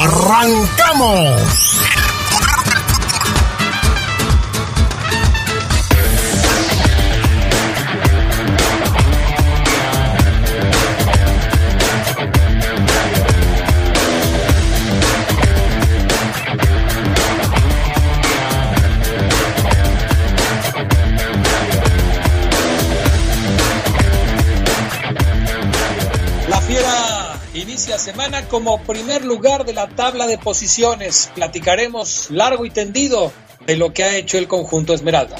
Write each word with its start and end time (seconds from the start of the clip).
¡Arrancamos! 0.00 1.88
Semana 28.12 28.48
como 28.48 28.80
primer 28.84 29.22
lugar 29.22 29.66
de 29.66 29.74
la 29.74 29.86
tabla 29.86 30.26
de 30.26 30.38
posiciones. 30.38 31.30
Platicaremos 31.34 32.30
largo 32.30 32.64
y 32.64 32.70
tendido 32.70 33.30
de 33.66 33.76
lo 33.76 33.92
que 33.92 34.02
ha 34.02 34.16
hecho 34.16 34.38
el 34.38 34.48
conjunto 34.48 34.94
Esmeralda. 34.94 35.36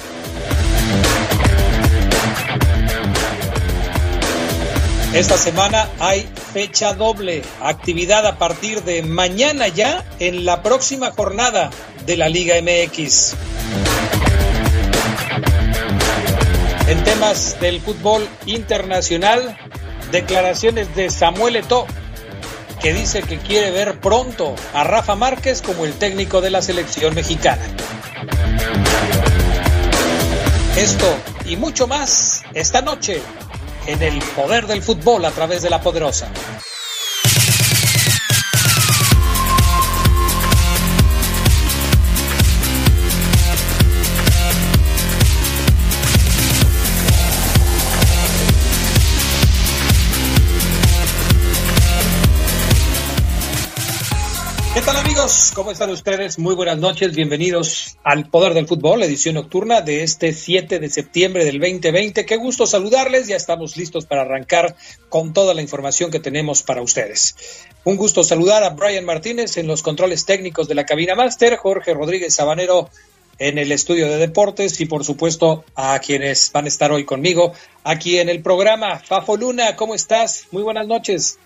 Esta 5.15 5.39
semana 5.39 5.89
hay 5.99 6.29
fecha 6.53 6.93
doble, 6.93 7.41
actividad 7.63 8.27
a 8.27 8.37
partir 8.37 8.83
de 8.83 9.03
mañana 9.03 9.69
ya 9.69 10.05
en 10.19 10.45
la 10.45 10.63
próxima 10.63 11.11
jornada 11.13 11.71
de 12.05 12.19
la 12.19 12.29
Liga 12.29 12.57
MX. 12.61 13.35
En 16.87 17.03
temas 17.05 17.59
del 17.61 17.81
fútbol 17.81 18.29
internacional, 18.45 19.57
declaraciones 20.13 20.95
de 20.95 21.09
Samuel 21.09 21.57
Eto'o, 21.57 21.87
que 22.81 22.93
dice 22.93 23.23
que 23.23 23.39
quiere 23.39 23.71
ver 23.71 24.01
pronto 24.01 24.55
a 24.73 24.85
Rafa 24.85 25.15
Márquez 25.15 25.63
como 25.63 25.85
el 25.85 25.95
técnico 25.95 26.41
de 26.41 26.51
la 26.51 26.63
selección 26.63 27.15
mexicana. 27.15 27.63
Esto 30.77 31.07
y 31.45 31.57
mucho 31.57 31.87
más 31.87 32.45
esta 32.55 32.83
noche 32.83 33.21
en 33.87 34.03
el 34.03 34.19
poder 34.37 34.67
del 34.67 34.83
fútbol 34.83 35.25
a 35.25 35.31
través 35.31 35.63
de 35.63 35.71
la 35.71 35.81
poderosa. 35.81 36.29
¿Cómo 55.55 55.71
están 55.71 55.91
ustedes? 55.91 56.37
Muy 56.39 56.57
buenas 56.57 56.79
noches, 56.79 57.15
bienvenidos 57.15 57.97
al 58.03 58.29
Poder 58.29 58.55
del 58.55 58.67
Fútbol, 58.67 59.05
edición 59.05 59.37
nocturna 59.37 59.83
de 59.83 60.03
este 60.03 60.33
7 60.33 60.81
de 60.81 60.91
septiembre 60.91 61.45
del 61.45 61.61
2020. 61.61 62.27
Qué 62.27 62.37
gusto 62.37 62.67
saludarles, 62.67 63.29
ya 63.29 63.37
estamos 63.37 63.77
listos 63.77 64.05
para 64.05 64.23
arrancar 64.23 64.75
con 65.09 65.33
toda 65.33 65.55
la 65.55 65.63
información 65.63 66.11
que 66.11 66.19
tenemos 66.19 66.63
para 66.63 66.83
ustedes. 66.83 67.37
Un 67.85 67.97
gusto 67.97 68.25
saludar 68.25 68.65
a 68.65 68.71
Brian 68.71 69.05
Martínez 69.05 69.57
en 69.59 69.69
los 69.69 69.83
controles 69.83 70.25
técnicos 70.25 70.67
de 70.67 70.75
la 70.75 70.87
cabina 70.87 71.15
máster, 71.15 71.57
Jorge 71.57 71.95
Rodríguez 71.95 72.35
Sabanero 72.35 72.91
en 73.39 73.59
el 73.59 73.71
estudio 73.71 74.09
de 74.09 74.17
deportes 74.17 74.81
y 74.81 74.87
por 74.87 75.05
supuesto 75.05 75.65
a 75.77 76.01
quienes 76.01 76.51
van 76.51 76.65
a 76.65 76.69
estar 76.69 76.91
hoy 76.91 77.05
conmigo 77.05 77.53
aquí 77.85 78.19
en 78.19 78.29
el 78.29 78.43
programa. 78.43 78.99
Fafo 78.99 79.37
Luna, 79.37 79.77
¿cómo 79.77 79.95
estás? 79.95 80.49
Muy 80.51 80.65
buenas 80.65 80.89
noches. 80.89 81.39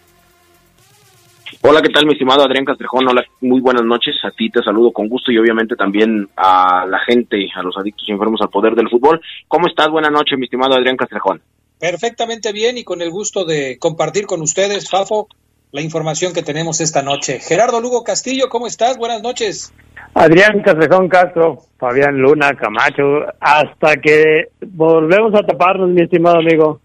Hola, 1.60 1.82
¿qué 1.82 1.90
tal, 1.90 2.06
mi 2.06 2.12
estimado 2.12 2.42
Adrián 2.44 2.64
Castrejón? 2.64 3.06
Hola, 3.06 3.24
muy 3.40 3.60
buenas 3.60 3.84
noches. 3.84 4.16
A 4.24 4.30
ti 4.30 4.48
te 4.48 4.62
saludo 4.62 4.90
con 4.90 5.08
gusto 5.08 5.30
y 5.30 5.38
obviamente 5.38 5.76
también 5.76 6.28
a 6.36 6.86
la 6.86 6.98
gente, 7.00 7.46
a 7.54 7.62
los 7.62 7.76
adictos 7.76 8.08
y 8.08 8.12
enfermos 8.12 8.40
al 8.40 8.48
poder 8.48 8.74
del 8.74 8.88
fútbol. 8.88 9.20
¿Cómo 9.48 9.68
estás? 9.68 9.88
Buenas 9.88 10.10
noches, 10.10 10.38
mi 10.38 10.46
estimado 10.46 10.74
Adrián 10.74 10.96
Castrejón. 10.96 11.42
Perfectamente 11.78 12.52
bien 12.52 12.78
y 12.78 12.84
con 12.84 13.02
el 13.02 13.10
gusto 13.10 13.44
de 13.44 13.78
compartir 13.78 14.26
con 14.26 14.40
ustedes, 14.40 14.88
Fafo, 14.90 15.28
la 15.72 15.82
información 15.82 16.32
que 16.32 16.42
tenemos 16.42 16.80
esta 16.80 17.02
noche. 17.02 17.38
Gerardo 17.38 17.80
Lugo 17.80 18.02
Castillo, 18.02 18.48
¿cómo 18.48 18.66
estás? 18.66 18.96
Buenas 18.96 19.22
noches. 19.22 19.74
Adrián 20.14 20.62
Castrejón 20.62 21.08
Castro, 21.08 21.58
Fabián 21.78 22.16
Luna, 22.16 22.54
Camacho, 22.54 23.26
hasta 23.40 23.96
que 23.96 24.48
volvemos 24.66 25.34
a 25.34 25.46
taparnos, 25.46 25.90
mi 25.90 26.02
estimado 26.02 26.38
amigo. 26.38 26.80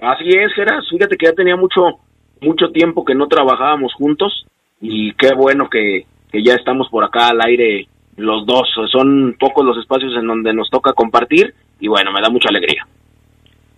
Así 0.00 0.28
es, 0.28 0.52
Gerardo. 0.54 0.82
Fíjate 0.90 1.16
que 1.16 1.26
ya 1.26 1.32
tenía 1.32 1.56
mucho 1.56 2.00
mucho 2.40 2.70
tiempo 2.72 3.04
que 3.04 3.14
no 3.14 3.28
trabajábamos 3.28 3.94
juntos 3.94 4.46
y 4.80 5.12
qué 5.14 5.34
bueno 5.34 5.68
que, 5.68 6.06
que 6.30 6.42
ya 6.42 6.54
estamos 6.54 6.88
por 6.88 7.04
acá 7.04 7.28
al 7.28 7.40
aire 7.40 7.88
los 8.16 8.46
dos. 8.46 8.68
Son 8.90 9.36
pocos 9.38 9.64
los 9.64 9.78
espacios 9.78 10.12
en 10.18 10.26
donde 10.26 10.52
nos 10.52 10.70
toca 10.70 10.92
compartir 10.92 11.54
y 11.80 11.88
bueno, 11.88 12.12
me 12.12 12.20
da 12.20 12.30
mucha 12.30 12.48
alegría. 12.48 12.86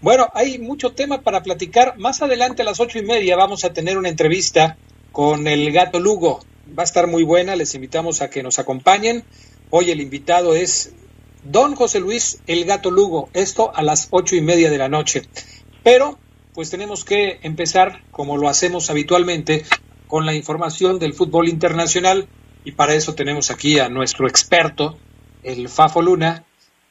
Bueno, 0.00 0.28
hay 0.34 0.58
mucho 0.58 0.92
tema 0.92 1.20
para 1.22 1.42
platicar. 1.42 1.98
Más 1.98 2.22
adelante 2.22 2.62
a 2.62 2.64
las 2.64 2.80
ocho 2.80 2.98
y 2.98 3.02
media 3.02 3.36
vamos 3.36 3.64
a 3.64 3.74
tener 3.74 3.98
una 3.98 4.08
entrevista 4.08 4.78
con 5.10 5.48
el 5.48 5.72
gato 5.72 5.98
Lugo. 6.00 6.40
Va 6.78 6.82
a 6.82 6.84
estar 6.84 7.08
muy 7.08 7.24
buena, 7.24 7.56
les 7.56 7.74
invitamos 7.74 8.22
a 8.22 8.30
que 8.30 8.42
nos 8.42 8.58
acompañen. 8.58 9.24
Hoy 9.74 9.90
el 9.90 10.02
invitado 10.02 10.54
es 10.54 10.92
don 11.44 11.74
José 11.76 11.98
Luis 11.98 12.40
El 12.46 12.66
Gato 12.66 12.90
Lugo, 12.90 13.30
esto 13.32 13.74
a 13.74 13.82
las 13.82 14.08
ocho 14.10 14.36
y 14.36 14.42
media 14.42 14.70
de 14.70 14.76
la 14.76 14.90
noche. 14.90 15.22
Pero, 15.82 16.18
pues 16.52 16.68
tenemos 16.68 17.06
que 17.06 17.38
empezar, 17.42 18.02
como 18.10 18.36
lo 18.36 18.50
hacemos 18.50 18.90
habitualmente, 18.90 19.64
con 20.08 20.26
la 20.26 20.34
información 20.34 20.98
del 20.98 21.14
fútbol 21.14 21.48
internacional 21.48 22.28
y 22.66 22.72
para 22.72 22.92
eso 22.92 23.14
tenemos 23.14 23.50
aquí 23.50 23.78
a 23.78 23.88
nuestro 23.88 24.28
experto, 24.28 24.98
el 25.42 25.70
Fafo 25.70 26.02
Luna, 26.02 26.44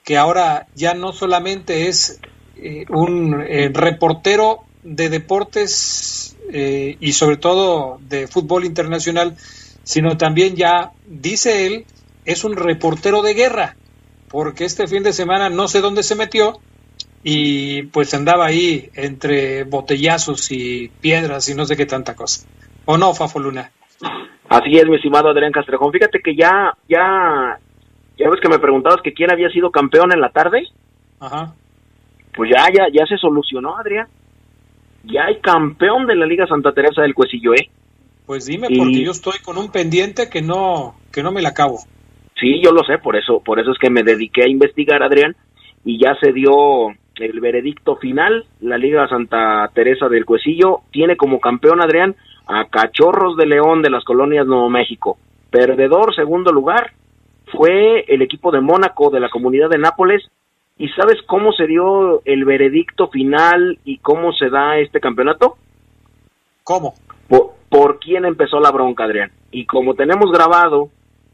que 0.03 0.17
ahora 0.17 0.65
ya 0.73 0.95
no 0.95 1.13
solamente 1.13 1.87
es 1.87 2.19
eh, 2.57 2.85
un 2.89 3.43
eh, 3.43 3.69
reportero 3.71 4.61
de 4.81 5.09
deportes 5.09 6.35
eh, 6.51 6.97
y 6.99 7.13
sobre 7.13 7.37
todo 7.37 7.99
de 8.09 8.27
fútbol 8.27 8.65
internacional, 8.65 9.37
sino 9.83 10.17
también 10.17 10.55
ya, 10.55 10.93
dice 11.05 11.67
él, 11.67 11.85
es 12.25 12.43
un 12.43 12.55
reportero 12.55 13.21
de 13.21 13.33
guerra, 13.33 13.75
porque 14.29 14.65
este 14.65 14.87
fin 14.87 15.03
de 15.03 15.13
semana 15.13 15.49
no 15.49 15.67
sé 15.67 15.81
dónde 15.81 16.03
se 16.03 16.15
metió 16.15 16.59
y 17.23 17.83
pues 17.83 18.13
andaba 18.13 18.45
ahí 18.45 18.89
entre 18.95 19.63
botellazos 19.63 20.51
y 20.51 20.89
piedras 21.01 21.49
y 21.49 21.55
no 21.55 21.65
sé 21.65 21.77
qué 21.77 21.85
tanta 21.85 22.15
cosa. 22.15 22.47
¿O 22.85 22.97
no, 22.97 23.13
Fafo 23.13 23.39
Luna? 23.39 23.71
Así 24.49 24.77
es, 24.77 24.85
mi 24.85 24.95
estimado 24.95 25.29
Adrián 25.29 25.51
Castrejón. 25.51 25.91
Fíjate 25.91 26.19
que 26.19 26.35
ya, 26.35 26.73
ya, 26.89 27.59
ya 28.17 28.29
ves 28.29 28.41
que 28.41 28.49
me 28.49 28.59
preguntabas 28.59 29.01
que 29.01 29.13
quién 29.13 29.31
había 29.31 29.49
sido 29.49 29.71
campeón 29.71 30.11
en 30.11 30.19
la 30.19 30.29
tarde. 30.29 30.67
Ajá. 31.19 31.53
Pues 32.35 32.49
ya, 32.53 32.65
ya, 32.73 32.87
ya 32.91 33.05
se 33.05 33.17
solucionó, 33.17 33.77
Adrián. 33.77 34.07
Ya 35.03 35.25
hay 35.25 35.39
campeón 35.39 36.05
de 36.05 36.15
la 36.15 36.25
Liga 36.25 36.47
Santa 36.47 36.73
Teresa 36.73 37.01
del 37.01 37.13
Cuesillo, 37.13 37.53
¿eh? 37.53 37.69
Pues 38.25 38.45
dime, 38.45 38.67
porque 38.69 39.03
yo 39.03 39.11
estoy 39.11 39.39
con 39.43 39.57
un 39.57 39.71
pendiente 39.71 40.29
que 40.29 40.41
no, 40.41 40.95
que 41.11 41.23
no 41.23 41.31
me 41.31 41.41
la 41.41 41.49
acabo. 41.49 41.79
Sí, 42.41 42.59
yo 42.59 42.71
lo 42.71 42.83
sé, 42.83 42.97
por 42.97 43.15
eso, 43.15 43.39
por 43.39 43.59
eso 43.59 43.71
es 43.71 43.77
que 43.77 43.91
me 43.91 44.01
dediqué 44.01 44.43
a 44.43 44.49
investigar, 44.49 45.03
Adrián, 45.03 45.35
y 45.85 46.03
ya 46.03 46.15
se 46.19 46.33
dio 46.33 46.87
el 47.17 47.39
veredicto 47.39 47.97
final, 47.97 48.45
la 48.61 48.79
Liga 48.79 49.07
Santa 49.07 49.69
Teresa 49.75 50.09
del 50.09 50.25
Cuecillo 50.25 50.79
tiene 50.89 51.17
como 51.17 51.39
campeón 51.39 51.83
Adrián 51.83 52.15
a 52.47 52.65
Cachorros 52.65 53.37
de 53.37 53.45
León 53.45 53.83
de 53.83 53.91
las 53.91 54.03
colonias 54.03 54.47
Nuevo 54.47 54.71
México. 54.71 55.19
Perdedor, 55.51 56.15
segundo 56.15 56.51
lugar, 56.51 56.93
fue 57.51 58.05
el 58.07 58.23
equipo 58.23 58.51
de 58.51 58.61
Mónaco 58.61 59.11
de 59.11 59.19
la 59.19 59.29
comunidad 59.29 59.69
de 59.69 59.77
Nápoles. 59.77 60.23
¿Y 60.79 60.87
sabes 60.89 61.21
cómo 61.27 61.51
se 61.51 61.67
dio 61.67 62.23
el 62.25 62.43
veredicto 62.43 63.09
final 63.09 63.77
y 63.85 63.99
cómo 63.99 64.33
se 64.33 64.49
da 64.49 64.79
este 64.79 64.99
campeonato? 64.99 65.57
¿Cómo? 66.63 66.95
Por, 67.27 67.51
por 67.69 67.99
quién 67.99 68.25
empezó 68.25 68.59
la 68.59 68.71
bronca, 68.71 69.03
Adrián. 69.03 69.31
Y 69.51 69.67
como 69.67 69.93
tenemos 69.93 70.31
grabado 70.31 70.89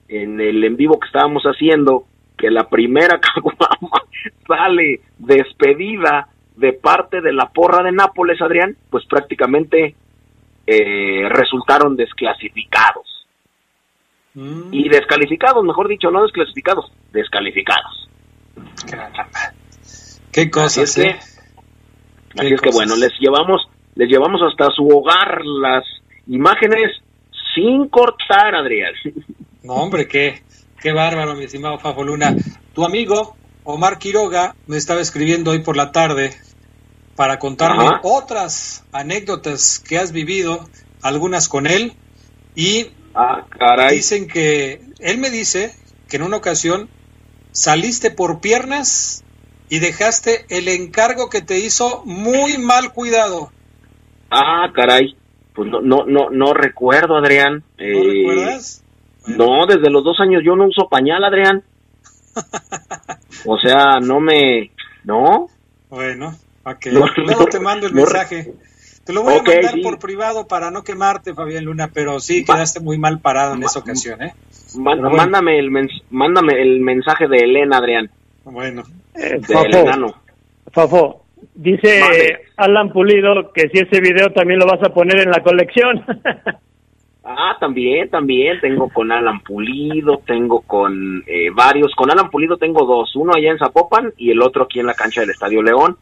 en 0.09 0.39
el 0.39 0.63
en 0.63 0.77
vivo 0.77 0.99
que 0.99 1.07
estábamos 1.07 1.43
haciendo, 1.43 2.05
que 2.37 2.49
la 2.51 2.69
primera 2.69 3.19
caguama 3.35 4.03
sale 4.47 5.01
despedida 5.17 6.27
de 6.55 6.73
parte 6.73 7.21
de 7.21 7.33
la 7.33 7.49
porra 7.49 7.83
de 7.83 7.91
Nápoles, 7.91 8.41
Adrián, 8.41 8.75
pues 8.89 9.05
prácticamente 9.05 9.95
eh, 10.65 11.29
resultaron 11.29 11.95
desclasificados. 11.95 13.27
Mm, 14.33 14.73
Y 14.73 14.89
descalificados, 14.89 15.63
mejor 15.63 15.87
dicho, 15.87 16.09
no 16.11 16.23
desclasificados, 16.23 16.91
descalificados. 17.11 18.09
caramba. 18.89 19.27
Qué 20.31 20.41
Así 20.41 20.49
cosas, 20.51 20.97
es 20.97 21.03
que, 21.03 21.09
¿eh? 21.09 21.19
así 22.37 22.53
es 22.53 22.61
que 22.61 22.69
cosas. 22.69 22.75
bueno, 22.75 22.95
les 22.95 23.11
llevamos, 23.19 23.61
les 23.95 24.09
llevamos 24.09 24.41
hasta 24.43 24.69
su 24.71 24.87
hogar 24.87 25.41
las 25.45 25.83
imágenes 26.27 26.91
sin 27.55 27.87
cortar, 27.89 28.55
Adrián. 28.55 28.93
No, 29.67 29.73
hombre, 29.73 30.07
qué, 30.07 30.41
qué 30.81 30.93
bárbaro, 30.93 31.35
mi 31.35 31.43
estimado 31.43 31.77
Fafo 31.77 32.01
Luna. 32.01 32.33
Tu 32.73 32.85
amigo 32.85 33.35
Omar 33.65 33.99
Quiroga 33.99 34.55
me 34.65 34.77
estaba 34.77 35.01
escribiendo 35.01 35.51
hoy 35.51 35.59
por 35.59 35.75
la 35.75 35.91
tarde 35.91 36.33
para 37.17 37.37
contarme 37.37 37.83
Ajá. 37.83 37.99
otras 38.03 38.85
anécdotas 38.93 39.79
que 39.79 39.97
has 39.97 40.13
vivido, 40.13 40.69
algunas 41.01 41.49
con 41.49 41.67
él, 41.67 41.93
y 42.55 42.91
Ah, 43.13 43.45
caray. 43.49 43.97
dicen 43.97 44.29
que 44.29 44.79
él 44.99 45.17
me 45.17 45.29
dice 45.31 45.75
que 46.07 46.15
en 46.15 46.23
una 46.23 46.37
ocasión 46.37 46.89
saliste 47.51 48.09
por 48.09 48.39
piernas 48.39 49.25
y 49.67 49.79
dejaste 49.79 50.45
el 50.47 50.69
encargo 50.69 51.29
que 51.29 51.41
te 51.41 51.59
hizo 51.59 52.03
muy 52.05 52.57
mal 52.57 52.93
cuidado. 52.93 53.51
Ah, 54.31 54.71
caray. 54.73 55.17
Pues 55.53 55.69
no, 55.69 55.81
no, 55.81 56.05
no, 56.05 56.29
no 56.29 56.53
recuerdo, 56.53 57.17
Adrián. 57.17 57.63
¿No 57.77 57.83
Eh, 57.83 58.03
recuerdas? 58.13 58.81
No, 59.27 59.65
desde 59.65 59.89
los 59.89 60.03
dos 60.03 60.19
años 60.19 60.41
yo 60.45 60.55
no 60.55 60.65
uso 60.65 60.87
pañal, 60.89 61.23
Adrián. 61.23 61.63
O 63.45 63.57
sea, 63.57 63.99
no 63.99 64.19
me... 64.19 64.71
¿No? 65.03 65.47
Bueno, 65.89 66.35
ok. 66.63 66.85
No, 66.91 67.05
Luego 67.17 67.41
no, 67.43 67.45
te 67.47 67.59
mando 67.59 67.87
el 67.87 67.93
no, 67.93 68.01
mensaje. 68.01 68.53
Te 69.05 69.13
lo 69.13 69.23
voy 69.23 69.35
a 69.35 69.43
mandar 69.43 69.71
sí. 69.73 69.81
por 69.81 69.99
privado 69.99 70.47
para 70.47 70.69
no 70.69 70.83
quemarte, 70.83 71.33
Fabián 71.33 71.63
Luna, 71.65 71.89
pero 71.93 72.19
sí 72.19 72.43
quedaste 72.43 72.81
muy 72.81 72.97
mal 72.97 73.19
parado 73.19 73.53
en 73.55 73.63
esa 73.63 73.79
ocasión, 73.79 74.21
¿eh? 74.21 74.33
Bueno. 74.75 75.09
mándame, 75.09 75.57
el 75.59 75.71
mens- 75.71 76.03
mándame 76.09 76.61
el 76.61 76.81
mensaje 76.81 77.27
de 77.29 77.37
Elena, 77.37 77.77
Adrián. 77.77 78.09
Bueno, 78.43 78.83
Eh, 79.15 79.39
Del 79.39 79.45
Fafo, 79.45 79.77
enano. 79.77 80.13
Fafo, 80.73 81.25
dice. 81.55 82.37
Alan 82.57 82.91
Pulido 82.91 83.51
que 83.53 83.69
si 83.69 83.79
ese 83.79 84.01
video 84.01 84.31
también 84.33 84.59
lo 84.59 84.65
vas 84.67 84.83
a 84.83 84.93
poner 84.93 85.19
en 85.21 85.31
la 85.31 85.41
colección. 85.41 86.05
Ah, 87.29 87.57
también, 87.59 88.09
también. 88.09 88.59
Tengo 88.61 88.87
con 88.89 89.11
Alan 89.11 89.41
Pulido, 89.41 90.21
tengo 90.25 90.61
con 90.61 91.23
eh, 91.27 91.49
varios. 91.53 91.93
Con 91.93 92.09
Alan 92.09 92.29
Pulido 92.29 92.55
tengo 92.55 92.85
dos. 92.85 93.13
Uno 93.17 93.33
allá 93.35 93.51
en 93.51 93.57
Zapopan 93.59 94.13
y 94.17 94.31
el 94.31 94.41
otro 94.41 94.63
aquí 94.63 94.79
en 94.79 94.85
la 94.85 94.93
cancha 94.93 95.19
del 95.21 95.31
Estadio 95.31 95.61
León. 95.61 95.97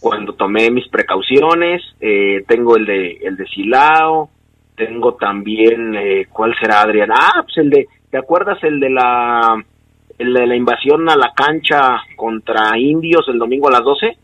Cuando 0.00 0.34
tomé 0.34 0.70
mis 0.70 0.86
precauciones, 0.88 1.82
eh, 2.00 2.44
tengo 2.46 2.76
el 2.76 2.86
de 2.86 3.18
el 3.24 3.36
de 3.36 3.46
Silao, 3.48 4.30
tengo 4.76 5.14
también, 5.14 5.96
eh, 5.96 6.26
¿cuál 6.32 6.54
será, 6.60 6.82
Adrián? 6.82 7.10
Ah, 7.12 7.42
pues 7.42 7.56
el 7.58 7.70
de, 7.70 7.88
¿te 8.08 8.16
acuerdas 8.16 8.62
el 8.62 8.78
de 8.78 8.90
la 8.90 9.60
el 10.18 10.32
de 10.34 10.46
la 10.46 10.54
invasión 10.54 11.08
a 11.10 11.16
la 11.16 11.32
cancha 11.34 11.96
contra 12.14 12.78
indios 12.78 13.26
el 13.28 13.40
domingo 13.40 13.66
a 13.66 13.72
las 13.72 13.82
12? 13.82 14.16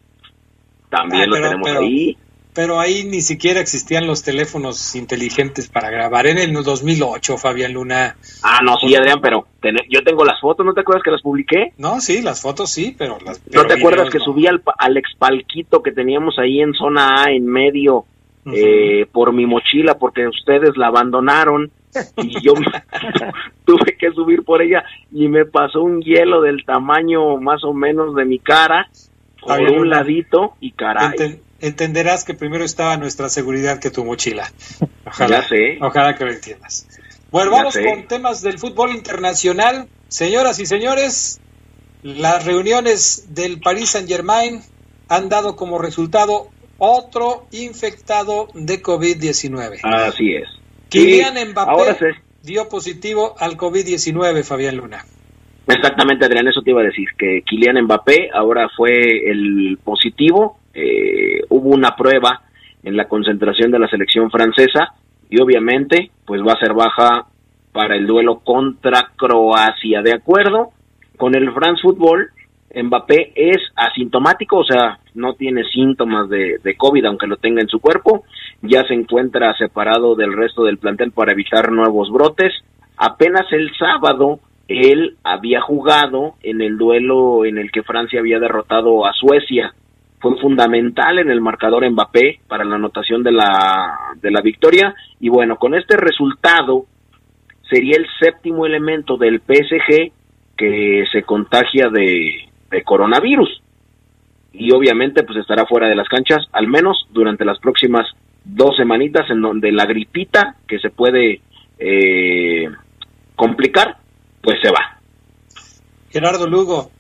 También 0.91 1.25
Ah, 1.25 1.27
lo 1.27 1.33
pero- 1.35 1.45
tenemos 1.49 1.69
pero- 1.69 1.81
ahí. 1.81 2.17
Pero 2.55 2.79
ahí 2.79 3.05
ni 3.05 3.21
siquiera 3.21 3.61
existían 3.61 4.07
los 4.07 4.23
teléfonos 4.23 4.95
inteligentes 4.95 5.69
para 5.69 5.91
grabar. 5.91 6.27
En 6.27 6.39
el 6.39 6.53
2008, 6.53 7.37
Fabián 7.37 7.73
Luna. 7.73 8.17
Ah, 8.43 8.61
no, 8.65 8.77
sí, 8.79 8.95
Adrián, 8.95 9.21
pero 9.21 9.47
ten- 9.61 9.77
yo 9.91 10.03
tengo 10.05 10.25
las 10.25 10.41
fotos, 10.41 10.65
¿no 10.65 10.73
te 10.73 10.83
acuerdas 10.83 11.03
que 11.03 11.11
las 11.11 11.23
publiqué? 11.23 11.73
No, 11.79 12.01
sí, 12.01 12.23
las 12.23 12.41
fotos 12.41 12.71
sí, 12.71 12.95
pero 12.97 13.19
las. 13.25 13.39
¿No 13.41 13.51
pero 13.51 13.67
te 13.67 13.75
acuerdas 13.75 14.09
que 14.11 14.19
no. 14.19 14.25
subí 14.25 14.47
al, 14.47 14.63
al 14.79 14.97
expalquito 14.97 15.83
que 15.83 15.93
teníamos 15.93 16.39
ahí 16.39 16.61
en 16.61 16.73
zona 16.75 17.25
A, 17.25 17.31
en 17.33 17.47
medio, 17.47 18.05
eh, 18.53 19.07
por 19.13 19.33
mi 19.33 19.47
mochila, 19.47 19.99
porque 19.99 20.27
ustedes 20.29 20.77
la 20.77 20.87
abandonaron 20.89 21.71
y 22.19 22.41
yo 22.45 22.53
tuve 23.65 23.97
que 23.99 24.11
subir 24.13 24.43
por 24.45 24.63
ella 24.63 24.85
y 25.13 25.29
me 25.29 25.45
pasó 25.45 25.83
un 25.83 26.03
hielo 26.03 26.41
del 26.43 26.65
tamaño 26.65 27.37
más 27.39 27.65
o 27.65 27.73
menos 27.73 28.15
de 28.15 28.25
mi 28.25 28.39
cara, 28.39 28.89
por 29.41 29.61
un 29.61 29.89
ladito 29.89 30.55
y 30.61 30.73
caray. 30.73 31.11
Enten- 31.17 31.39
entenderás 31.67 32.25
que 32.25 32.35
primero 32.35 32.65
estaba 32.65 32.97
nuestra 32.97 33.29
seguridad 33.29 33.79
que 33.81 33.91
tu 33.91 34.05
mochila. 34.05 34.53
Ojalá, 35.07 35.41
Ya 35.43 35.49
sé. 35.49 35.79
ojalá 35.81 36.15
que 36.17 36.25
lo 36.25 36.33
entiendas. 36.33 36.87
Bueno, 37.31 37.51
Ya 37.51 37.57
vamos 37.57 37.75
sé. 37.75 37.85
con 37.85 38.07
temas 38.07 38.43
del 38.43 38.59
fútbol 38.59 38.91
internacional. 38.95 39.89
Señoras 40.09 40.59
y 40.61 40.67
señores, 40.67 41.41
las 42.03 42.45
reuniones 42.45 43.35
del 43.35 43.61
Paris 43.61 43.91
Saint 43.91 44.09
Germain 44.09 44.61
han 45.09 45.29
dado 45.29 45.57
como 45.57 45.79
resultado 45.79 46.49
otro 46.79 47.47
infectado 47.51 48.49
de 48.55 48.83
COVID-19. 48.83 49.81
Así 49.83 50.35
es. 50.35 50.49
Kylian 50.91 51.37
Sí, 51.37 51.45
Mbappé 51.47 51.71
Ahora 51.71 51.99
se, 51.99 52.07
dio 52.43 52.69
positivo 52.69 53.35
al 53.39 53.57
COVID-19, 53.57 54.45
Fabián 54.45 54.77
Luna. 54.77 55.05
Exactamente, 55.67 56.27
Adrián, 56.27 56.47
eso 56.47 56.61
te 56.63 56.71
iba 56.71 56.83
a 56.83 56.85
decir, 56.85 57.09
que 57.19 57.43
Kylian 57.47 57.83
Mbappé 57.85 58.29
ahora 58.35 58.69
fue 58.77 59.31
el 59.31 59.79
positivo, 59.83 60.59
eh, 60.75 61.43
hubo 61.49 61.71
una 61.71 61.97
prueba 61.97 62.43
en 62.83 62.97
la 62.97 63.09
concentración 63.09 63.71
de 63.71 63.79
la 63.79 63.89
selección 63.89 64.31
francesa 64.31 64.95
y 65.31 65.41
obviamente 65.41 66.11
pues 66.27 66.43
va 66.43 66.53
a 66.53 66.61
ser 66.61 66.75
baja 66.75 67.27
para 67.73 67.97
el 67.97 68.07
duelo 68.07 68.41
contra 68.41 69.11
Croacia. 69.17 70.03
De 70.03 70.13
acuerdo 70.13 70.71
con 71.17 71.35
el 71.35 71.53
France 71.53 71.83
Football, 71.83 72.31
Mbappé 72.75 73.33
es 73.35 73.59
asintomático, 73.77 74.59
o 74.59 74.65
sea, 74.65 74.99
no 75.15 75.35
tiene 75.35 75.65
síntomas 75.65 76.29
de, 76.29 76.59
de 76.63 76.77
COVID 76.77 77.05
aunque 77.05 77.27
lo 77.27 77.37
tenga 77.37 77.63
en 77.63 77.69
su 77.69 77.81
cuerpo, 77.81 78.25
ya 78.63 78.85
se 78.87 78.95
encuentra 78.95 79.55
separado 79.57 80.15
del 80.15 80.33
resto 80.33 80.65
del 80.65 80.79
plantel 80.79 81.13
para 81.13 81.33
evitar 81.33 81.71
nuevos 81.71 82.11
brotes. 82.11 82.53
Apenas 82.97 83.51
el 83.53 83.71
sábado 83.77 84.41
él 84.69 85.17
había 85.23 85.61
jugado 85.61 86.35
en 86.43 86.61
el 86.61 86.79
duelo 86.79 87.45
en 87.45 87.59
el 87.59 87.71
que 87.71 87.83
Francia 87.83 88.21
había 88.21 88.39
derrotado 88.39 89.07
a 89.07 89.13
Suecia. 89.13 89.75
Fue 90.25 90.41
fundamental 90.41 91.19
en 91.19 91.31
el 91.31 91.43
marcador 91.43 91.87
Mbappé 91.87 92.41
para 92.49 92.65
la 92.65 92.77
anotación 92.77 93.23
de 93.23 93.31
la, 93.31 93.95
de 94.23 94.31
la 94.31 94.41
victoria. 94.41 94.95
Y 95.21 95.29
bueno, 95.29 95.57
con 95.59 95.75
este 95.75 95.99
resultado 95.99 96.87
sería 97.69 97.99
el 97.99 98.07
séptimo 98.19 98.65
elemento 98.65 99.19
del 99.19 99.43
PSG 99.43 100.13
que 100.57 101.05
se 101.13 101.25
contagia 101.25 101.91
de, 101.91 102.49
de 102.71 102.83
coronavirus. 102.85 103.51
Y 104.55 104.73
obviamente 104.73 105.25
pues 105.25 105.41
estará 105.41 105.67
fuera 105.67 105.89
de 105.89 105.95
las 105.95 106.09
canchas, 106.09 106.47
al 106.53 106.69
menos 106.69 107.07
durante 107.11 107.45
las 107.45 107.59
próximas 107.59 108.07
dos 108.47 108.79
semanitas 108.79 109.29
en 109.29 109.43
donde 109.43 109.73
la 109.73 109.85
gripita 109.85 110.57
que 110.67 110.79
se 110.79 110.89
puede 110.89 111.43
eh, 111.79 112.71
complicar, 113.37 113.99
pues 114.41 114.57
se 114.63 114.71
va. 114.71 115.01
Gerardo 116.09 116.47
Lugo, 116.47 116.91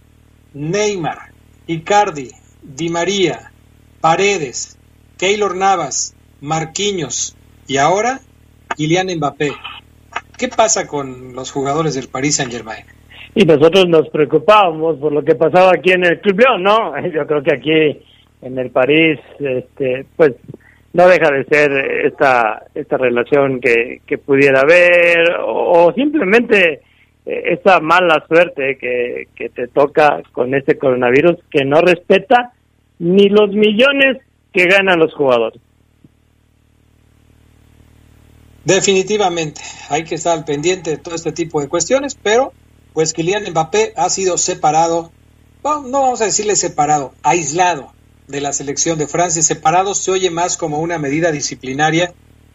Neymar, 0.52 1.30
Icardi, 1.66 2.28
Di 2.64 2.88
María, 2.88 3.52
Paredes, 4.00 4.78
Keylor 5.18 5.54
Navas, 5.54 6.16
Marquinhos 6.40 7.36
y 7.68 7.76
ahora 7.76 8.20
Kylian 8.76 9.06
Mbappé. 9.16 9.52
¿Qué 10.36 10.48
pasa 10.48 10.86
con 10.88 11.34
los 11.34 11.52
jugadores 11.52 11.94
del 11.94 12.08
Paris 12.08 12.36
Saint 12.36 12.50
Germain? 12.50 12.84
y 13.34 13.44
nosotros 13.44 13.88
nos 13.88 14.08
preocupábamos 14.10 14.98
por 14.98 15.12
lo 15.12 15.24
que 15.24 15.34
pasaba 15.34 15.72
aquí 15.74 15.90
en 15.92 16.04
el 16.04 16.20
Club 16.20 16.40
León, 16.40 16.62
¿no? 16.62 16.98
Yo 17.12 17.26
creo 17.26 17.42
que 17.42 17.54
aquí 17.54 18.02
en 18.42 18.58
el 18.58 18.70
París, 18.70 19.18
este, 19.38 20.06
pues 20.16 20.34
no 20.92 21.08
deja 21.08 21.30
de 21.30 21.44
ser 21.44 21.72
esta 22.06 22.66
esta 22.74 22.96
relación 22.96 23.60
que, 23.60 24.00
que 24.06 24.18
pudiera 24.18 24.60
haber 24.60 25.32
o, 25.40 25.86
o 25.86 25.92
simplemente 25.94 26.82
eh, 27.26 27.42
esta 27.46 27.80
mala 27.80 28.24
suerte 28.28 28.78
que, 28.78 29.26
que 29.34 29.48
te 29.48 29.66
toca 29.68 30.22
con 30.30 30.54
este 30.54 30.78
coronavirus 30.78 31.36
que 31.50 31.64
no 31.64 31.80
respeta 31.80 32.52
ni 32.98 33.28
los 33.28 33.50
millones 33.50 34.18
que 34.52 34.66
ganan 34.66 34.98
los 34.98 35.12
jugadores. 35.14 35.60
Definitivamente, 38.64 39.60
hay 39.90 40.04
que 40.04 40.14
estar 40.14 40.38
al 40.38 40.44
pendiente 40.44 40.90
de 40.90 40.96
todo 40.96 41.14
este 41.14 41.32
tipo 41.32 41.60
de 41.60 41.68
cuestiones, 41.68 42.16
pero 42.20 42.52
pues 42.94 43.12
Kylian 43.12 43.50
Mbappé 43.50 43.92
ha 43.96 44.08
sido 44.08 44.38
separado 44.38 45.10
no 45.64 46.02
vamos 46.02 46.20
a 46.20 46.26
decirle 46.26 46.56
separado, 46.56 47.14
aislado 47.22 47.92
de 48.28 48.42
la 48.42 48.52
selección 48.52 48.98
de 48.98 49.06
Francia. 49.06 49.42
Separado 49.42 49.94
se 49.94 50.10
oye 50.10 50.30
más 50.30 50.58
como 50.58 50.78
una 50.78 50.98
medida 50.98 51.32
disciplinaria 51.32 52.12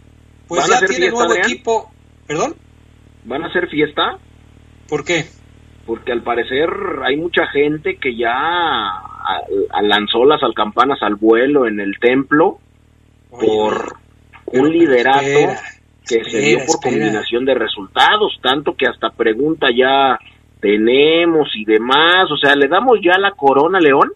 pues 0.48 0.66
ya 0.66 0.84
tiene 0.86 1.10
nuevo 1.10 1.34
equipo. 1.34 1.90
¿Perdón? 2.26 2.56
¿Van 3.24 3.42
a 3.44 3.46
hacer 3.48 3.68
fiesta? 3.68 4.18
¿Por 4.88 5.04
qué? 5.04 5.26
Porque 5.86 6.12
al 6.12 6.22
parecer 6.22 6.68
hay 7.04 7.16
mucha 7.16 7.46
gente 7.48 7.96
que 7.96 8.16
ya 8.16 8.32
lanzó 9.82 10.24
las 10.24 10.42
alcampanas 10.42 11.02
al 11.02 11.16
vuelo 11.16 11.66
en 11.66 11.80
el 11.80 11.98
templo 12.00 12.58
por 13.30 13.96
un 14.46 14.70
liderato 14.70 15.54
que 16.06 16.24
se 16.24 16.38
dio 16.38 16.58
por 16.66 16.80
combinación 16.80 17.44
de 17.44 17.54
resultados, 17.54 18.38
tanto 18.42 18.74
que 18.76 18.86
hasta 18.86 19.10
pregunta 19.10 19.68
ya 19.74 20.18
tenemos 20.64 21.50
y 21.56 21.66
demás, 21.66 22.30
o 22.32 22.38
sea, 22.38 22.56
¿le 22.56 22.68
damos 22.68 22.98
ya 23.04 23.18
la 23.18 23.32
corona 23.32 23.78
León? 23.78 24.12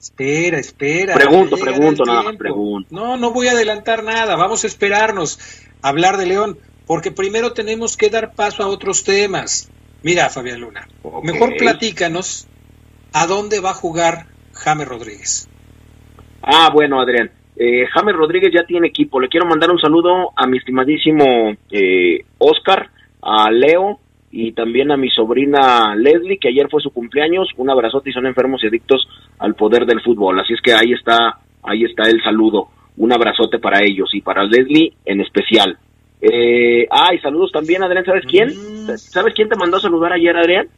Espera, 0.00 0.58
espera. 0.58 1.12
Pregunto, 1.12 1.58
pregunto, 1.58 2.02
nada 2.06 2.32
pregunto. 2.32 2.88
No, 2.90 3.18
no 3.18 3.30
voy 3.30 3.48
a 3.48 3.50
adelantar 3.50 4.02
nada, 4.02 4.36
vamos 4.36 4.64
a 4.64 4.68
esperarnos 4.68 5.38
a 5.82 5.90
hablar 5.90 6.16
de 6.16 6.24
León, 6.24 6.56
porque 6.86 7.10
primero 7.10 7.52
tenemos 7.52 7.98
que 7.98 8.08
dar 8.08 8.32
paso 8.32 8.62
a 8.62 8.68
otros 8.68 9.04
temas. 9.04 9.70
Mira, 10.02 10.30
Fabián 10.30 10.62
Luna, 10.62 10.88
mejor 11.22 11.56
platícanos 11.58 12.48
a 13.12 13.26
dónde 13.26 13.60
va 13.60 13.72
a 13.72 13.74
jugar 13.74 14.28
James 14.54 14.88
Rodríguez. 14.88 15.46
Ah, 16.40 16.70
bueno, 16.72 17.02
Adrián. 17.02 17.30
Eh, 17.54 17.84
James 17.92 18.16
Rodríguez 18.16 18.50
ya 18.50 18.64
tiene 18.64 18.88
equipo. 18.88 19.20
Le 19.20 19.28
quiero 19.28 19.44
mandar 19.44 19.70
un 19.70 19.78
saludo 19.78 20.32
a 20.36 20.46
mi 20.46 20.56
estimadísimo 20.56 21.54
eh, 21.70 22.24
Oscar, 22.38 22.88
a 23.20 23.50
Leo, 23.50 24.00
y 24.38 24.52
también 24.52 24.92
a 24.92 24.98
mi 24.98 25.08
sobrina 25.08 25.96
Leslie, 25.96 26.36
que 26.38 26.48
ayer 26.48 26.68
fue 26.70 26.82
su 26.82 26.90
cumpleaños. 26.90 27.48
Un 27.56 27.70
abrazote 27.70 28.10
y 28.10 28.12
son 28.12 28.26
enfermos 28.26 28.62
y 28.62 28.66
adictos 28.66 29.08
al 29.38 29.54
poder 29.54 29.86
del 29.86 30.02
fútbol. 30.02 30.38
Así 30.38 30.52
es 30.52 30.60
que 30.60 30.74
ahí 30.74 30.92
está, 30.92 31.38
ahí 31.62 31.84
está 31.84 32.02
el 32.10 32.22
saludo. 32.22 32.68
Un 32.98 33.14
abrazote 33.14 33.58
para 33.58 33.82
ellos 33.82 34.10
y 34.12 34.20
para 34.20 34.44
Leslie 34.44 34.92
en 35.06 35.22
especial. 35.22 35.78
Eh, 36.20 36.86
ah, 36.90 37.14
y 37.14 37.18
saludos 37.20 37.50
también, 37.50 37.82
Adrián. 37.82 38.04
¿Sabes 38.04 38.24
quién? 38.28 38.48
Mm. 38.48 38.98
¿Sabes 38.98 39.32
quién 39.34 39.48
te 39.48 39.56
mandó 39.56 39.78
a 39.78 39.80
saludar 39.80 40.12
ayer, 40.12 40.36
Adrián? 40.36 40.68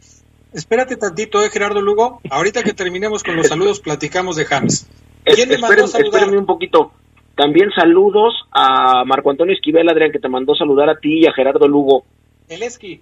Espérate 0.53 0.97
tantito, 0.97 1.45
eh, 1.45 1.51
Gerardo 1.51 1.83
Lugo. 1.83 2.21
Ahorita 2.31 2.63
que 2.63 2.75
terminemos 2.75 3.25
con 3.25 3.35
los 3.35 3.49
saludos, 3.49 3.81
platicamos 3.81 4.37
de. 4.37 4.47
¿Quién 4.47 5.61
mandó 5.61 5.89
saludar? 5.89 6.15
Espérame 6.15 6.39
un 6.39 6.47
poquito. 6.47 6.93
También 7.35 7.71
saludos 7.75 8.35
a 8.53 9.05
Marco 9.05 9.31
Antonio 9.31 9.53
Esquivel, 9.53 9.89
Adrián, 9.89 10.13
que 10.13 10.21
te 10.21 10.29
mandó 10.29 10.53
a 10.53 10.59
saludar 10.59 10.89
a 10.91 11.01
ti 11.01 11.23
y 11.23 11.27
a 11.27 11.33
Gerardo 11.33 11.67
Lugo. 11.67 12.05
El 12.49 12.63
Esqui. 12.63 13.01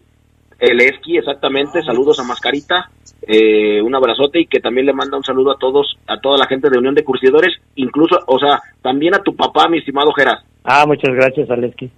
El 0.58 0.80
Esqui, 0.80 1.18
exactamente. 1.18 1.82
Saludos 1.82 2.18
a 2.18 2.24
Mascarita. 2.24 2.90
Eh, 3.28 3.82
un 3.82 3.94
abrazote 3.94 4.40
y 4.40 4.46
que 4.46 4.60
también 4.60 4.86
le 4.86 4.92
manda 4.92 5.16
un 5.16 5.24
saludo 5.24 5.50
a 5.50 5.58
todos, 5.58 5.98
a 6.06 6.20
toda 6.20 6.38
la 6.38 6.46
gente 6.46 6.70
de 6.70 6.78
Unión 6.78 6.94
de 6.94 7.02
Cursidores, 7.02 7.54
incluso, 7.74 8.18
o 8.26 8.38
sea, 8.38 8.62
también 8.82 9.14
a 9.14 9.22
tu 9.22 9.34
papá, 9.34 9.68
mi 9.68 9.78
estimado 9.78 10.12
Geras. 10.12 10.44
Ah, 10.62 10.84
muchas 10.86 11.12
gracias, 11.12 11.50
Aleski. 11.50 11.90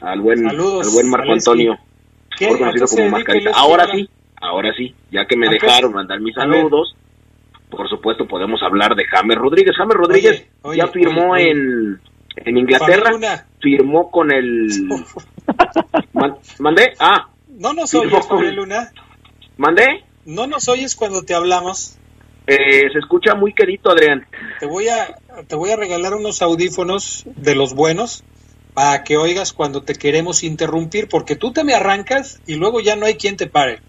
Al 0.00 0.20
buen, 0.20 0.46
al 0.46 0.56
buen 0.56 1.10
Marco 1.10 1.32
Antonio, 1.32 1.76
conocido 2.38 2.86
como 2.86 3.10
Mascarita. 3.10 3.50
Ahora 3.54 3.86
sí, 3.92 4.08
ahora 4.40 4.72
sí, 4.74 4.94
ya 5.10 5.26
que 5.26 5.36
me 5.36 5.48
dejaron 5.48 5.92
mandar 5.92 6.20
mis 6.20 6.34
saludos, 6.34 6.96
por 7.68 7.88
supuesto 7.88 8.26
podemos 8.26 8.62
hablar 8.62 8.94
de 8.94 9.04
James 9.04 9.36
Rodríguez. 9.36 9.76
James 9.76 9.96
Rodríguez 9.96 10.46
ya 10.74 10.86
firmó 10.88 11.36
en, 11.36 12.00
en 12.36 12.56
Inglaterra, 12.56 13.10
firmó 13.60 14.10
con 14.10 14.32
el... 14.32 14.68
¿Mandé? 16.60 16.92
Ah, 16.98 17.28
¿No 17.56 17.72
nos 17.72 17.94
oyes, 17.94 18.26
Pablo 18.26 18.50
Luna? 18.50 18.92
¿Mandé? 19.56 20.04
¿No 20.26 20.46
nos 20.46 20.68
oyes 20.68 20.94
cuando 20.94 21.22
te 21.22 21.34
hablamos? 21.34 21.96
Eh, 22.46 22.90
se 22.92 22.98
escucha 22.98 23.34
muy 23.34 23.54
querido, 23.54 23.90
Adrián. 23.90 24.26
Te 24.60 24.66
voy, 24.66 24.88
a, 24.88 25.16
te 25.46 25.56
voy 25.56 25.70
a 25.70 25.76
regalar 25.76 26.14
unos 26.14 26.42
audífonos 26.42 27.24
de 27.34 27.54
los 27.54 27.74
buenos 27.74 28.24
para 28.74 29.04
que 29.04 29.16
oigas 29.16 29.54
cuando 29.54 29.82
te 29.82 29.94
queremos 29.94 30.44
interrumpir, 30.44 31.08
porque 31.08 31.34
tú 31.34 31.52
te 31.52 31.64
me 31.64 31.72
arrancas 31.72 32.42
y 32.46 32.56
luego 32.56 32.80
ya 32.80 32.94
no 32.94 33.06
hay 33.06 33.14
quien 33.14 33.38
te 33.38 33.46
pare. 33.46 33.80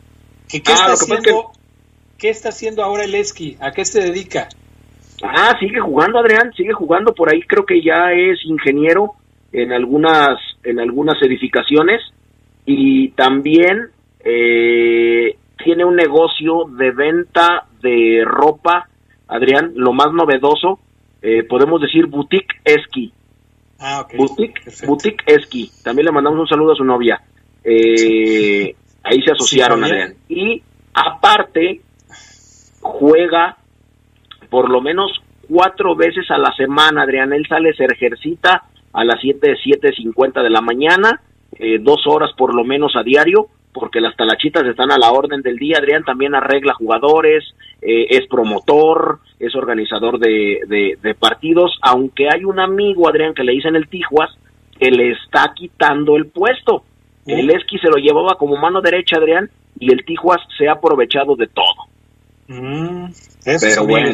¿Qué, 0.47 0.63
qué, 0.63 0.71
ah, 0.71 0.93
está, 0.93 0.93
haciendo, 0.93 1.51
¿qué 2.17 2.29
está 2.29 2.49
haciendo 2.49 2.83
ahora 2.83 3.03
el 3.03 3.15
Esqui? 3.15 3.57
¿A 3.59 3.71
qué 3.71 3.83
se 3.83 4.01
dedica? 4.01 4.47
Ah, 5.21 5.57
sigue 5.59 5.81
jugando, 5.81 6.19
Adrián, 6.19 6.53
sigue 6.55 6.71
jugando 6.71 7.13
por 7.13 7.33
ahí. 7.33 7.41
Creo 7.41 7.65
que 7.65 7.83
ya 7.83 8.13
es 8.13 8.39
ingeniero 8.45 9.15
en 9.51 9.73
algunas, 9.73 10.39
en 10.63 10.79
algunas 10.79 11.21
edificaciones 11.21 11.99
y 12.69 13.11
también 13.11 13.91
eh, 14.19 15.37
tiene 15.63 15.85
un 15.85 15.95
negocio 15.95 16.65
de 16.77 16.91
venta 16.91 17.65
de 17.81 18.23
ropa, 18.25 18.89
Adrián, 19.29 19.71
lo 19.75 19.93
más 19.93 20.11
novedoso, 20.11 20.79
eh, 21.21 21.43
podemos 21.43 21.81
decir 21.81 22.07
boutique 22.07 22.59
esqui. 22.65 23.13
Ah, 23.79 24.01
okay. 24.01 24.17
Boutique, 24.17 24.61
boutique 24.85 25.23
esqui. 25.25 25.71
También 25.81 26.07
le 26.07 26.11
mandamos 26.11 26.41
un 26.41 26.47
saludo 26.47 26.73
a 26.73 26.75
su 26.75 26.83
novia. 26.83 27.21
Eh, 27.63 28.75
ahí 29.01 29.21
se 29.21 29.31
asociaron, 29.31 29.85
Adrián. 29.85 30.15
Y 30.27 30.61
aparte, 30.93 31.81
juega 32.81 33.55
por 34.49 34.69
lo 34.69 34.81
menos 34.81 35.09
cuatro 35.47 35.95
veces 35.95 36.29
a 36.31 36.37
la 36.37 36.53
semana, 36.57 37.03
Adrián. 37.03 37.31
Él 37.31 37.45
sale, 37.47 37.73
se 37.75 37.85
ejercita 37.85 38.65
a 38.91 39.05
las 39.05 39.21
7, 39.21 39.55
7.50 39.63 40.43
de 40.43 40.49
la 40.49 40.59
mañana 40.59 41.21
eh, 41.53 41.79
dos 41.79 42.05
horas 42.07 42.31
por 42.37 42.53
lo 42.55 42.63
menos 42.63 42.95
a 42.95 43.03
diario, 43.03 43.47
porque 43.73 44.01
las 44.01 44.15
talachitas 44.15 44.65
están 44.65 44.91
a 44.91 44.97
la 44.97 45.11
orden 45.11 45.41
del 45.41 45.57
día. 45.57 45.77
Adrián 45.77 46.03
también 46.03 46.35
arregla 46.35 46.73
jugadores, 46.73 47.43
eh, 47.81 48.07
es 48.09 48.27
promotor, 48.27 49.19
es 49.39 49.55
organizador 49.55 50.19
de, 50.19 50.97
de, 51.01 51.15
partidos, 51.15 51.77
aunque 51.81 52.27
hay 52.33 52.43
un 52.43 52.59
amigo, 52.59 53.07
Adrián, 53.07 53.33
que 53.33 53.43
le 53.43 53.53
dicen 53.53 53.75
el 53.75 53.87
Tijuas, 53.87 54.31
que 54.79 54.89
le 54.89 55.11
está 55.11 55.53
quitando 55.55 56.15
el 56.15 56.27
puesto. 56.27 56.83
El 57.25 57.49
Esqui 57.49 57.77
se 57.77 57.89
lo 57.89 57.97
llevaba 57.97 58.35
como 58.37 58.55
mano 58.55 58.81
derecha, 58.81 59.17
Adrián, 59.17 59.49
y 59.77 59.91
el 59.91 60.05
Tijuas 60.05 60.39
se 60.57 60.67
ha 60.69 60.73
aprovechado 60.73 61.35
de 61.35 61.47
todo. 61.47 61.87
Mm, 62.47 63.11
Pero 63.43 63.85
bueno. 63.85 64.11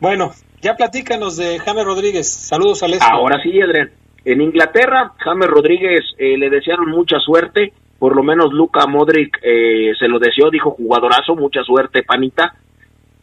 Bueno, 0.00 0.32
Ya 0.60 0.74
platícanos 0.76 1.36
de 1.36 1.58
James 1.58 1.84
Rodríguez. 1.84 2.28
Saludos, 2.28 2.82
Alessio. 2.82 3.08
Ahora 3.08 3.40
sí, 3.42 3.60
Adrián. 3.60 3.90
En 4.24 4.40
Inglaterra, 4.40 5.12
James 5.18 5.48
Rodríguez 5.48 6.00
eh, 6.18 6.36
le 6.38 6.50
desearon 6.50 6.90
mucha 6.90 7.18
suerte. 7.18 7.72
Por 7.98 8.16
lo 8.16 8.22
menos 8.22 8.52
Luca 8.52 8.86
Modric 8.86 9.38
eh, 9.42 9.92
se 9.98 10.08
lo 10.08 10.18
deseó, 10.18 10.50
dijo 10.50 10.70
jugadorazo, 10.70 11.34
mucha 11.34 11.62
suerte, 11.62 12.02
panita. 12.02 12.54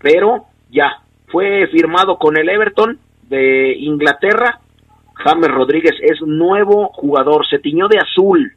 Pero 0.02 0.46
ya, 0.70 1.02
fue 1.28 1.68
firmado 1.68 2.18
con 2.18 2.38
el 2.38 2.50
Everton 2.50 2.98
de 3.30 3.74
Inglaterra. 3.78 4.60
James 5.16 5.52
Rodríguez 5.52 5.96
es 6.02 6.22
nuevo 6.22 6.90
jugador, 6.94 7.46
se 7.48 7.60
tiñó 7.60 7.88
de 7.88 8.00
azul 8.00 8.54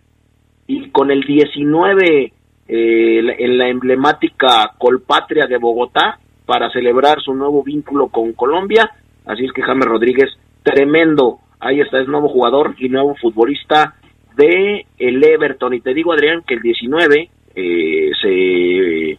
y 0.67 0.91
con 0.91 1.11
el 1.11 1.23
19 1.23 2.33
eh, 2.69 3.37
en 3.39 3.59
la 3.59 3.69
emblemática 3.69 4.73
Colpatria 4.79 5.47
de 5.47 5.59
Bogotá 5.59 6.21
para 6.47 6.71
celebrar 6.71 7.21
su 7.21 7.35
nuevo 7.35 7.63
vínculo 7.63 8.09
con 8.09 8.33
Colombia. 8.33 8.91
Así 9.27 9.45
es 9.45 9.53
que 9.53 9.63
James 9.63 9.87
Rodríguez, 9.87 10.31
tremendo, 10.63 11.39
ahí 11.63 11.81
está, 11.81 12.01
es 12.01 12.09
nuevo 12.09 12.29
jugador 12.29 12.75
y 12.79 12.89
nuevo 12.89 13.15
futbolista 13.17 13.95
de 14.37 14.85
el 14.99 15.25
Everton. 15.25 15.75
Y 15.75 15.81
te 15.81 15.95
digo, 15.95 16.13
Adrián, 16.13 16.43
que 16.47 16.55
el 16.55 16.61
19 16.61 17.31
eh, 17.55 18.11
se, 18.21 19.19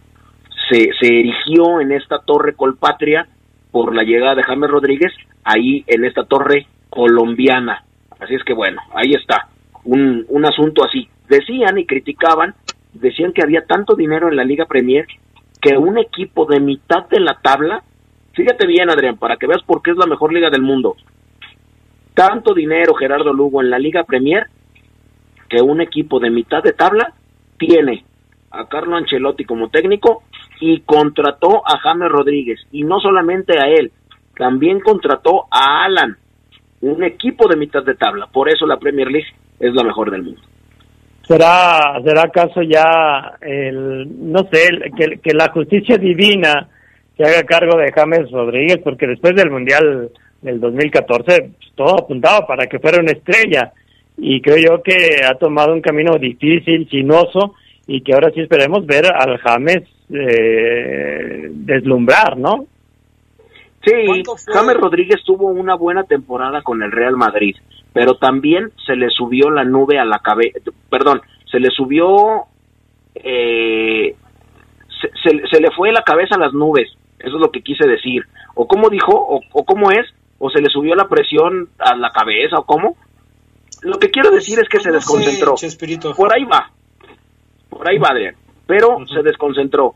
se, 0.69 0.89
se 0.99 1.07
erigió 1.07 1.79
en 1.79 1.93
esta 1.93 2.19
torre 2.19 2.53
Colpatria 2.53 3.27
por 3.71 3.95
la 3.95 4.03
llegada 4.03 4.35
de 4.35 4.43
James 4.43 4.69
Rodríguez, 4.69 5.13
ahí 5.43 5.83
en 5.87 6.05
esta 6.05 6.25
torre 6.25 6.67
colombiana. 6.89 7.83
Así 8.19 8.35
es 8.35 8.43
que 8.43 8.53
bueno, 8.53 8.81
ahí 8.93 9.13
está, 9.13 9.47
un, 9.85 10.25
un 10.27 10.45
asunto 10.45 10.83
así. 10.83 11.07
Decían 11.27 11.77
y 11.77 11.85
criticaban, 11.85 12.53
decían 12.93 13.33
que 13.33 13.41
había 13.41 13.65
tanto 13.65 13.95
dinero 13.95 14.29
en 14.29 14.35
la 14.35 14.43
Liga 14.43 14.65
Premier 14.65 15.07
que 15.61 15.77
un 15.77 15.97
equipo 15.97 16.45
de 16.45 16.59
mitad 16.59 17.07
de 17.09 17.21
la 17.21 17.39
tabla, 17.41 17.83
fíjate 18.33 18.67
bien 18.67 18.89
Adrián, 18.89 19.17
para 19.17 19.37
que 19.37 19.47
veas 19.47 19.63
por 19.63 19.81
qué 19.81 19.91
es 19.91 19.97
la 19.97 20.05
mejor 20.05 20.33
liga 20.33 20.49
del 20.49 20.61
mundo, 20.61 20.97
tanto 22.13 22.53
dinero 22.53 22.93
Gerardo 22.93 23.33
Lugo 23.33 23.61
en 23.61 23.69
la 23.69 23.79
Liga 23.79 24.03
Premier 24.03 24.47
que 25.49 25.61
un 25.61 25.81
equipo 25.81 26.19
de 26.19 26.29
mitad 26.29 26.63
de 26.63 26.73
tabla 26.73 27.13
tiene 27.57 28.03
a 28.51 28.67
Carlo 28.67 28.95
Ancelotti 28.95 29.45
como 29.45 29.69
técnico 29.69 30.23
y 30.59 30.81
contrató 30.81 31.61
a 31.65 31.79
James 31.79 32.09
Rodríguez. 32.09 32.59
Y 32.71 32.83
no 32.83 32.99
solamente 32.99 33.59
a 33.59 33.67
él, 33.67 33.91
también 34.37 34.79
contrató 34.79 35.45
a 35.51 35.85
Alan, 35.85 36.17
un 36.81 37.03
equipo 37.03 37.47
de 37.47 37.57
mitad 37.57 37.83
de 37.83 37.95
tabla. 37.95 38.27
Por 38.27 38.49
eso 38.49 38.65
la 38.65 38.77
Premier 38.77 39.09
League 39.09 39.27
es 39.59 39.73
la 39.73 39.83
mejor 39.83 40.11
del 40.11 40.23
mundo. 40.23 40.41
¿Será, 41.27 41.99
será 42.03 42.23
acaso 42.23 42.61
ya, 42.61 43.37
el, 43.41 44.31
no 44.31 44.39
sé, 44.51 44.69
que, 44.97 45.19
que 45.19 45.33
la 45.33 45.49
justicia 45.51 45.97
divina 45.97 46.67
se 47.15 47.23
haga 47.23 47.43
cargo 47.43 47.77
de 47.77 47.91
James 47.93 48.29
Rodríguez? 48.29 48.79
Porque 48.83 49.07
después 49.07 49.33
del 49.35 49.49
Mundial 49.49 50.09
del 50.43 50.59
2014, 50.59 51.23
pues, 51.57 51.71
todo 51.75 51.99
apuntaba 51.99 52.45
para 52.45 52.67
que 52.67 52.79
fuera 52.79 52.99
una 52.99 53.11
estrella. 53.11 53.73
Y 54.17 54.41
creo 54.41 54.57
yo 54.57 54.83
que 54.83 55.25
ha 55.25 55.35
tomado 55.35 55.73
un 55.73 55.81
camino 55.81 56.17
difícil, 56.19 56.87
sinuoso, 56.89 57.55
y 57.87 58.01
que 58.01 58.13
ahora 58.13 58.31
sí 58.31 58.41
esperemos 58.41 58.85
ver 58.85 59.05
al 59.07 59.37
James 59.39 59.83
eh, 60.09 61.49
deslumbrar, 61.51 62.37
¿no? 62.37 62.67
Sí, 63.85 63.91
James 64.53 64.77
Rodríguez 64.77 65.21
tuvo 65.25 65.47
una 65.47 65.75
buena 65.75 66.03
temporada 66.03 66.61
con 66.61 66.81
el 66.83 66.91
Real 66.91 67.17
Madrid, 67.17 67.55
pero 67.91 68.15
también 68.15 68.71
se 68.85 68.95
le 68.95 69.09
subió 69.09 69.49
la 69.49 69.65
nube 69.65 69.99
a 69.99 70.05
la 70.05 70.19
cabeza, 70.19 70.59
perdón, 70.89 71.21
se 71.51 71.59
le 71.59 71.69
subió, 71.69 72.43
eh, 73.15 74.15
se, 75.21 75.47
se, 75.51 75.59
le 75.59 75.69
fue 75.75 75.91
la 75.91 76.03
cabeza 76.03 76.35
a 76.35 76.39
las 76.39 76.53
nubes, 76.53 76.89
eso 77.19 77.35
es 77.35 77.41
lo 77.41 77.51
que 77.51 77.61
quise 77.61 77.85
decir, 77.85 78.23
o 78.55 78.67
cómo 78.67 78.89
dijo, 78.89 79.11
o, 79.13 79.41
o 79.51 79.65
cómo 79.65 79.91
es, 79.91 80.05
o 80.45 80.49
se 80.49 80.59
le 80.59 80.67
subió 80.67 80.93
la 80.93 81.07
presión 81.07 81.69
a 81.79 81.95
la 81.95 82.11
cabeza, 82.11 82.57
o 82.57 82.65
cómo. 82.65 82.97
Lo 83.81 83.97
que 83.97 84.11
quiero 84.11 84.29
decir 84.29 84.59
es 84.59 84.67
que 84.67 84.81
se 84.81 84.91
desconcentró. 84.91 85.55
Por 86.17 86.33
ahí 86.33 86.43
va, 86.43 86.69
por 87.69 87.89
ahí 87.89 87.97
va 87.97 88.09
Adrián, 88.09 88.35
pero 88.67 88.97
se 89.07 89.23
desconcentró, 89.23 89.95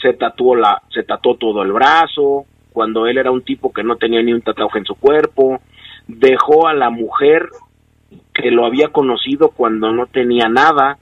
se 0.00 0.12
tatuó 0.12 0.54
la, 0.54 0.80
se 0.94 1.02
tatuó 1.02 1.34
todo 1.34 1.64
el 1.64 1.72
brazo, 1.72 2.46
cuando 2.72 3.08
él 3.08 3.18
era 3.18 3.32
un 3.32 3.42
tipo 3.42 3.72
que 3.72 3.82
no 3.82 3.96
tenía 3.96 4.22
ni 4.22 4.32
un 4.32 4.40
tatuaje 4.40 4.78
en 4.78 4.84
su 4.84 4.94
cuerpo, 4.94 5.60
dejó 6.06 6.68
a 6.68 6.74
la 6.74 6.90
mujer 6.90 7.48
que 8.32 8.52
lo 8.52 8.66
había 8.66 8.90
conocido 8.90 9.48
cuando 9.48 9.90
no 9.90 10.06
tenía 10.06 10.48
nada 10.48 10.96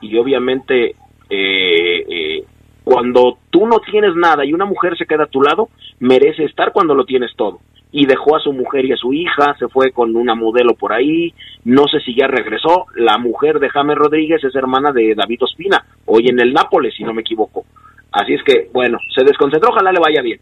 y 0.00 0.16
obviamente 0.16 0.96
eh, 1.28 1.98
eh, 2.08 2.44
cuando 2.82 3.36
tú 3.50 3.66
no 3.66 3.80
tienes 3.80 4.16
nada 4.16 4.46
y 4.46 4.54
una 4.54 4.64
mujer 4.64 4.96
se 4.96 5.04
queda 5.04 5.24
a 5.24 5.26
tu 5.26 5.42
lado, 5.42 5.68
merece 6.00 6.44
estar 6.44 6.72
cuando 6.72 6.94
lo 6.94 7.04
tienes 7.04 7.36
todo. 7.36 7.60
Y 7.90 8.06
dejó 8.06 8.36
a 8.36 8.40
su 8.40 8.52
mujer 8.52 8.84
y 8.84 8.92
a 8.92 8.96
su 8.96 9.12
hija, 9.12 9.56
se 9.58 9.68
fue 9.68 9.92
con 9.92 10.14
una 10.14 10.34
modelo 10.34 10.74
por 10.74 10.92
ahí, 10.92 11.32
no 11.64 11.86
sé 11.88 12.00
si 12.00 12.14
ya 12.14 12.26
regresó. 12.26 12.86
La 12.94 13.18
mujer 13.18 13.58
de 13.58 13.70
James 13.70 13.96
Rodríguez 13.96 14.44
es 14.44 14.54
hermana 14.54 14.92
de 14.92 15.14
David 15.14 15.42
Ospina, 15.42 15.84
hoy 16.06 16.28
en 16.28 16.38
el 16.40 16.52
Nápoles, 16.52 16.94
si 16.94 17.04
no 17.04 17.14
me 17.14 17.22
equivoco. 17.22 17.64
Así 18.12 18.34
es 18.34 18.42
que, 18.42 18.68
bueno, 18.72 18.98
se 19.14 19.24
desconcentró, 19.24 19.70
ojalá 19.70 19.92
le 19.92 20.00
vaya 20.00 20.22
bien. 20.22 20.40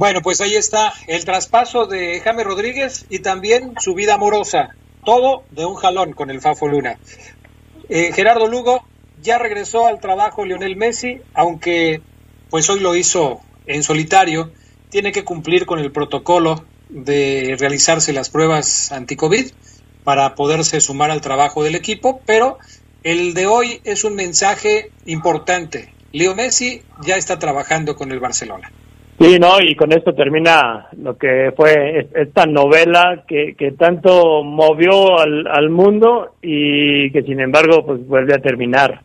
Bueno, 0.00 0.22
pues 0.22 0.40
ahí 0.40 0.54
está 0.54 0.94
el 1.08 1.24
traspaso 1.26 1.84
de 1.84 2.20
James 2.20 2.46
Rodríguez 2.46 3.04
y 3.10 3.18
también 3.18 3.74
su 3.78 3.94
vida 3.94 4.14
amorosa. 4.14 4.70
Todo 5.04 5.42
de 5.50 5.66
un 5.66 5.74
jalón 5.74 6.12
con 6.12 6.30
el 6.30 6.40
Fafo 6.40 6.68
Luna. 6.68 6.98
Eh, 7.90 8.10
Gerardo 8.14 8.46
Lugo 8.46 8.84
ya 9.20 9.38
regresó 9.38 9.86
al 9.86 10.00
trabajo 10.00 10.46
Lionel 10.46 10.76
Messi, 10.76 11.20
aunque 11.34 12.00
pues 12.48 12.70
hoy 12.70 12.80
lo 12.80 12.94
hizo 12.94 13.40
en 13.66 13.82
solitario. 13.82 14.50
Tiene 14.90 15.12
que 15.12 15.24
cumplir 15.24 15.66
con 15.66 15.78
el 15.78 15.92
protocolo 15.92 16.64
de 16.88 17.56
realizarse 17.58 18.12
las 18.12 18.28
pruebas 18.30 18.90
anti-COVID 18.92 19.46
para 20.04 20.34
poderse 20.34 20.80
sumar 20.80 21.10
al 21.10 21.20
trabajo 21.20 21.62
del 21.62 21.76
equipo, 21.76 22.20
pero 22.26 22.58
el 23.04 23.34
de 23.34 23.46
hoy 23.46 23.80
es 23.84 24.04
un 24.04 24.16
mensaje 24.16 24.90
importante. 25.06 25.92
Leo 26.12 26.34
Messi 26.34 26.82
ya 27.06 27.16
está 27.16 27.38
trabajando 27.38 27.94
con 27.94 28.10
el 28.10 28.18
Barcelona. 28.18 28.70
Sí, 29.20 29.38
no, 29.38 29.60
y 29.60 29.76
con 29.76 29.92
esto 29.92 30.14
termina 30.14 30.88
lo 30.96 31.16
que 31.16 31.52
fue 31.54 32.08
esta 32.14 32.46
novela 32.46 33.24
que, 33.28 33.54
que 33.56 33.72
tanto 33.72 34.42
movió 34.42 35.18
al, 35.18 35.46
al 35.46 35.68
mundo 35.68 36.36
y 36.40 37.10
que 37.12 37.22
sin 37.22 37.38
embargo 37.38 37.84
pues 37.84 38.06
vuelve 38.06 38.34
a 38.34 38.40
terminar 38.40 39.02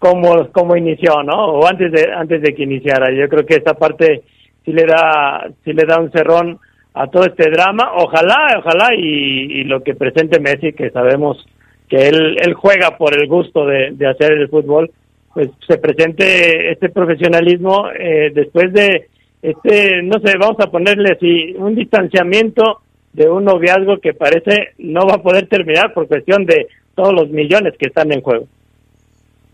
como, 0.00 0.50
como 0.50 0.76
inició, 0.76 1.22
¿no? 1.22 1.46
O 1.46 1.66
antes 1.66 1.92
de, 1.92 2.12
antes 2.12 2.42
de 2.42 2.52
que 2.52 2.64
iniciara. 2.64 3.14
Yo 3.14 3.28
creo 3.28 3.46
que 3.46 3.54
esta 3.54 3.74
parte 3.74 4.24
sí 4.64 4.72
le 4.72 4.84
da, 4.84 5.48
sí 5.64 5.72
le 5.72 5.84
da 5.84 6.00
un 6.00 6.10
cerrón 6.12 6.58
a 6.94 7.06
todo 7.08 7.24
este 7.24 7.50
drama. 7.50 7.92
Ojalá, 7.96 8.56
ojalá 8.58 8.94
y, 8.96 9.60
y 9.60 9.64
lo 9.64 9.82
que 9.82 9.94
presente 9.94 10.40
Messi, 10.40 10.72
que 10.72 10.90
sabemos 10.90 11.44
que 11.88 12.08
él, 12.08 12.36
él 12.42 12.54
juega 12.54 12.96
por 12.96 13.14
el 13.14 13.28
gusto 13.28 13.66
de, 13.66 13.90
de 13.92 14.06
hacer 14.06 14.32
el 14.32 14.48
fútbol, 14.48 14.90
pues 15.34 15.48
se 15.66 15.78
presente 15.78 16.70
este 16.70 16.88
profesionalismo 16.90 17.88
eh, 17.98 18.30
después 18.34 18.72
de 18.72 19.08
este, 19.42 20.02
no 20.02 20.20
sé, 20.20 20.38
vamos 20.38 20.60
a 20.60 20.70
ponerle 20.70 21.14
así, 21.14 21.54
un 21.58 21.74
distanciamiento 21.74 22.80
de 23.12 23.28
un 23.28 23.44
noviazgo 23.44 23.98
que 23.98 24.14
parece 24.14 24.70
no 24.78 25.06
va 25.06 25.16
a 25.16 25.22
poder 25.22 25.48
terminar 25.48 25.92
por 25.92 26.06
cuestión 26.06 26.46
de 26.46 26.68
todos 26.94 27.12
los 27.12 27.28
millones 27.28 27.74
que 27.78 27.88
están 27.88 28.12
en 28.12 28.20
juego. 28.20 28.46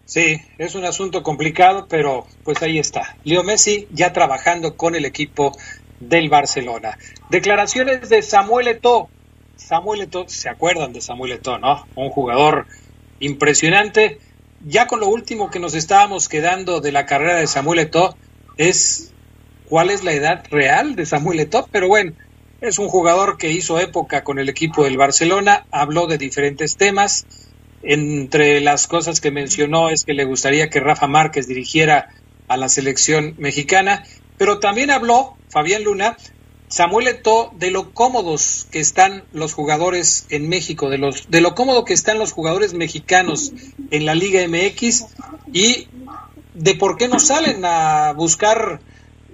Sí, 0.08 0.40
es 0.56 0.74
un 0.74 0.86
asunto 0.86 1.22
complicado, 1.22 1.86
pero 1.86 2.26
pues 2.42 2.62
ahí 2.62 2.78
está. 2.78 3.18
Leo 3.24 3.44
Messi 3.44 3.86
ya 3.92 4.14
trabajando 4.14 4.74
con 4.74 4.94
el 4.94 5.04
equipo 5.04 5.54
del 6.00 6.30
Barcelona. 6.30 6.96
Declaraciones 7.28 8.08
de 8.08 8.22
Samuel 8.22 8.68
Eto'o. 8.68 9.10
Samuel 9.56 10.00
Eto'o, 10.00 10.26
¿se 10.26 10.48
acuerdan 10.48 10.94
de 10.94 11.02
Samuel 11.02 11.32
Eto'o, 11.32 11.58
no? 11.58 11.86
Un 11.94 12.08
jugador 12.08 12.66
impresionante. 13.20 14.18
Ya 14.64 14.86
con 14.86 15.00
lo 15.00 15.08
último 15.08 15.50
que 15.50 15.58
nos 15.58 15.74
estábamos 15.74 16.30
quedando 16.30 16.80
de 16.80 16.90
la 16.90 17.04
carrera 17.04 17.36
de 17.36 17.46
Samuel 17.46 17.80
Eto'o 17.80 18.16
es 18.56 19.12
cuál 19.68 19.90
es 19.90 20.04
la 20.04 20.14
edad 20.14 20.42
real 20.50 20.96
de 20.96 21.04
Samuel 21.04 21.40
Eto'o, 21.40 21.68
pero 21.70 21.86
bueno, 21.86 22.14
es 22.62 22.78
un 22.78 22.88
jugador 22.88 23.36
que 23.36 23.52
hizo 23.52 23.78
época 23.78 24.24
con 24.24 24.38
el 24.38 24.48
equipo 24.48 24.84
del 24.84 24.96
Barcelona, 24.96 25.66
habló 25.70 26.06
de 26.06 26.16
diferentes 26.16 26.78
temas. 26.78 27.26
Entre 27.90 28.60
las 28.60 28.86
cosas 28.86 29.18
que 29.18 29.30
mencionó 29.30 29.88
es 29.88 30.04
que 30.04 30.12
le 30.12 30.24
gustaría 30.24 30.68
que 30.68 30.78
Rafa 30.78 31.06
Márquez 31.06 31.48
dirigiera 31.48 32.10
a 32.46 32.58
la 32.58 32.68
selección 32.68 33.34
mexicana, 33.38 34.04
pero 34.36 34.58
también 34.58 34.90
habló 34.90 35.38
Fabián 35.48 35.84
Luna, 35.84 36.18
Samuel 36.68 37.08
Eto'o, 37.08 37.50
de 37.56 37.70
lo 37.70 37.94
cómodos 37.94 38.68
que 38.70 38.78
están 38.78 39.24
los 39.32 39.54
jugadores 39.54 40.26
en 40.28 40.50
México, 40.50 40.90
de, 40.90 40.98
los, 40.98 41.30
de 41.30 41.40
lo 41.40 41.54
cómodo 41.54 41.86
que 41.86 41.94
están 41.94 42.18
los 42.18 42.32
jugadores 42.32 42.74
mexicanos 42.74 43.54
en 43.90 44.04
la 44.04 44.14
Liga 44.14 44.46
MX 44.46 45.06
y 45.54 45.88
de 46.52 46.74
por 46.74 46.98
qué 46.98 47.08
no 47.08 47.18
salen 47.18 47.64
a 47.64 48.12
buscar 48.12 48.80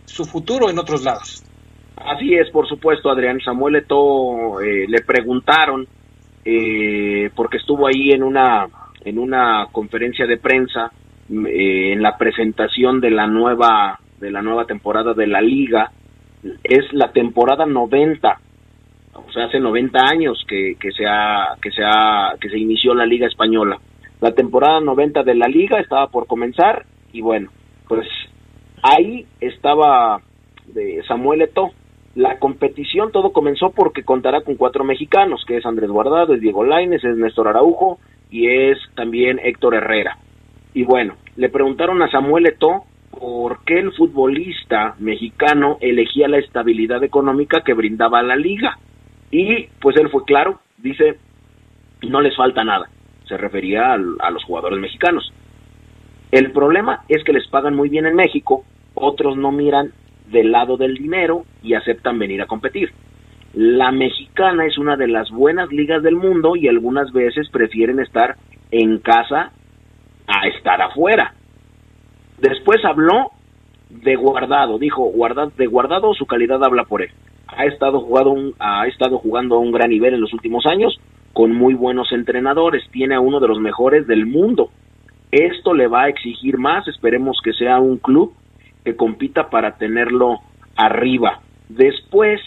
su 0.05 0.27
futuro 0.27 0.71
en 0.71 0.79
otros 0.79 1.03
lados. 1.03 1.43
Así 1.97 2.37
es, 2.37 2.51
por 2.53 2.69
supuesto, 2.69 3.11
Adrián. 3.11 3.41
Samuel 3.45 3.75
Eto'o 3.75 4.61
eh, 4.61 4.87
le 4.87 5.01
preguntaron, 5.01 5.89
eh, 6.45 7.31
porque 7.35 7.57
estuvo 7.59 7.87
ahí 7.87 8.11
en 8.11 8.23
una, 8.23 8.67
en 9.05 9.19
una 9.19 9.67
conferencia 9.73 10.27
de 10.27 10.37
prensa, 10.37 10.93
eh, 11.31 11.93
en 11.93 12.03
la 12.03 12.17
presentación 12.17 13.01
de 13.01 13.11
la 13.11 13.27
nueva, 13.27 13.99
de 14.21 14.31
la 14.31 14.43
nueva 14.43 14.67
temporada 14.67 15.15
de 15.15 15.27
la 15.27 15.41
liga, 15.41 15.91
es 16.63 16.93
la 16.93 17.13
temporada 17.13 17.65
90, 17.65 18.41
o 19.15 19.33
sea, 19.33 19.45
hace 19.47 19.61
90 19.61 19.99
años 19.99 20.45
que, 20.47 20.77
que, 20.79 20.93
se 20.93 21.07
ha, 21.07 21.57
que, 21.61 21.71
se 21.71 21.83
que 22.41 22.51
se 22.51 22.59
inició 22.59 22.95
la 22.95 23.07
Liga 23.07 23.27
Española. 23.27 23.79
La 24.21 24.33
temporada 24.33 24.81
90 24.81 25.23
de 25.23 25.35
la 25.35 25.47
Liga 25.49 25.81
estaba 25.81 26.09
por 26.09 26.27
comenzar 26.27 26.85
y 27.13 27.21
bueno, 27.21 27.51
pues 27.89 28.07
ahí 28.83 29.27
estaba 29.41 30.21
de 30.67 31.03
Samuel 31.07 31.43
Eto'o. 31.43 31.73
La 32.15 32.39
competición 32.39 33.11
todo 33.11 33.33
comenzó 33.33 33.71
porque 33.71 34.05
contará 34.05 34.43
con 34.43 34.55
cuatro 34.55 34.85
mexicanos, 34.85 35.45
que 35.47 35.57
es 35.57 35.67
Andrés 35.67 35.91
Guardado, 35.91 36.35
es 36.35 36.41
Diego 36.41 36.65
Laines, 36.65 37.03
es 37.03 37.17
Néstor 37.17 37.49
Araujo 37.49 37.99
y 38.31 38.49
es 38.49 38.79
también 38.95 39.41
Héctor 39.43 39.75
Herrera. 39.75 40.19
Y 40.75 40.85
bueno, 40.85 41.15
le 41.37 41.49
preguntaron 41.49 42.03
a 42.03 42.11
Samuel 42.11 42.47
Eto'o 42.47 42.85
por 43.11 43.65
qué 43.65 43.81
el 43.81 43.93
futbolista 43.93 44.95
mexicano 44.99 45.79
elegía 45.81 46.29
la 46.29 46.39
estabilidad 46.39 47.03
económica 47.03 47.63
que 47.63 47.75
brindaba 47.75 48.23
la 48.23 48.37
liga. 48.37 48.79
Y 49.31 49.67
pues 49.81 49.97
él 49.97 50.09
fue 50.11 50.25
claro, 50.25 50.61
dice, 50.79 51.19
no 52.03 52.21
les 52.21 52.37
falta 52.37 52.63
nada. 52.63 52.89
Se 53.27 53.37
refería 53.37 53.95
a 53.95 54.31
los 54.31 54.45
jugadores 54.45 54.79
mexicanos. 54.79 55.33
El 56.31 56.53
problema 56.53 57.05
es 57.09 57.25
que 57.25 57.33
les 57.33 57.47
pagan 57.49 57.75
muy 57.75 57.89
bien 57.89 58.07
en 58.07 58.15
México, 58.15 58.65
otros 58.95 59.37
no 59.37 59.51
miran 59.53 59.93
del 60.31 60.53
lado 60.53 60.77
del 60.77 60.95
dinero 60.95 61.45
y 61.63 61.75
aceptan 61.75 62.19
venir 62.19 62.43
a 62.43 62.47
competir. 62.47 62.91
La 63.55 63.93
mexicana 63.93 64.67
es 64.67 64.79
una 64.79 64.97
de 64.97 65.07
las 65.07 65.31
buenas 65.31 65.71
ligas 65.71 66.03
del 66.03 66.17
mundo 66.17 66.57
y 66.57 66.67
algunas 66.67 67.13
veces 67.13 67.49
prefieren 67.51 68.01
estar 68.01 68.37
en 68.71 68.99
casa 68.99 69.53
a 70.27 70.49
estar 70.49 70.83
afuera. 70.83 71.35
Después 72.39 72.85
habló 72.85 73.31
de 73.91 74.17
Guardado, 74.17 74.79
dijo 74.79 75.05
guardado, 75.05 75.53
de 75.57 75.67
Guardado 75.67 76.15
su 76.15 76.27
calidad 76.27 76.65
habla 76.65 76.85
por 76.85 77.03
él. 77.03 77.11
Ha 77.47 77.67
estado, 77.67 78.01
jugado 78.01 78.31
un, 78.31 78.55
ha 78.59 78.87
estado 78.89 79.19
jugando 79.19 79.55
a 79.55 79.59
un 79.59 79.71
gran 79.71 79.91
nivel 79.91 80.15
en 80.15 80.21
los 80.21 80.33
últimos 80.33 80.67
años 80.67 80.99
con 81.33 81.53
muy 81.53 81.75
buenos 81.75 82.13
entrenadores, 82.13 82.85
tiene 82.91 83.17
a 83.17 83.21
uno 83.21 83.41
de 83.41 83.49
los 83.49 83.61
mejores 83.61 84.07
del 84.07 84.27
mundo. 84.27 84.71
Esto 85.31 85.75
le 85.75 85.89
va 85.89 86.05
a 86.05 86.09
exigir 86.09 86.59
más, 86.59 86.87
esperemos 86.89 87.39
que 87.43 87.53
sea 87.53 87.79
un 87.79 87.99
club 87.99 88.33
que 88.85 88.97
compita 88.97 89.51
para 89.51 89.77
tenerlo 89.77 90.41
arriba. 90.77 91.41
Después, 91.69 92.41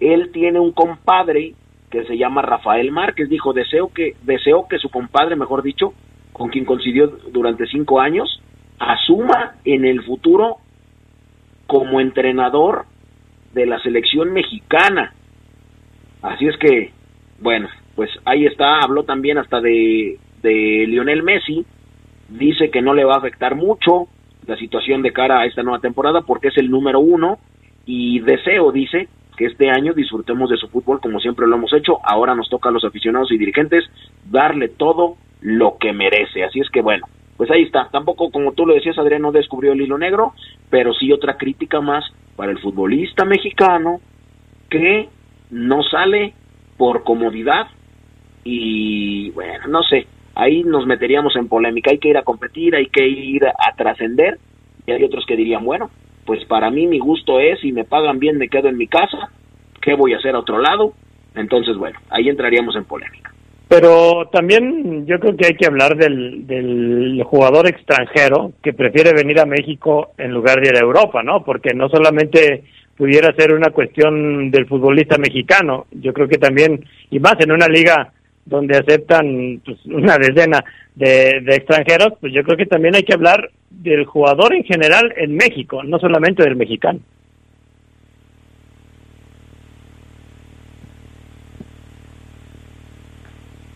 él 0.00 0.30
tiene 0.32 0.60
un 0.60 0.72
compadre 0.72 1.54
que 1.90 2.04
se 2.04 2.16
llama 2.16 2.42
Rafael 2.42 2.90
Márquez, 2.90 3.28
dijo, 3.28 3.52
deseo 3.52 3.92
que, 3.92 4.16
deseo 4.22 4.66
que 4.68 4.78
su 4.78 4.88
compadre, 4.88 5.36
mejor 5.36 5.62
dicho, 5.62 5.92
con 6.32 6.48
quien 6.48 6.64
coincidió 6.64 7.08
durante 7.32 7.66
cinco 7.66 8.00
años, 8.00 8.42
asuma 8.78 9.56
en 9.64 9.84
el 9.84 10.02
futuro 10.02 10.56
como 11.66 12.00
entrenador 12.00 12.86
de 13.52 13.66
la 13.66 13.78
selección 13.80 14.32
mexicana. 14.32 15.12
Así 16.22 16.46
es 16.46 16.56
que, 16.56 16.92
bueno, 17.40 17.68
pues 17.94 18.10
ahí 18.24 18.46
está, 18.46 18.78
habló 18.80 19.04
también 19.04 19.38
hasta 19.38 19.60
de, 19.60 20.18
de 20.42 20.86
Lionel 20.88 21.22
Messi, 21.22 21.66
dice 22.28 22.70
que 22.70 22.80
no 22.80 22.94
le 22.94 23.04
va 23.04 23.14
a 23.14 23.18
afectar 23.18 23.54
mucho, 23.54 24.08
la 24.46 24.56
situación 24.56 25.02
de 25.02 25.12
cara 25.12 25.40
a 25.40 25.46
esta 25.46 25.62
nueva 25.62 25.80
temporada 25.80 26.22
porque 26.22 26.48
es 26.48 26.58
el 26.58 26.70
número 26.70 27.00
uno 27.00 27.38
y 27.86 28.20
deseo, 28.20 28.72
dice, 28.72 29.08
que 29.36 29.46
este 29.46 29.70
año 29.70 29.94
disfrutemos 29.94 30.50
de 30.50 30.56
su 30.56 30.68
fútbol 30.68 31.00
como 31.00 31.20
siempre 31.20 31.46
lo 31.46 31.56
hemos 31.56 31.72
hecho. 31.72 31.98
Ahora 32.04 32.34
nos 32.34 32.48
toca 32.48 32.68
a 32.68 32.72
los 32.72 32.84
aficionados 32.84 33.32
y 33.32 33.38
dirigentes 33.38 33.84
darle 34.30 34.68
todo 34.68 35.16
lo 35.40 35.76
que 35.78 35.92
merece. 35.92 36.44
Así 36.44 36.60
es 36.60 36.68
que 36.70 36.82
bueno, 36.82 37.06
pues 37.36 37.50
ahí 37.50 37.62
está. 37.62 37.88
Tampoco, 37.90 38.30
como 38.30 38.52
tú 38.52 38.66
lo 38.66 38.74
decías, 38.74 38.98
Adrián 38.98 39.22
no 39.22 39.32
descubrió 39.32 39.72
el 39.72 39.80
hilo 39.80 39.98
negro, 39.98 40.34
pero 40.70 40.92
sí 40.94 41.12
otra 41.12 41.36
crítica 41.36 41.80
más 41.80 42.04
para 42.36 42.52
el 42.52 42.58
futbolista 42.58 43.24
mexicano 43.24 44.00
que 44.68 45.08
no 45.50 45.82
sale 45.82 46.34
por 46.76 47.04
comodidad 47.04 47.66
y 48.44 49.30
bueno, 49.30 49.68
no 49.68 49.82
sé, 49.82 50.06
ahí 50.34 50.62
nos 50.64 50.86
meteríamos 50.86 51.36
en 51.36 51.48
polémica. 51.48 51.90
Hay 51.90 51.98
que 51.98 52.08
ir 52.08 52.16
a 52.16 52.22
competir, 52.22 52.74
hay 52.74 52.86
que 52.86 53.06
ir 53.06 53.44
a 53.46 53.76
trascender. 53.76 54.38
Y 54.86 54.92
hay 54.92 55.04
otros 55.04 55.24
que 55.26 55.36
dirían, 55.36 55.64
bueno, 55.64 55.90
pues 56.24 56.44
para 56.46 56.70
mí 56.70 56.86
mi 56.86 56.98
gusto 56.98 57.40
es, 57.40 57.60
si 57.60 57.72
me 57.72 57.84
pagan 57.84 58.18
bien 58.18 58.38
me 58.38 58.48
quedo 58.48 58.68
en 58.68 58.76
mi 58.76 58.86
casa, 58.86 59.30
¿qué 59.80 59.94
voy 59.94 60.14
a 60.14 60.18
hacer 60.18 60.34
a 60.34 60.40
otro 60.40 60.58
lado? 60.58 60.92
Entonces, 61.34 61.76
bueno, 61.76 61.98
ahí 62.10 62.28
entraríamos 62.28 62.76
en 62.76 62.84
polémica. 62.84 63.32
Pero 63.68 64.28
también 64.30 65.06
yo 65.06 65.18
creo 65.18 65.34
que 65.34 65.46
hay 65.46 65.54
que 65.54 65.66
hablar 65.66 65.96
del, 65.96 66.46
del 66.46 67.22
jugador 67.24 67.66
extranjero 67.66 68.52
que 68.62 68.74
prefiere 68.74 69.14
venir 69.14 69.40
a 69.40 69.46
México 69.46 70.10
en 70.18 70.32
lugar 70.32 70.60
de 70.60 70.68
ir 70.68 70.76
a 70.76 70.84
Europa, 70.84 71.22
¿no? 71.22 71.42
Porque 71.42 71.72
no 71.74 71.88
solamente 71.88 72.64
pudiera 72.96 73.34
ser 73.34 73.54
una 73.54 73.70
cuestión 73.70 74.50
del 74.50 74.66
futbolista 74.66 75.16
mexicano, 75.16 75.86
yo 75.90 76.12
creo 76.12 76.28
que 76.28 76.36
también, 76.36 76.84
y 77.10 77.18
más 77.18 77.36
en 77.40 77.50
una 77.50 77.66
liga 77.66 78.12
donde 78.44 78.78
aceptan 78.78 79.62
pues, 79.64 79.78
una 79.86 80.18
decena 80.18 80.64
de, 80.94 81.38
extranjeros, 81.48 82.14
pues 82.20 82.32
yo 82.32 82.42
creo 82.42 82.56
que 82.56 82.66
también 82.66 82.94
hay 82.94 83.02
que 83.02 83.14
hablar 83.14 83.50
del 83.70 84.04
jugador 84.04 84.54
en 84.54 84.64
general 84.64 85.12
en 85.16 85.34
México, 85.34 85.82
no 85.82 85.98
solamente 85.98 86.42
del 86.42 86.56
mexicano. 86.56 87.00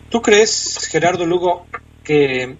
¿Tú 0.09 0.21
crees, 0.21 0.87
Gerardo 0.89 1.25
Lugo, 1.25 1.67
que 2.03 2.55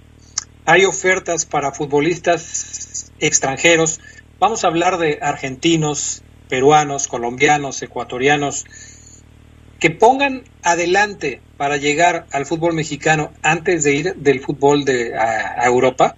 hay 0.65 0.85
ofertas 0.85 1.45
para 1.45 1.71
futbolistas 1.71 3.13
extranjeros? 3.19 4.01
Vamos 4.37 4.63
a 4.63 4.67
hablar 4.67 4.97
de 4.97 5.19
argentinos, 5.21 6.23
peruanos, 6.49 7.07
colombianos, 7.07 7.81
ecuatorianos, 7.81 8.65
que 9.79 9.89
pongan 9.89 10.43
adelante 10.63 11.41
para 11.57 11.77
llegar 11.77 12.27
al 12.31 12.45
fútbol 12.45 12.73
mexicano 12.73 13.31
antes 13.41 13.83
de 13.83 13.93
ir 13.93 14.15
del 14.15 14.39
fútbol 14.39 14.85
de 14.85 15.15
a, 15.17 15.65
Europa, 15.65 16.15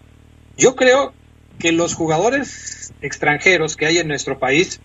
yo 0.58 0.76
creo 0.76 1.14
que 1.58 1.72
los 1.72 1.94
jugadores 1.94 2.94
extranjeros 3.02 3.76
que 3.76 3.86
hay 3.86 3.98
en 3.98 4.08
nuestro 4.08 4.40
país 4.40 4.80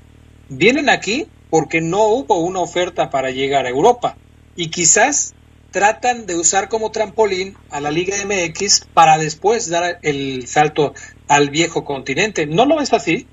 vienen 0.49 0.89
aquí 0.89 1.27
porque 1.51 1.81
no 1.81 2.05
hubo 2.07 2.39
una 2.39 2.61
oferta 2.61 3.11
para 3.11 3.31
llegar 3.31 3.67
a 3.67 3.71
Europa 3.71 4.17
y 4.57 4.71
quizás 4.71 5.35
tratan 5.71 6.27
de 6.27 6.37
usar 6.37 6.69
como 6.69 6.91
trampolín 6.93 7.57
a 7.71 7.81
la 7.81 7.91
Liga 7.91 8.17
MX 8.25 8.87
para 8.95 9.19
después 9.19 9.69
dar 9.69 9.99
el 10.03 10.47
salto 10.47 10.95
al 11.27 11.51
viejo 11.51 11.85
continente. 11.85 12.47
¿No 12.47 12.65
lo 12.65 12.77
ves 12.77 12.93
así? 12.93 13.27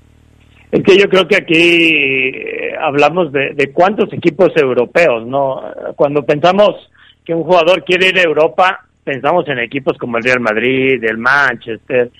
Es 0.72 0.82
que 0.82 0.96
yo 0.96 1.06
creo 1.10 1.28
que 1.28 1.36
aquí 1.36 1.90
eh, 2.34 2.74
hablamos 2.80 3.30
de, 3.30 3.70
cuántos 3.74 4.10
equipos 4.10 4.56
europeos, 4.56 5.26
¿no? 5.26 5.62
Cuando 5.96 6.24
pensamos 6.24 6.90
que 7.26 7.34
un 7.34 7.44
jugador 7.44 7.84
quiere 7.84 8.08
ir 8.08 8.18
a 8.18 8.22
Europa, 8.22 8.80
pensamos 9.04 9.46
en 9.48 9.58
equipos 9.58 9.98
como 9.98 10.16
el 10.16 10.24
Real 10.24 10.40
Madrid, 10.40 11.04
el 11.04 11.18
Manchester, 11.18 12.10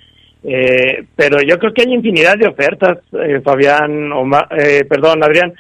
eh, 0.45 1.03
pero 1.17 1.41
yo 1.41 1.59
creo 1.59 1.73
que 1.73 1.81
hay 1.81 1.95
infinidad 1.95 2.37
de 2.37 2.49
ofertas, 2.49 2.99
eh, 3.13 3.41
Fabián, 3.43 4.13
o, 4.13 4.29
perdón, 4.87 5.25
Adrián, 5.25 5.55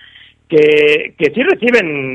que, 0.46 1.14
que 1.16 1.32
sí 1.34 1.42
reciben 1.42 2.14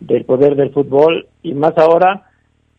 del 0.01 0.25
poder 0.25 0.55
del 0.57 0.71
fútbol 0.71 1.27
y 1.43 1.55
más 1.55 1.77
ahora 1.77 2.31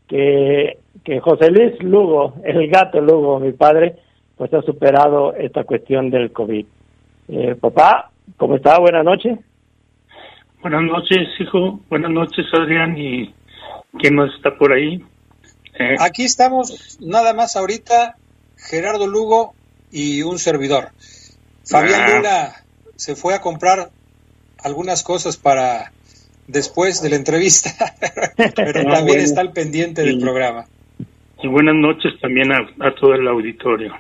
que, 0.08 0.78
que 1.04 1.20
José 1.20 1.52
Luis 1.52 1.82
Lugo, 1.84 2.36
el 2.44 2.68
gato 2.70 3.02
Lugo, 3.02 3.40
mi 3.40 3.52
padre, 3.52 3.98
pues 4.38 4.54
ha 4.54 4.62
superado 4.62 5.34
esta 5.36 5.64
cuestión 5.64 6.10
del 6.10 6.32
COVID. 6.32 6.66
Eh, 7.28 7.56
papá, 7.60 8.12
¿cómo 8.38 8.56
está? 8.56 8.80
Buenas 8.80 9.04
noches. 9.04 9.38
Buenas 10.62 10.84
noches, 10.84 11.28
hijo. 11.40 11.80
Buenas 11.90 12.12
noches, 12.12 12.46
Adrián. 12.54 12.98
¿Y 12.98 13.34
quién 14.00 14.16
más 14.16 14.34
está 14.36 14.58
por 14.58 14.74
ahí? 14.74 15.04
Eh, 15.78 15.96
Aquí 16.00 16.24
estamos, 16.24 16.98
nada 17.02 17.34
más 17.34 17.56
ahorita, 17.56 18.16
Gerardo 18.58 19.08
Lugo 19.08 19.54
y 19.92 20.24
un 20.24 20.40
servidor. 20.40 20.90
Fabián. 21.70 22.18
Luna 22.18 22.54
se 22.96 23.16
fue 23.16 23.34
a 23.34 23.42
comprar 23.42 23.92
algunas 24.58 25.04
cosas 25.04 25.38
para 25.38 25.92
después 26.48 27.02
de 27.02 27.10
la 27.10 27.16
entrevista, 27.16 27.96
pero 28.56 28.90
ah, 28.90 28.96
también 28.96 29.20
está 29.20 29.42
al 29.42 29.54
pendiente 29.54 30.02
del 30.02 30.20
programa. 30.20 30.66
Y 31.42 31.48
buenas 31.48 31.76
noches 31.76 32.14
también 32.22 32.52
a, 32.52 32.60
a 32.80 32.94
todo 32.96 33.14
el 33.14 33.28
auditorio. 33.28 33.94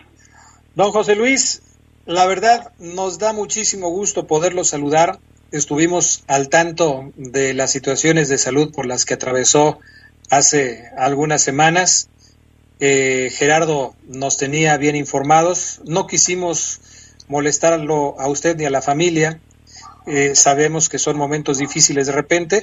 Don 0.75 0.91
José 0.91 1.15
Luis, 1.15 1.62
la 2.05 2.25
verdad 2.25 2.73
nos 2.79 3.19
da 3.19 3.34
muchísimo 3.34 3.89
gusto 3.89 4.27
poderlo 4.27 4.63
saludar 4.63 5.19
estuvimos 5.51 6.23
al 6.27 6.49
tanto 6.49 7.12
de 7.15 7.53
las 7.53 7.71
situaciones 7.71 8.29
de 8.29 8.38
salud 8.38 8.71
por 8.71 8.86
las 8.86 9.05
que 9.05 9.15
atravesó 9.15 9.79
hace 10.29 10.89
algunas 10.97 11.41
semanas. 11.41 12.10
Eh, 12.79 13.32
Gerardo 13.34 13.95
nos 14.08 14.38
tenía 14.38 14.77
bien 14.77 14.95
informados. 14.95 15.82
No 15.86 16.08
quisimos 16.08 16.82
molestarlo 17.29 18.19
a 18.19 18.27
usted 18.27 18.57
ni 18.57 18.65
a 18.65 18.69
la 18.69 18.81
familia. 18.81 19.39
Eh, 20.05 20.35
sabemos 20.35 20.89
que 20.89 20.99
son 20.99 21.15
momentos 21.15 21.59
difíciles 21.59 22.07
de 22.07 22.13
repente, 22.13 22.61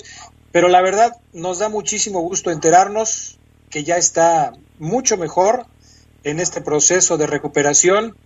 pero 0.52 0.68
la 0.68 0.82
verdad 0.82 1.16
nos 1.32 1.60
da 1.60 1.70
muchísimo 1.70 2.20
gusto 2.20 2.50
enterarnos 2.50 3.38
que 3.70 3.84
ya 3.84 3.96
está 3.96 4.52
mucho 4.78 5.16
mejor 5.16 5.66
en 6.24 6.40
este 6.40 6.60
proceso 6.60 7.16
de 7.16 7.26
recuperación 7.26 8.16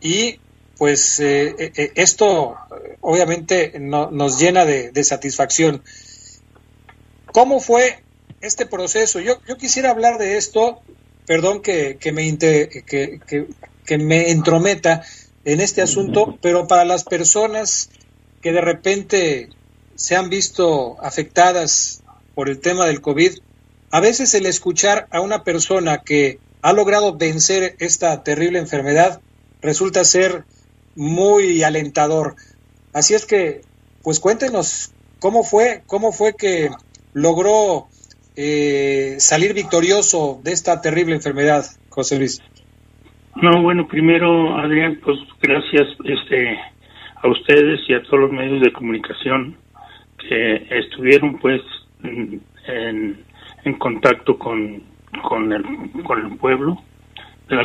y 0.00 0.40
pues 0.78 1.20
eh, 1.20 1.54
eh, 1.58 1.92
esto 1.94 2.56
obviamente 3.02 3.74
no, 3.78 4.10
nos 4.10 4.38
llena 4.38 4.64
de, 4.64 5.04
satisfacción. 5.04 5.82
¿Cómo 7.32 7.60
fue 7.60 8.02
este 8.40 8.64
proceso? 8.64 9.20
Yo, 9.20 9.40
yo 9.46 9.58
quisiera 9.58 9.90
hablar 9.90 10.16
de 10.16 10.38
esto, 10.38 10.80
perdón 11.26 11.60
que, 11.60 11.98
que 12.00 12.12
me, 12.12 12.38
que, 12.38 13.50
que, 13.84 13.98
me 13.98 14.30
entrometa 14.30 15.02
en 15.44 15.60
este 15.60 15.82
asunto, 15.82 16.38
pero 16.40 16.66
para 16.66 16.84
las 16.84 17.04
personas 17.04 17.90
que 18.42 18.52
de 18.52 18.60
repente 18.60 19.48
se 19.94 20.16
han 20.16 20.30
visto 20.30 20.96
afectadas 21.02 22.02
por 22.34 22.48
el 22.48 22.60
tema 22.60 22.86
del 22.86 23.00
COVID, 23.00 23.38
a 23.90 24.00
veces 24.00 24.34
el 24.34 24.46
escuchar 24.46 25.08
a 25.10 25.20
una 25.20 25.44
persona 25.44 25.98
que 25.98 26.38
ha 26.62 26.72
logrado 26.72 27.16
vencer 27.16 27.76
esta 27.78 28.22
terrible 28.22 28.58
enfermedad 28.58 29.20
resulta 29.60 30.04
ser 30.04 30.44
muy 30.94 31.62
alentador. 31.62 32.36
Así 32.92 33.14
es 33.14 33.24
que, 33.26 33.62
pues 34.02 34.20
cuéntenos 34.20 34.92
cómo 35.18 35.42
fue, 35.42 35.82
cómo 35.86 36.12
fue 36.12 36.34
que 36.34 36.70
logró 37.12 37.88
eh, 38.36 39.16
salir 39.18 39.54
victorioso 39.54 40.40
de 40.42 40.52
esta 40.52 40.80
terrible 40.80 41.14
enfermedad, 41.14 41.66
José 41.88 42.16
Luis. 42.16 42.40
No, 43.36 43.62
bueno, 43.62 43.86
primero, 43.86 44.56
Adrián, 44.58 44.98
pues 45.02 45.18
gracias 45.40 45.88
este, 46.04 46.58
a 47.22 47.28
ustedes 47.28 47.80
y 47.88 47.94
a 47.94 48.02
todos 48.02 48.20
los 48.20 48.32
medios 48.32 48.60
de 48.60 48.72
comunicación 48.72 49.56
que 50.18 50.66
estuvieron, 50.70 51.38
pues, 51.38 51.62
en, 52.02 53.24
en 53.64 53.74
contacto 53.74 54.38
con, 54.38 54.82
con, 55.22 55.52
el, 55.52 55.64
con 56.04 56.26
el 56.26 56.36
pueblo, 56.36 56.82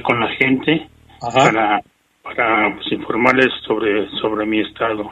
con 0.03 0.19
la 0.19 0.29
gente, 0.29 0.87
para 1.19 1.81
para 2.25 2.73
pues, 2.75 2.91
informarles 2.91 3.53
sobre, 3.67 4.09
sobre 4.19 4.45
mi 4.47 4.59
estado. 4.59 5.11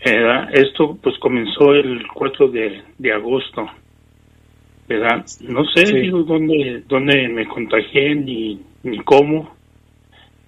Eh, 0.00 0.46
esto 0.52 0.96
pues 1.02 1.18
comenzó 1.18 1.74
el 1.74 2.06
4 2.12 2.48
de, 2.48 2.82
de 2.96 3.12
agosto, 3.12 3.68
¿verdad? 4.88 5.24
No 5.40 5.64
sé 5.66 5.84
digo, 5.92 6.22
dónde, 6.22 6.82
dónde 6.86 7.28
me 7.28 7.46
contagié 7.46 8.14
ni, 8.14 8.60
ni 8.82 8.98
cómo, 9.00 9.54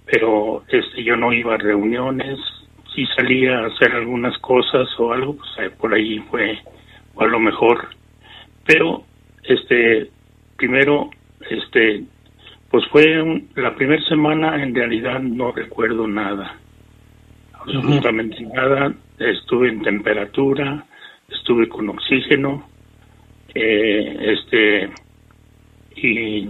pero 0.05 0.63
este 0.67 1.03
yo 1.03 1.15
no 1.15 1.33
iba 1.33 1.55
a 1.55 1.57
reuniones, 1.57 2.39
sí 2.95 3.05
salía 3.15 3.59
a 3.59 3.67
hacer 3.67 3.91
algunas 3.91 4.37
cosas 4.39 4.87
o 4.97 5.13
algo, 5.13 5.35
pues 5.35 5.49
eh, 5.59 5.69
por 5.77 5.93
ahí 5.93 6.19
fue 6.29 6.57
o 7.15 7.21
a 7.21 7.27
lo 7.27 7.39
mejor, 7.39 7.89
pero 8.65 9.03
este 9.43 10.09
primero 10.57 11.09
este 11.49 12.03
pues 12.69 12.85
fue 12.91 13.05
la 13.55 13.75
primera 13.75 14.01
semana, 14.03 14.61
en 14.61 14.75
realidad 14.75 15.19
no 15.19 15.51
recuerdo 15.51 16.07
nada, 16.07 16.55
absolutamente 17.53 18.41
nada. 18.41 18.93
Estuve 19.17 19.69
en 19.69 19.81
temperatura, 19.81 20.85
estuve 21.27 21.67
con 21.67 21.89
oxígeno, 21.89 22.69
eh, 23.55 24.17
este, 24.33 24.89
y, 25.95 26.49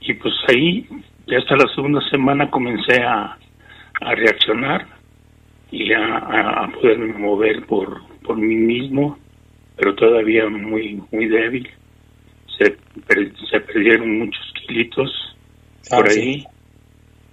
y 0.00 0.14
pues 0.14 0.34
ahí, 0.48 0.86
ya 1.26 1.38
hasta 1.38 1.56
la 1.56 1.72
segunda 1.74 2.00
semana 2.10 2.50
comencé 2.50 3.02
a, 3.02 3.36
a 4.00 4.14
reaccionar 4.14 4.86
y 5.70 5.92
a, 5.92 6.16
a, 6.16 6.68
poderme 6.68 7.12
mover 7.14 7.64
por, 7.66 8.02
por 8.22 8.36
mí 8.36 8.54
mismo, 8.54 9.18
pero 9.76 9.94
todavía 9.94 10.48
muy, 10.48 11.02
muy 11.10 11.26
débil. 11.26 11.68
Se, 12.58 12.76
se 13.50 13.60
perdieron 13.60 14.18
muchos 14.18 14.52
kilitos 14.66 15.26
Ah, 15.90 15.98
por 15.98 16.10
ahí, 16.10 16.44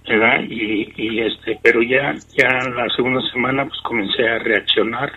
¿verdad? 0.08 0.44
Y, 0.48 0.92
y 0.96 1.20
este, 1.20 1.58
pero 1.60 1.82
ya, 1.82 2.14
ya 2.36 2.48
la 2.70 2.88
segunda 2.94 3.20
semana 3.32 3.66
pues 3.66 3.80
comencé 3.80 4.28
a 4.28 4.38
reaccionar 4.38 5.12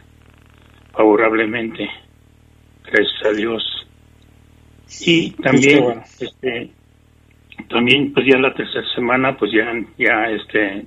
favorablemente, 0.91 1.87
gracias 2.83 3.25
a 3.25 3.31
Dios. 3.33 3.76
Y 5.01 5.31
también, 5.31 6.01
este, 6.19 6.69
también 7.69 8.13
pues 8.13 8.25
ya 8.25 8.37
la 8.37 8.53
tercera 8.53 8.85
semana 8.95 9.37
pues 9.37 9.51
ya, 9.51 9.73
ya 9.97 10.29
este, 10.29 10.85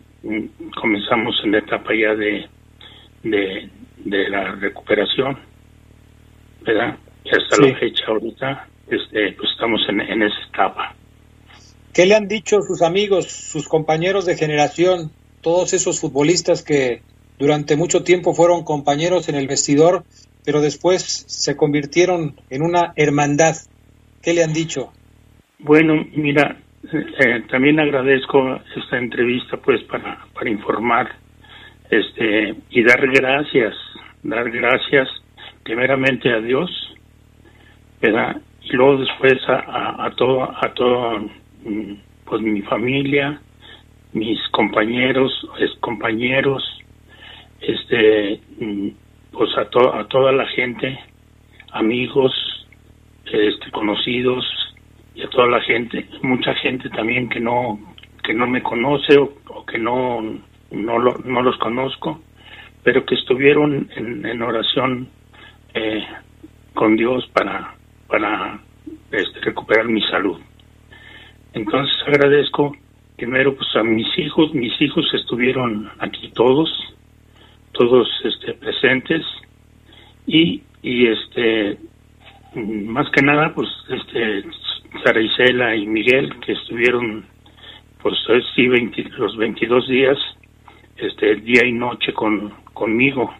comenzamos 0.80 1.36
en 1.44 1.52
la 1.52 1.58
etapa 1.58 1.90
ya 1.94 2.14
de, 2.14 2.46
de, 3.22 3.68
de 3.98 4.28
la 4.30 4.52
recuperación, 4.52 5.38
¿verdad? 6.62 6.96
Y 7.24 7.30
hasta 7.30 7.62
la 7.62 7.78
fecha 7.78 8.04
ahorita, 8.08 8.68
este, 8.88 9.32
pues 9.32 9.50
estamos 9.52 9.80
en, 9.88 10.00
en 10.00 10.22
esa 10.22 10.40
etapa. 10.48 10.94
¿Qué 11.92 12.06
le 12.06 12.14
han 12.14 12.28
dicho 12.28 12.62
sus 12.62 12.82
amigos, 12.82 13.26
sus 13.26 13.68
compañeros 13.68 14.24
de 14.24 14.36
generación, 14.36 15.10
todos 15.40 15.72
esos 15.74 16.00
futbolistas 16.00 16.62
que 16.62 17.02
durante 17.38 17.76
mucho 17.76 18.04
tiempo 18.04 18.32
fueron 18.32 18.64
compañeros 18.64 19.28
en 19.28 19.34
el 19.34 19.48
vestidor, 19.48 20.04
pero 20.44 20.60
después 20.60 21.02
se 21.02 21.56
convirtieron 21.56 22.36
en 22.48 22.62
una 22.62 22.92
hermandad? 22.96 23.56
¿Qué 24.22 24.32
le 24.32 24.44
han 24.44 24.52
dicho? 24.52 24.92
Bueno, 25.58 26.04
mira, 26.14 26.56
eh, 26.92 27.42
también 27.50 27.80
agradezco 27.80 28.60
esta 28.76 28.98
entrevista 28.98 29.56
pues 29.58 29.82
para, 29.84 30.26
para 30.34 30.50
informar 30.50 31.10
este 31.90 32.54
y 32.70 32.82
dar 32.82 33.06
gracias, 33.10 33.74
dar 34.22 34.50
gracias 34.50 35.08
primeramente 35.62 36.32
a 36.32 36.40
Dios, 36.40 36.70
¿verdad? 38.00 38.40
Y 38.62 38.72
luego 38.72 38.98
después 38.98 39.38
a, 39.48 40.06
a 40.06 40.10
todo, 40.16 40.42
a 40.42 40.72
todo 40.74 41.30
Mm, 41.64 41.94
pues 42.24 42.40
mi 42.40 42.62
familia, 42.62 43.40
mis 44.12 44.38
compañeros, 44.48 45.30
ex 45.58 45.74
compañeros, 45.80 46.62
este, 47.60 48.40
mm, 48.58 48.88
pues 49.32 49.50
a, 49.58 49.62
a 49.62 50.04
toda 50.08 50.32
la 50.32 50.46
gente, 50.46 50.98
amigos, 51.72 52.32
este, 53.32 53.70
conocidos 53.70 54.44
y 55.14 55.22
a 55.22 55.28
toda 55.28 55.46
la 55.46 55.60
gente, 55.60 56.08
mucha 56.22 56.54
gente 56.54 56.88
también 56.90 57.28
que 57.28 57.40
no 57.40 57.78
que 58.22 58.34
no 58.34 58.46
me 58.46 58.62
conoce 58.62 59.16
o, 59.18 59.64
que 59.66 59.78
no 59.78 60.20
no, 60.70 60.98
no 60.98 61.42
los 61.42 61.56
conozco, 61.58 62.20
pero 62.84 63.04
que 63.04 63.14
estuvieron 63.16 63.90
en, 63.96 64.24
en 64.24 64.42
oración 64.42 65.08
eh, 65.74 66.04
con 66.74 66.96
Dios 66.96 67.26
para, 67.32 67.74
para 68.06 68.60
este, 69.10 69.40
recuperar 69.40 69.86
mi 69.86 70.00
salud. 70.02 70.38
Entonces 71.52 71.94
agradezco 72.06 72.76
primero 73.16 73.54
pues 73.54 73.68
a 73.76 73.82
mis 73.82 74.06
hijos, 74.18 74.54
mis 74.54 74.80
hijos 74.80 75.04
estuvieron 75.12 75.90
aquí 75.98 76.30
todos, 76.34 76.70
todos 77.72 78.08
este, 78.24 78.54
presentes 78.54 79.22
y, 80.26 80.62
y 80.82 81.06
este 81.06 81.76
más 82.54 83.10
que 83.10 83.22
nada 83.22 83.52
pues 83.54 83.68
este 83.88 84.44
Sara 85.04 85.20
Isela 85.20 85.76
y 85.76 85.86
Miguel 85.86 86.38
que 86.40 86.52
estuvieron 86.52 87.26
pues 88.02 88.14
sí 88.54 88.66
los 88.66 89.36
22 89.36 89.88
días 89.88 90.18
este 90.96 91.36
día 91.36 91.64
y 91.64 91.72
noche 91.72 92.12
con 92.12 92.52
conmigo. 92.72 93.30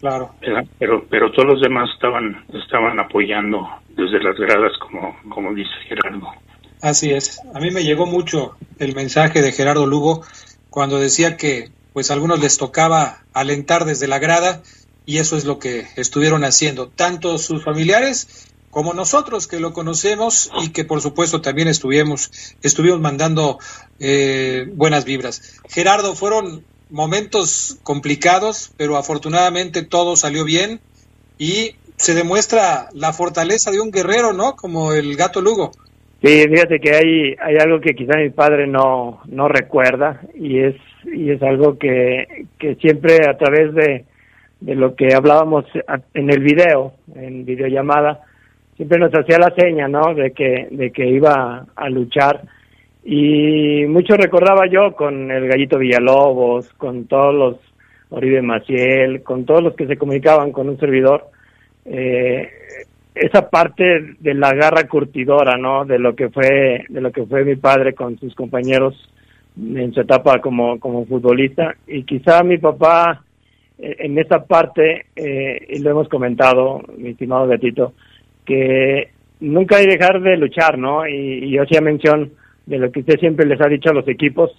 Claro. 0.00 0.34
Pero 0.78 1.04
pero 1.08 1.30
todos 1.30 1.48
los 1.48 1.60
demás 1.60 1.90
estaban 1.94 2.44
estaban 2.52 2.98
apoyando 2.98 3.68
desde 3.90 4.22
las 4.22 4.36
gradas 4.36 4.72
como 4.78 5.16
como 5.28 5.54
dice 5.54 5.70
Gerardo. 5.88 6.28
Así 6.80 7.12
es. 7.12 7.40
A 7.54 7.60
mí 7.60 7.70
me 7.70 7.84
llegó 7.84 8.06
mucho 8.06 8.56
el 8.78 8.94
mensaje 8.94 9.40
de 9.40 9.52
Gerardo 9.52 9.86
Lugo 9.86 10.22
cuando 10.70 10.98
decía 10.98 11.36
que 11.36 11.68
pues 11.92 12.10
a 12.10 12.14
algunos 12.14 12.40
les 12.40 12.58
tocaba 12.58 13.18
alentar 13.32 13.84
desde 13.84 14.08
la 14.08 14.18
grada 14.18 14.62
y 15.06 15.18
eso 15.18 15.36
es 15.36 15.44
lo 15.44 15.58
que 15.58 15.86
estuvieron 15.96 16.44
haciendo, 16.44 16.88
tanto 16.88 17.38
sus 17.38 17.64
familiares 17.64 18.48
como 18.70 18.94
nosotros 18.94 19.48
que 19.48 19.60
lo 19.60 19.74
conocemos 19.74 20.50
y 20.62 20.70
que 20.70 20.84
por 20.84 21.02
supuesto 21.02 21.42
también 21.42 21.68
estuvimos, 21.68 22.56
estuvimos 22.62 23.00
mandando 23.00 23.58
eh, 24.00 24.66
buenas 24.72 25.04
vibras. 25.04 25.60
Gerardo, 25.68 26.14
fueron 26.14 26.64
momentos 26.88 27.78
complicados, 27.82 28.72
pero 28.78 28.96
afortunadamente 28.96 29.82
todo 29.82 30.16
salió 30.16 30.44
bien 30.44 30.80
y 31.36 31.76
se 31.96 32.14
demuestra 32.14 32.88
la 32.94 33.12
fortaleza 33.12 33.70
de 33.70 33.80
un 33.80 33.90
guerrero, 33.90 34.32
¿no? 34.32 34.56
Como 34.56 34.94
el 34.94 35.16
gato 35.16 35.42
Lugo. 35.42 35.72
Sí, 36.22 36.46
fíjate 36.48 36.80
que 36.80 36.94
hay, 36.94 37.34
hay 37.40 37.56
algo 37.56 37.80
que 37.80 37.94
quizá 37.94 38.16
mi 38.16 38.30
padre 38.30 38.66
no, 38.66 39.20
no 39.26 39.48
recuerda 39.48 40.22
y 40.34 40.60
es, 40.60 40.76
y 41.12 41.30
es 41.30 41.42
algo 41.42 41.78
que, 41.78 42.46
que 42.58 42.76
siempre 42.76 43.28
a 43.28 43.36
través 43.36 43.74
de, 43.74 44.06
de 44.62 44.74
lo 44.76 44.94
que 44.94 45.12
hablábamos 45.14 45.64
en 46.14 46.30
el 46.30 46.40
video, 46.40 46.92
en 47.14 47.44
videollamada, 47.44 48.20
siempre 48.76 48.98
nos 48.98 49.12
hacía 49.12 49.38
la 49.38 49.52
seña, 49.56 49.88
¿no? 49.88 50.14
De 50.14 50.30
que, 50.30 50.68
de 50.70 50.92
que 50.92 51.06
iba 51.06 51.66
a 51.74 51.88
luchar. 51.90 52.42
Y 53.04 53.84
mucho 53.86 54.14
recordaba 54.14 54.66
yo 54.66 54.94
con 54.94 55.30
el 55.30 55.48
Gallito 55.48 55.78
Villalobos, 55.78 56.72
con 56.74 57.06
todos 57.06 57.34
los 57.34 57.56
Oribe 58.10 58.40
Maciel, 58.42 59.22
con 59.22 59.44
todos 59.44 59.62
los 59.62 59.74
que 59.74 59.86
se 59.86 59.96
comunicaban 59.96 60.52
con 60.52 60.68
un 60.68 60.78
servidor, 60.78 61.26
eh, 61.84 62.48
esa 63.14 63.50
parte 63.50 64.14
de 64.20 64.34
la 64.34 64.54
garra 64.54 64.86
curtidora, 64.86 65.56
¿no? 65.56 65.84
De 65.84 65.98
lo 65.98 66.14
que 66.14 66.28
fue, 66.28 66.84
de 66.88 67.00
lo 67.00 67.10
que 67.10 67.26
fue 67.26 67.44
mi 67.44 67.56
padre 67.56 67.94
con 67.94 68.16
sus 68.18 68.34
compañeros 68.34 68.94
en 69.56 69.92
su 69.92 70.00
etapa 70.00 70.40
como, 70.40 70.78
como 70.78 71.04
futbolista. 71.04 71.74
Y 71.86 72.04
quizá 72.04 72.42
mi 72.42 72.58
papá, 72.58 73.24
en 73.82 74.18
esa 74.18 74.46
parte, 74.46 75.06
eh, 75.16 75.66
y 75.68 75.78
lo 75.80 75.90
hemos 75.90 76.08
comentado, 76.08 76.80
mi 76.96 77.10
estimado 77.10 77.48
gatito, 77.48 77.94
que 78.44 79.10
nunca 79.40 79.76
hay 79.76 79.86
dejar 79.86 80.20
de 80.20 80.36
luchar, 80.36 80.78
¿no? 80.78 81.06
Y, 81.06 81.50
yo 81.50 81.62
hacía 81.62 81.80
mención 81.80 82.32
de 82.66 82.78
lo 82.78 82.92
que 82.92 83.00
usted 83.00 83.18
siempre 83.18 83.46
les 83.46 83.60
ha 83.60 83.68
dicho 83.68 83.90
a 83.90 83.94
los 83.94 84.06
equipos, 84.06 84.52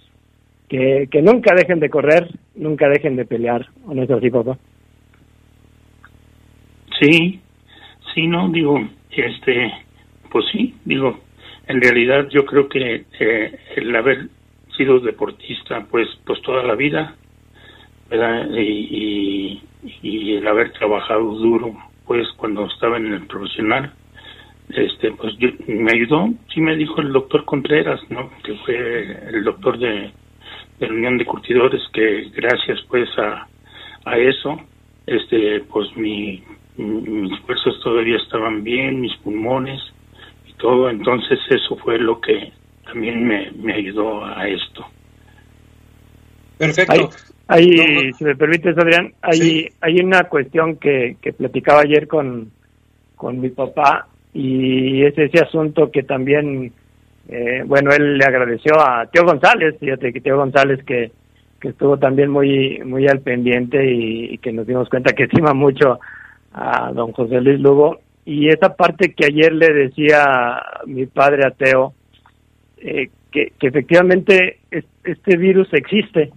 que, 0.68 1.08
que 1.10 1.22
nunca 1.22 1.54
dejen 1.54 1.80
de 1.80 1.88
correr, 1.88 2.28
nunca 2.54 2.88
dejen 2.88 3.16
de 3.16 3.24
pelear, 3.24 3.66
¿o 3.86 3.94
no 3.94 4.02
es 4.02 4.10
así, 4.10 4.30
papá? 4.30 4.58
Sí, 7.00 7.40
sí, 8.14 8.26
no, 8.26 8.50
digo, 8.50 8.78
este, 9.10 9.72
pues 10.30 10.44
sí, 10.52 10.74
digo, 10.84 11.18
en 11.66 11.80
realidad 11.80 12.28
yo 12.28 12.44
creo 12.44 12.68
que 12.68 13.04
eh, 13.20 13.58
el 13.76 13.96
haber 13.96 14.28
sido 14.76 15.00
deportista, 15.00 15.86
pues, 15.90 16.08
pues 16.26 16.40
toda 16.42 16.62
la 16.62 16.74
vida, 16.74 17.16
y, 18.56 19.62
el 20.02 20.46
haber 20.46 20.72
trabajado 20.72 21.34
duro, 21.34 21.74
pues 22.06 22.26
cuando 22.36 22.66
estaba 22.66 22.96
en 22.96 23.12
el 23.12 23.26
profesional, 23.26 23.92
este, 24.68 25.12
pues 25.12 25.34
me 25.66 25.92
ayudó, 25.92 26.28
sí 26.52 26.60
me 26.60 26.76
dijo 26.76 27.00
el 27.00 27.12
doctor 27.12 27.44
Contreras, 27.44 28.00
¿no? 28.10 28.30
Que 28.42 28.54
fue 28.64 29.28
el 29.28 29.44
doctor 29.44 29.78
de, 29.78 30.10
la 30.80 30.88
Unión 30.88 31.18
de 31.18 31.26
Curtidores, 31.26 31.82
que 31.92 32.30
gracias 32.34 32.80
pues 32.88 33.08
a, 33.18 33.46
a 34.04 34.18
eso, 34.18 34.60
este, 35.06 35.60
pues 35.60 35.94
mi, 35.96 36.42
mis 36.76 37.32
huesos 37.48 37.80
todavía 37.82 38.16
estaban 38.16 38.64
bien, 38.64 39.00
mis 39.00 39.16
pulmones 39.18 39.80
y 40.48 40.52
todo, 40.54 40.90
entonces 40.90 41.38
eso 41.48 41.76
fue 41.76 41.98
lo 41.98 42.20
que 42.20 42.52
también 42.84 43.26
me, 43.26 43.50
me 43.52 43.74
ayudó 43.74 44.24
a 44.24 44.48
esto. 44.48 44.86
Perfecto. 46.58 47.10
Hay, 47.46 48.12
si 48.16 48.24
me 48.24 48.36
permites, 48.36 48.76
Adrián, 48.78 49.12
hay, 49.20 49.68
hay 49.80 50.00
una 50.00 50.24
cuestión 50.24 50.76
que, 50.76 51.16
que 51.20 51.32
platicaba 51.32 51.80
ayer 51.80 52.08
con, 52.08 52.50
con 53.16 53.40
mi 53.40 53.50
papá 53.50 54.08
y 54.32 55.04
es 55.04 55.16
ese 55.16 55.44
asunto 55.44 55.90
que 55.90 56.02
también, 56.02 56.72
eh, 57.28 57.62
bueno, 57.66 57.92
él 57.92 58.18
le 58.18 58.24
agradeció 58.24 58.80
a 58.80 59.06
Tío 59.06 59.24
González, 59.24 59.76
fíjate 59.78 60.12
que 60.12 60.20
Tío 60.20 60.36
González 60.36 60.82
que, 60.84 61.12
que 61.60 61.68
estuvo 61.68 61.98
también 61.98 62.30
muy, 62.30 62.80
muy 62.84 63.06
al 63.08 63.20
pendiente 63.20 63.90
y, 63.90 64.38
que 64.38 64.52
nos 64.52 64.66
dimos 64.66 64.88
cuenta 64.88 65.14
que 65.14 65.24
estima 65.24 65.54
mucho 65.54 66.00
a 66.52 66.92
don 66.92 67.12
José 67.12 67.40
Luis 67.40 67.60
Lugo. 67.60 68.00
Y 68.24 68.48
esa 68.48 68.74
parte 68.74 69.12
que 69.12 69.26
ayer 69.26 69.52
le 69.52 69.72
decía 69.72 70.60
mi 70.86 71.06
padre 71.06 71.46
ateo, 71.46 71.92
eh, 72.78 73.10
que, 73.30 73.52
que 73.58 73.66
efectivamente 73.66 74.58
este 74.70 75.36
virus 75.36 75.68
existe, 75.72 76.32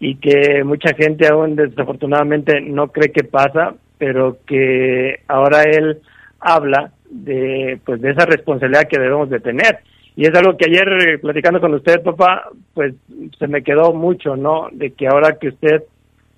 y 0.00 0.16
que 0.16 0.64
mucha 0.64 0.94
gente 0.94 1.28
aún 1.28 1.54
desafortunadamente 1.54 2.60
no 2.62 2.88
cree 2.88 3.12
que 3.12 3.22
pasa, 3.22 3.74
pero 3.98 4.38
que 4.46 5.20
ahora 5.28 5.62
él 5.62 6.00
habla 6.40 6.90
de 7.10 7.78
pues 7.84 8.00
de 8.00 8.10
esa 8.10 8.24
responsabilidad 8.24 8.88
que 8.88 8.98
debemos 8.98 9.28
de 9.28 9.40
tener. 9.40 9.80
Y 10.16 10.24
es 10.24 10.34
algo 10.34 10.56
que 10.56 10.66
ayer 10.68 10.88
eh, 11.06 11.18
platicando 11.18 11.60
con 11.60 11.74
usted, 11.74 12.02
papá, 12.02 12.48
pues 12.72 12.94
se 13.38 13.46
me 13.46 13.62
quedó 13.62 13.92
mucho, 13.92 14.36
¿no? 14.36 14.68
De 14.72 14.92
que 14.92 15.06
ahora 15.06 15.38
que 15.38 15.48
usted 15.48 15.82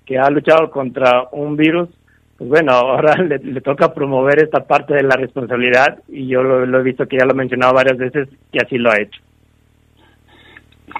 que 0.05 0.17
ha 0.17 0.29
luchado 0.29 0.69
contra 0.69 1.29
un 1.31 1.55
virus, 1.55 1.89
pues 2.37 2.49
bueno, 2.49 2.71
ahora 2.73 3.15
le, 3.15 3.39
toca 3.61 3.93
promover 3.93 4.43
esta 4.43 4.65
parte 4.67 4.93
de 4.93 5.03
la 5.03 5.15
responsabilidad 5.15 5.99
y 6.09 6.27
yo 6.27 6.43
lo, 6.43 6.65
lo 6.65 6.79
he 6.79 6.83
visto 6.83 7.07
que 7.07 7.17
ya 7.17 7.25
lo 7.25 7.31
he 7.31 7.35
mencionado 7.35 7.73
varias 7.73 7.97
veces 7.97 8.27
que 8.51 8.59
así 8.59 8.77
lo 8.77 8.91
ha 8.91 8.99
hecho. 8.99 9.21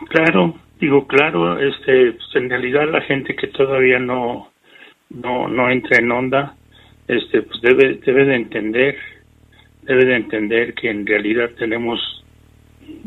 Claro, 0.09 0.55
Digo, 0.83 1.07
claro, 1.07 1.57
este, 1.61 2.11
pues, 2.11 2.35
en 2.35 2.49
realidad 2.49 2.89
la 2.91 2.99
gente 2.99 3.37
que 3.37 3.47
todavía 3.47 3.99
no, 3.99 4.51
no, 5.11 5.47
no 5.47 5.69
entra 5.71 5.99
en 5.99 6.11
onda, 6.11 6.57
este, 7.07 7.41
pues 7.41 7.61
debe, 7.61 8.01
debe 8.05 8.25
de 8.25 8.35
entender, 8.35 8.97
debe 9.83 10.03
de 10.03 10.15
entender 10.17 10.73
que 10.73 10.89
en 10.89 11.05
realidad 11.05 11.51
tenemos, 11.57 12.01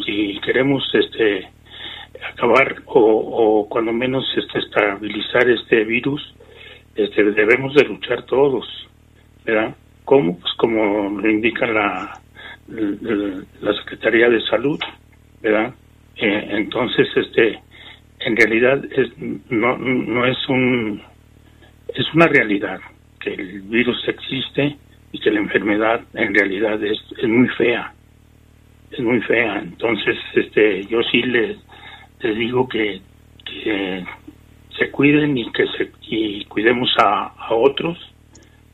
si 0.06 0.40
queremos, 0.40 0.90
este, 0.94 1.50
acabar 2.32 2.76
o, 2.86 2.98
o 2.98 3.68
cuando 3.68 3.92
menos 3.92 4.24
este, 4.38 4.58
estabilizar 4.58 5.46
este 5.50 5.84
virus, 5.84 6.34
este, 6.94 7.24
debemos 7.24 7.74
de 7.74 7.84
luchar 7.84 8.24
todos, 8.24 8.66
¿verdad? 9.44 9.76
¿Cómo? 10.06 10.38
Pues 10.40 10.54
como 10.54 11.20
lo 11.20 11.28
indica 11.28 11.66
la, 11.66 12.22
la, 12.68 13.74
Secretaría 13.74 14.30
de 14.30 14.40
Salud, 14.48 14.80
¿verdad? 15.42 15.74
Eh, 16.16 16.48
entonces, 16.52 17.06
este, 17.14 17.65
en 18.20 18.36
realidad 18.36 18.84
es, 18.84 19.08
no, 19.50 19.76
no 19.78 20.26
es 20.26 20.48
un 20.48 21.02
es 21.88 22.06
una 22.14 22.26
realidad 22.26 22.80
que 23.20 23.34
el 23.34 23.62
virus 23.62 23.96
existe 24.08 24.76
y 25.12 25.20
que 25.20 25.30
la 25.30 25.40
enfermedad 25.40 26.02
en 26.14 26.34
realidad 26.34 26.82
es, 26.82 26.98
es 27.16 27.28
muy 27.28 27.48
fea 27.48 27.92
es 28.90 29.00
muy 29.00 29.20
fea. 29.22 29.58
Entonces 29.58 30.16
este 30.34 30.84
yo 30.86 31.02
sí 31.10 31.22
les, 31.22 31.58
les 32.20 32.36
digo 32.36 32.68
que, 32.68 33.00
se 34.78 34.90
cuiden 34.90 35.38
y 35.38 35.50
que 35.52 35.66
se 35.78 35.90
y 36.02 36.44
cuidemos 36.46 36.90
a, 36.98 37.32
a 37.38 37.54
otros 37.54 37.96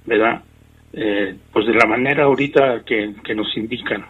verdad 0.04 0.42
eh, 0.92 1.36
pues 1.52 1.66
de 1.66 1.74
la 1.74 1.86
manera 1.86 2.24
ahorita 2.24 2.82
que, 2.84 3.14
que 3.24 3.34
nos 3.34 3.56
indican. 3.56 4.04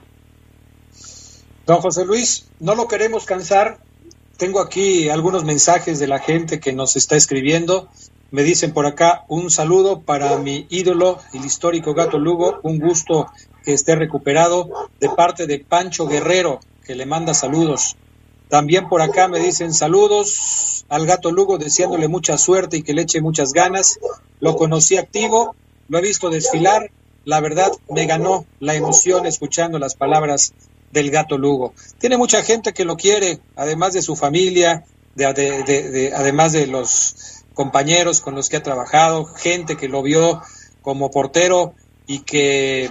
Don 1.66 1.78
José 1.78 2.04
Luis 2.06 2.50
no 2.60 2.74
lo 2.74 2.88
queremos 2.88 3.26
cansar 3.26 3.78
tengo 4.42 4.58
aquí 4.58 5.08
algunos 5.08 5.44
mensajes 5.44 6.00
de 6.00 6.08
la 6.08 6.18
gente 6.18 6.58
que 6.58 6.72
nos 6.72 6.96
está 6.96 7.14
escribiendo. 7.14 7.86
Me 8.32 8.42
dicen 8.42 8.72
por 8.72 8.86
acá 8.86 9.24
un 9.28 9.52
saludo 9.52 10.00
para 10.00 10.36
mi 10.38 10.66
ídolo, 10.68 11.20
el 11.32 11.44
histórico 11.44 11.94
Gato 11.94 12.18
Lugo, 12.18 12.58
un 12.64 12.80
gusto 12.80 13.30
que 13.64 13.72
esté 13.72 13.94
recuperado 13.94 14.68
de 14.98 15.08
parte 15.10 15.46
de 15.46 15.60
Pancho 15.60 16.08
Guerrero, 16.08 16.58
que 16.84 16.96
le 16.96 17.06
manda 17.06 17.34
saludos. 17.34 17.96
También 18.48 18.88
por 18.88 19.00
acá 19.00 19.28
me 19.28 19.38
dicen 19.38 19.72
saludos 19.72 20.86
al 20.88 21.06
Gato 21.06 21.30
Lugo, 21.30 21.56
deseándole 21.56 22.08
mucha 22.08 22.36
suerte 22.36 22.78
y 22.78 22.82
que 22.82 22.94
le 22.94 23.02
eche 23.02 23.20
muchas 23.20 23.52
ganas. 23.52 24.00
Lo 24.40 24.56
conocí 24.56 24.96
activo 24.96 25.54
lo 25.88 25.98
he 25.98 26.02
visto 26.02 26.30
desfilar, 26.30 26.90
la 27.24 27.40
verdad 27.40 27.70
me 27.90 28.06
ganó 28.06 28.46
la 28.60 28.74
emoción 28.74 29.26
escuchando 29.26 29.78
las 29.78 29.94
palabras 29.94 30.54
del 30.92 31.10
gato 31.10 31.38
Lugo. 31.38 31.74
Tiene 31.98 32.16
mucha 32.16 32.42
gente 32.44 32.72
que 32.72 32.84
lo 32.84 32.96
quiere, 32.96 33.40
además 33.56 33.94
de 33.94 34.02
su 34.02 34.14
familia, 34.14 34.84
de, 35.14 36.12
además 36.14 36.52
de 36.52 36.66
los 36.66 37.44
compañeros 37.54 38.20
con 38.20 38.34
los 38.34 38.48
que 38.48 38.58
ha 38.58 38.62
trabajado, 38.62 39.24
gente 39.24 39.76
que 39.76 39.88
lo 39.88 40.02
vio 40.02 40.42
como 40.80 41.10
portero 41.10 41.74
y 42.06 42.20
que 42.20 42.90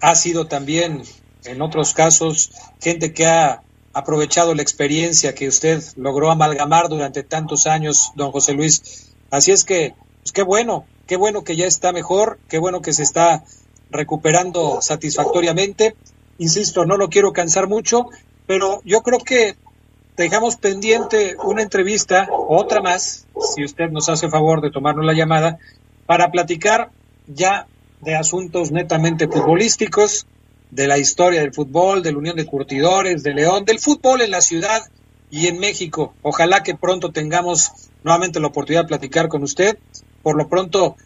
ha 0.00 0.14
sido 0.14 0.46
también, 0.46 1.02
en 1.44 1.62
otros 1.62 1.94
casos, 1.94 2.50
gente 2.80 3.12
que 3.12 3.26
ha 3.26 3.62
aprovechado 3.92 4.54
la 4.54 4.62
experiencia 4.62 5.34
que 5.34 5.48
usted 5.48 5.82
logró 5.96 6.30
amalgamar 6.30 6.88
durante 6.88 7.22
tantos 7.22 7.66
años, 7.66 8.12
don 8.16 8.32
José 8.32 8.52
Luis. 8.54 9.12
Así 9.30 9.50
es 9.50 9.64
que, 9.64 9.94
pues 10.22 10.32
qué 10.32 10.42
bueno, 10.42 10.86
qué 11.06 11.16
bueno 11.16 11.44
que 11.44 11.56
ya 11.56 11.66
está 11.66 11.92
mejor, 11.92 12.38
qué 12.48 12.58
bueno 12.58 12.82
que 12.82 12.92
se 12.92 13.02
está 13.02 13.44
recuperando 13.90 14.80
satisfactoriamente. 14.80 15.94
Insisto, 16.42 16.84
no 16.84 16.96
lo 16.96 17.08
quiero 17.08 17.32
cansar 17.32 17.68
mucho, 17.68 18.06
pero 18.48 18.82
yo 18.84 19.02
creo 19.02 19.20
que 19.20 19.54
dejamos 20.16 20.56
pendiente 20.56 21.36
una 21.44 21.62
entrevista, 21.62 22.26
otra 22.32 22.82
más, 22.82 23.28
si 23.54 23.64
usted 23.64 23.90
nos 23.90 24.08
hace 24.08 24.28
favor 24.28 24.60
de 24.60 24.72
tomarnos 24.72 25.04
la 25.04 25.12
llamada, 25.12 25.60
para 26.04 26.32
platicar 26.32 26.90
ya 27.28 27.68
de 28.00 28.16
asuntos 28.16 28.72
netamente 28.72 29.28
futbolísticos, 29.28 30.26
de 30.72 30.88
la 30.88 30.98
historia 30.98 31.42
del 31.42 31.54
fútbol, 31.54 32.02
de 32.02 32.10
la 32.10 32.18
Unión 32.18 32.34
de 32.34 32.44
Curtidores, 32.44 33.22
de 33.22 33.34
León, 33.34 33.64
del 33.64 33.78
fútbol 33.78 34.20
en 34.22 34.32
la 34.32 34.40
ciudad 34.40 34.82
y 35.30 35.46
en 35.46 35.60
México. 35.60 36.12
Ojalá 36.22 36.64
que 36.64 36.74
pronto 36.74 37.12
tengamos 37.12 37.70
nuevamente 38.02 38.40
la 38.40 38.48
oportunidad 38.48 38.82
de 38.82 38.88
platicar 38.88 39.28
con 39.28 39.44
usted. 39.44 39.78
Por 40.24 40.36
lo 40.36 40.48
pronto, 40.48 40.96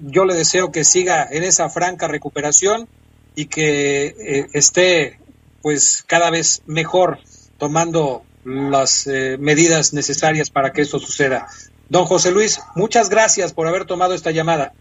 yo 0.00 0.26
le 0.26 0.34
deseo 0.34 0.70
que 0.70 0.84
siga 0.84 1.26
en 1.30 1.44
esa 1.44 1.70
franca 1.70 2.08
recuperación 2.08 2.88
y 3.36 3.46
que 3.46 4.06
eh, 4.06 4.46
esté 4.54 5.20
pues 5.62 6.04
cada 6.08 6.30
vez 6.30 6.62
mejor 6.66 7.18
tomando 7.58 8.22
las 8.44 9.06
eh, 9.06 9.36
medidas 9.38 9.92
necesarias 9.92 10.50
para 10.50 10.72
que 10.72 10.82
esto 10.82 10.98
suceda. 10.98 11.46
Don 11.88 12.04
José 12.04 12.32
Luis, 12.32 12.60
muchas 12.74 13.10
gracias 13.10 13.52
por 13.52 13.68
haber 13.68 13.84
tomado 13.84 14.14
esta 14.14 14.30
llamada. 14.30 14.72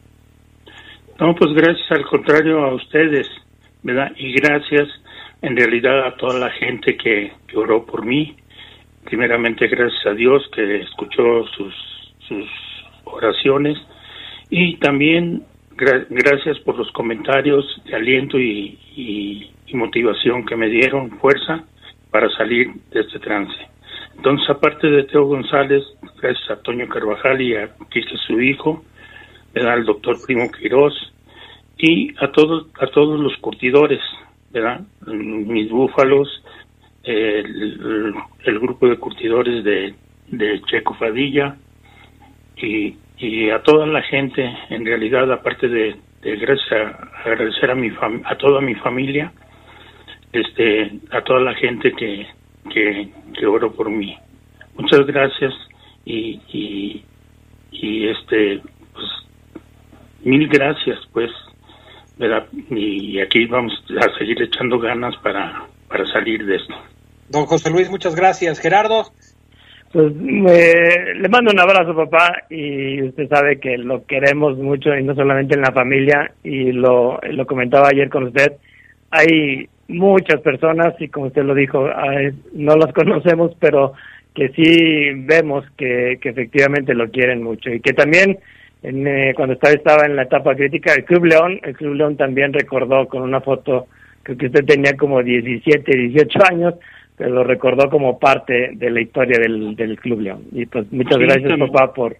No, 1.20 1.36
pues 1.36 1.54
gracias 1.54 1.92
al 1.92 2.06
contrario 2.06 2.64
a 2.64 2.76
ustedes, 2.76 3.28
¿verdad? 3.84 4.12
Y 4.18 4.34
gracias 4.34 4.88
en 5.42 5.56
realidad 5.56 6.08
a 6.08 6.16
toda 6.18 6.40
la 6.40 6.50
gente 6.52 6.98
que, 6.98 7.32
oró 7.56 7.86
por 7.86 8.06
mí. 8.06 8.36
Primeramente 9.06 9.68
gracias 9.68 10.06
a 10.08 10.14
Dios 10.14 10.44
que 10.54 10.82
escuchó 10.82 11.46
sus, 11.56 11.74
sus 12.28 12.46
oraciones 13.06 13.78
y 14.50 14.78
también 14.78 15.44
gracias 15.78 16.60
por 16.60 16.78
los 16.78 16.92
comentarios 16.92 17.66
de 17.86 17.96
aliento 17.96 18.40
y, 18.40 19.52
motivación 19.74 20.46
que 20.46 20.56
me 20.56 20.70
dieron, 20.70 21.12
fuerza 21.20 21.66
para 22.10 22.30
salir 22.38 22.72
de 22.92 23.02
este 23.02 23.20
trance. 23.20 23.54
Entonces, 24.16 24.50
aparte 24.50 24.88
de 24.88 25.04
Teo 25.04 25.26
González, 25.26 25.84
gracias 26.22 26.50
a 26.50 26.62
Toño 26.62 26.88
Carvajal 26.88 27.42
y 27.42 27.56
a 27.56 27.76
Quique, 27.92 28.16
su 28.26 28.40
hijo, 28.40 28.86
al 29.54 29.84
doctor 29.84 30.16
Primo 30.26 30.50
Quirós 30.50 30.94
y 31.78 32.16
a 32.24 32.32
todos, 32.32 32.68
a 32.80 32.88
todos 32.88 33.20
los 33.20 33.36
curtidores, 33.38 34.00
¿verdad? 34.52 34.80
mis 35.08 35.70
búfalos, 35.70 36.30
el, 37.04 38.18
grupo 38.46 38.88
de 38.88 38.98
curtidores 38.98 39.64
de, 39.66 39.94
de 40.28 40.62
Checo 40.62 40.94
Fadilla 40.94 41.58
y 42.56 42.96
y 43.18 43.50
a 43.50 43.62
toda 43.64 43.86
la 43.88 44.02
gente, 44.02 44.44
en 44.70 44.86
realidad, 44.86 45.32
aparte 45.32 45.68
de, 45.68 45.96
agradecer 47.24 47.70
a 47.70 47.76
mi 47.76 47.92
a 48.24 48.36
toda 48.36 48.60
mi 48.62 48.76
familia, 48.76 49.32
este, 50.34 50.92
a 51.12 51.22
toda 51.22 51.40
la 51.40 51.54
gente 51.56 51.92
que, 51.94 52.28
que, 52.72 53.10
que 53.38 53.46
oró 53.46 53.72
por 53.72 53.90
mí. 53.90 54.18
Muchas 54.76 55.06
gracias 55.06 55.54
y, 56.04 56.42
y, 56.52 57.06
y 57.72 58.08
este, 58.08 58.62
pues, 58.94 59.06
mil 60.24 60.48
gracias, 60.48 61.00
pues, 61.14 61.32
¿verdad? 62.18 62.48
Y 62.70 63.20
aquí 63.20 63.46
vamos 63.46 63.74
a 63.98 64.18
seguir 64.18 64.42
echando 64.42 64.80
ganas 64.80 65.16
para, 65.18 65.68
para 65.88 66.06
salir 66.08 66.46
de 66.46 66.58
esto. 66.58 66.76
Don 67.30 67.46
José 67.46 67.70
Luis, 67.72 67.90
muchas 67.90 68.16
gracias. 68.16 68.60
Gerardo. 68.60 69.12
Pues 69.96 70.14
le 70.14 71.30
mando 71.30 71.52
un 71.54 71.60
abrazo, 71.62 71.96
papá, 71.96 72.44
y 72.50 73.02
usted 73.02 73.30
sabe 73.30 73.62
que 73.62 73.78
lo 73.78 74.06
queremos 74.06 74.58
mucho, 74.58 74.94
y 74.94 75.02
no 75.02 75.16
solamente 75.16 75.56
en 75.56 75.62
la 75.62 75.72
familia, 75.72 76.34
y 76.44 76.74
lo, 76.74 77.18
lo 77.32 77.46
comentaba 77.46 77.88
ayer 77.88 78.10
con 78.10 78.26
usted. 78.26 78.58
Hay 79.12 79.70
muchas 79.88 80.42
personas, 80.42 80.96
y 81.00 81.08
como 81.08 81.28
usted 81.28 81.44
lo 81.44 81.56
dijo, 81.56 81.88
no 82.56 82.76
las 82.76 82.92
conocemos, 82.92 83.56
pero 83.58 83.94
que 84.34 84.50
sí 84.50 85.12
vemos 85.16 85.64
que, 85.78 86.20
que 86.20 86.28
efectivamente 86.28 86.94
lo 86.94 87.10
quieren 87.10 87.42
mucho, 87.42 87.70
y 87.70 87.80
que 87.80 87.94
también 87.94 88.38
en, 88.84 89.08
eh, 89.08 89.34
cuando 89.34 89.54
estaba, 89.54 90.06
en 90.06 90.18
la 90.18 90.24
etapa 90.24 90.56
crítica, 90.56 90.94
el 90.94 91.06
Club 91.06 91.24
León, 91.24 91.62
el 91.64 91.74
Club 91.74 91.94
León 91.94 92.18
también 92.18 92.52
recordó 92.52 93.08
con 93.08 93.22
una 93.22 93.40
foto, 93.40 93.88
que 94.26 94.34
usted 94.34 94.66
tenía 94.66 94.98
como 94.98 95.24
17, 95.24 95.90
18 95.90 96.40
años, 96.52 96.74
pero 97.18 97.30
lo 97.30 97.44
recordó 97.44 97.90
como 97.90 98.20
parte 98.20 98.72
de 98.74 98.90
la 98.90 99.02
historia 99.02 99.40
del, 99.40 99.76
del 99.76 100.00
Club 100.00 100.22
León. 100.22 100.44
Y 100.52 100.66
pues 100.66 100.92
muchas 100.92 101.18
gracias, 101.18 101.58
papá, 101.60 101.94
por, 101.94 102.18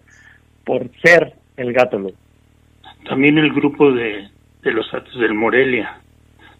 por 0.64 0.88
ser 1.02 1.34
el 1.56 1.72
gato 1.72 1.98
León. 1.98 2.14
También 3.08 3.38
el 3.38 3.52
grupo 3.52 3.92
de, 3.92 4.28
de 4.62 4.72
los 4.72 4.92
Atos 4.92 5.18
del 5.20 5.34
Morelia 5.34 6.00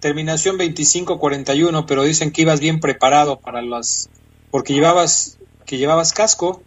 Terminación 0.00 0.58
2541, 0.58 1.86
pero 1.86 2.02
dicen 2.02 2.32
que 2.32 2.42
ibas 2.42 2.60
bien 2.60 2.80
preparado 2.80 3.38
para 3.38 3.62
las. 3.62 4.10
porque 4.50 4.74
llevabas 4.74 5.38
que 5.64 5.78
llevabas 5.78 6.12
casco. 6.12 6.62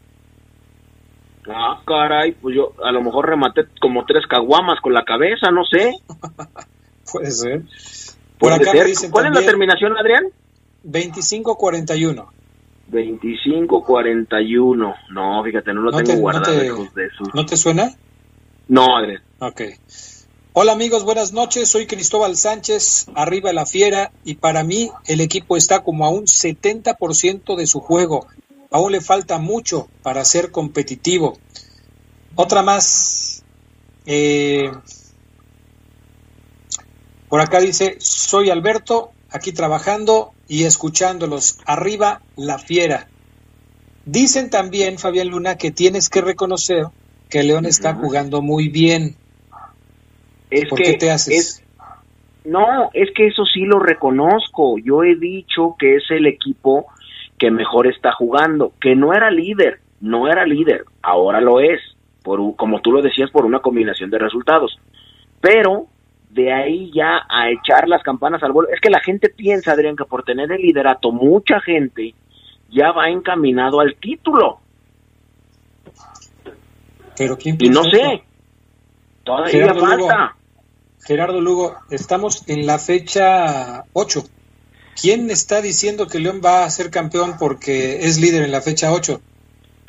Ah, 1.50 1.82
caray, 1.86 2.34
pues 2.34 2.56
yo 2.56 2.74
a 2.84 2.92
lo 2.92 3.02
mejor 3.02 3.30
rematé 3.30 3.66
como 3.80 4.06
tres 4.06 4.26
caguamas 4.28 4.82
con 4.82 4.94
la 4.94 5.06
cabeza, 5.06 5.52
no 5.52 5.64
sé. 5.66 5.92
Puede 7.12 7.32
ser. 7.32 7.62
Por 8.40 8.54
acá 8.54 8.72
¿Cuál 9.12 9.26
es 9.28 9.34
la 9.34 9.46
terminación, 9.46 9.98
Adrián? 9.98 10.24
25-41. 10.84 12.28
25-41. 12.92 14.96
No, 15.12 15.44
fíjate, 15.44 15.74
no 15.74 15.82
lo 15.82 15.92
¿No 15.92 15.98
tengo 15.98 16.10
te- 16.10 16.16
no 16.16 16.22
guardado. 16.22 16.60
te- 16.60 16.66
hijos 16.66 16.94
de 16.94 17.10
su- 17.18 17.30
¿No 17.34 17.46
te 17.46 17.58
suena? 17.58 17.96
No, 18.68 18.98
Adrián. 18.98 19.22
Ok. 19.40 19.62
Hola 20.54 20.72
amigos, 20.74 21.04
buenas 21.04 21.34
noches. 21.34 21.70
Soy 21.70 21.86
Cristóbal 21.86 22.36
Sánchez, 22.36 23.08
arriba 23.14 23.54
la 23.54 23.66
fiera, 23.66 24.12
y 24.24 24.36
para 24.36 24.64
mí 24.64 24.90
el 25.06 25.22
equipo 25.22 25.56
está 25.56 25.84
como 25.84 26.06
a 26.06 26.10
un 26.10 26.26
70% 26.28 27.56
de 27.56 27.68
su 27.68 27.80
juego. 27.80 28.28
Aún 28.72 28.92
le 28.92 29.02
falta 29.02 29.38
mucho 29.38 29.88
para 30.02 30.26
ser 30.26 30.52
competitivo. 30.52 31.38
Otra 32.36 32.64
más. 32.64 33.44
Eh, 34.06 34.72
por 37.30 37.42
acá 37.42 37.60
dice, 37.60 37.96
soy 38.00 38.50
Alberto, 38.50 39.12
aquí 39.32 39.52
trabajando 39.52 40.32
y 40.48 40.64
escuchándolos. 40.64 41.60
Arriba 41.66 42.22
la 42.36 42.58
fiera. 42.60 43.08
Dicen 44.06 44.50
también, 44.50 44.98
Fabián 44.98 45.28
Luna, 45.28 45.58
que 45.58 45.72
tienes 45.72 46.10
que 46.10 46.22
reconocer 46.22 46.86
que 47.30 47.44
León 47.44 47.66
está 47.66 47.94
jugando 47.94 48.42
muy 48.42 48.70
bien. 48.70 49.18
Es 50.50 50.70
¿Por 50.70 50.78
que 50.78 50.84
qué 50.92 50.94
te 50.94 51.12
haces? 51.12 51.38
es- 51.38 51.64
no, 52.46 52.90
es 52.94 53.10
que 53.14 53.28
eso 53.28 53.44
sí 53.46 53.62
lo 53.66 53.80
reconozco. 53.80 54.78
Yo 54.78 55.04
he 55.04 55.16
dicho 55.18 55.76
que 55.78 55.98
es 55.98 56.04
el 56.10 56.26
equipo 56.28 56.86
que 57.38 57.52
mejor 57.52 57.88
está 57.88 58.14
jugando, 58.14 58.72
que 58.80 58.96
no 58.96 59.14
era 59.14 59.30
líder, 59.30 59.82
no 60.00 60.30
era 60.32 60.46
líder, 60.46 60.86
ahora 61.02 61.42
lo 61.42 61.60
es, 61.60 61.82
por 62.24 62.56
como 62.56 62.80
tú 62.80 62.94
lo 62.94 63.02
decías, 63.02 63.30
por 63.32 63.44
una 63.46 63.60
combinación 63.60 64.10
de 64.10 64.20
resultados. 64.20 64.80
Pero 65.42 65.88
de 66.38 66.54
ahí 66.54 66.92
ya 66.94 67.26
a 67.28 67.50
echar 67.50 67.88
las 67.88 68.04
campanas 68.04 68.44
al 68.44 68.52
vuelo, 68.52 68.70
es 68.72 68.80
que 68.80 68.92
la 68.92 69.02
gente 69.02 69.30
piensa, 69.30 69.72
Adrián, 69.72 69.96
que 69.96 70.06
por 70.06 70.24
tener 70.24 70.52
el 70.52 70.62
liderato, 70.62 71.12
mucha 71.12 71.60
gente 71.60 72.14
ya 72.70 72.92
va 72.92 73.10
encaminado 73.10 73.80
al 73.80 73.96
título. 73.96 74.60
Pero 77.18 77.38
¿quién 77.38 77.58
Y 77.60 77.70
no 77.70 77.82
piensa 77.82 77.98
eso? 77.98 78.10
sé, 78.12 78.24
todavía 79.24 79.52
Gerardo 79.52 79.86
Lugo. 79.86 80.08
falta. 80.08 80.36
Gerardo 81.04 81.42
Lugo, 81.42 81.76
estamos 81.90 82.48
en 82.48 82.68
la 82.68 82.78
fecha 82.78 83.84
8. 83.94 84.24
¿Quién 85.02 85.30
está 85.32 85.62
diciendo 85.62 86.08
que 86.08 86.20
León 86.20 86.42
va 86.46 86.64
a 86.64 86.70
ser 86.70 86.92
campeón 86.92 87.36
porque 87.40 88.06
es 88.06 88.20
líder 88.20 88.44
en 88.44 88.52
la 88.52 88.62
fecha 88.62 88.92
8? 88.94 89.20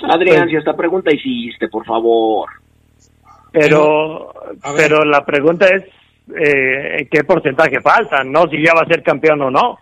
Adrián, 0.05 0.49
si 0.49 0.57
esta 0.57 0.75
pregunta 0.75 1.13
hiciste, 1.13 1.69
por 1.69 1.85
favor. 1.85 2.49
Pero, 3.53 4.33
pero 4.77 5.05
la 5.05 5.25
pregunta 5.25 5.67
es 5.67 5.85
eh, 6.37 7.09
qué 7.11 7.25
porcentaje 7.25 7.81
falta, 7.81 8.23
no 8.25 8.49
si 8.49 8.63
ya 8.63 8.75
va 8.75 8.83
a 8.83 8.87
ser 8.87 9.03
campeón 9.03 9.41
o 9.43 9.51
no. 9.51 9.79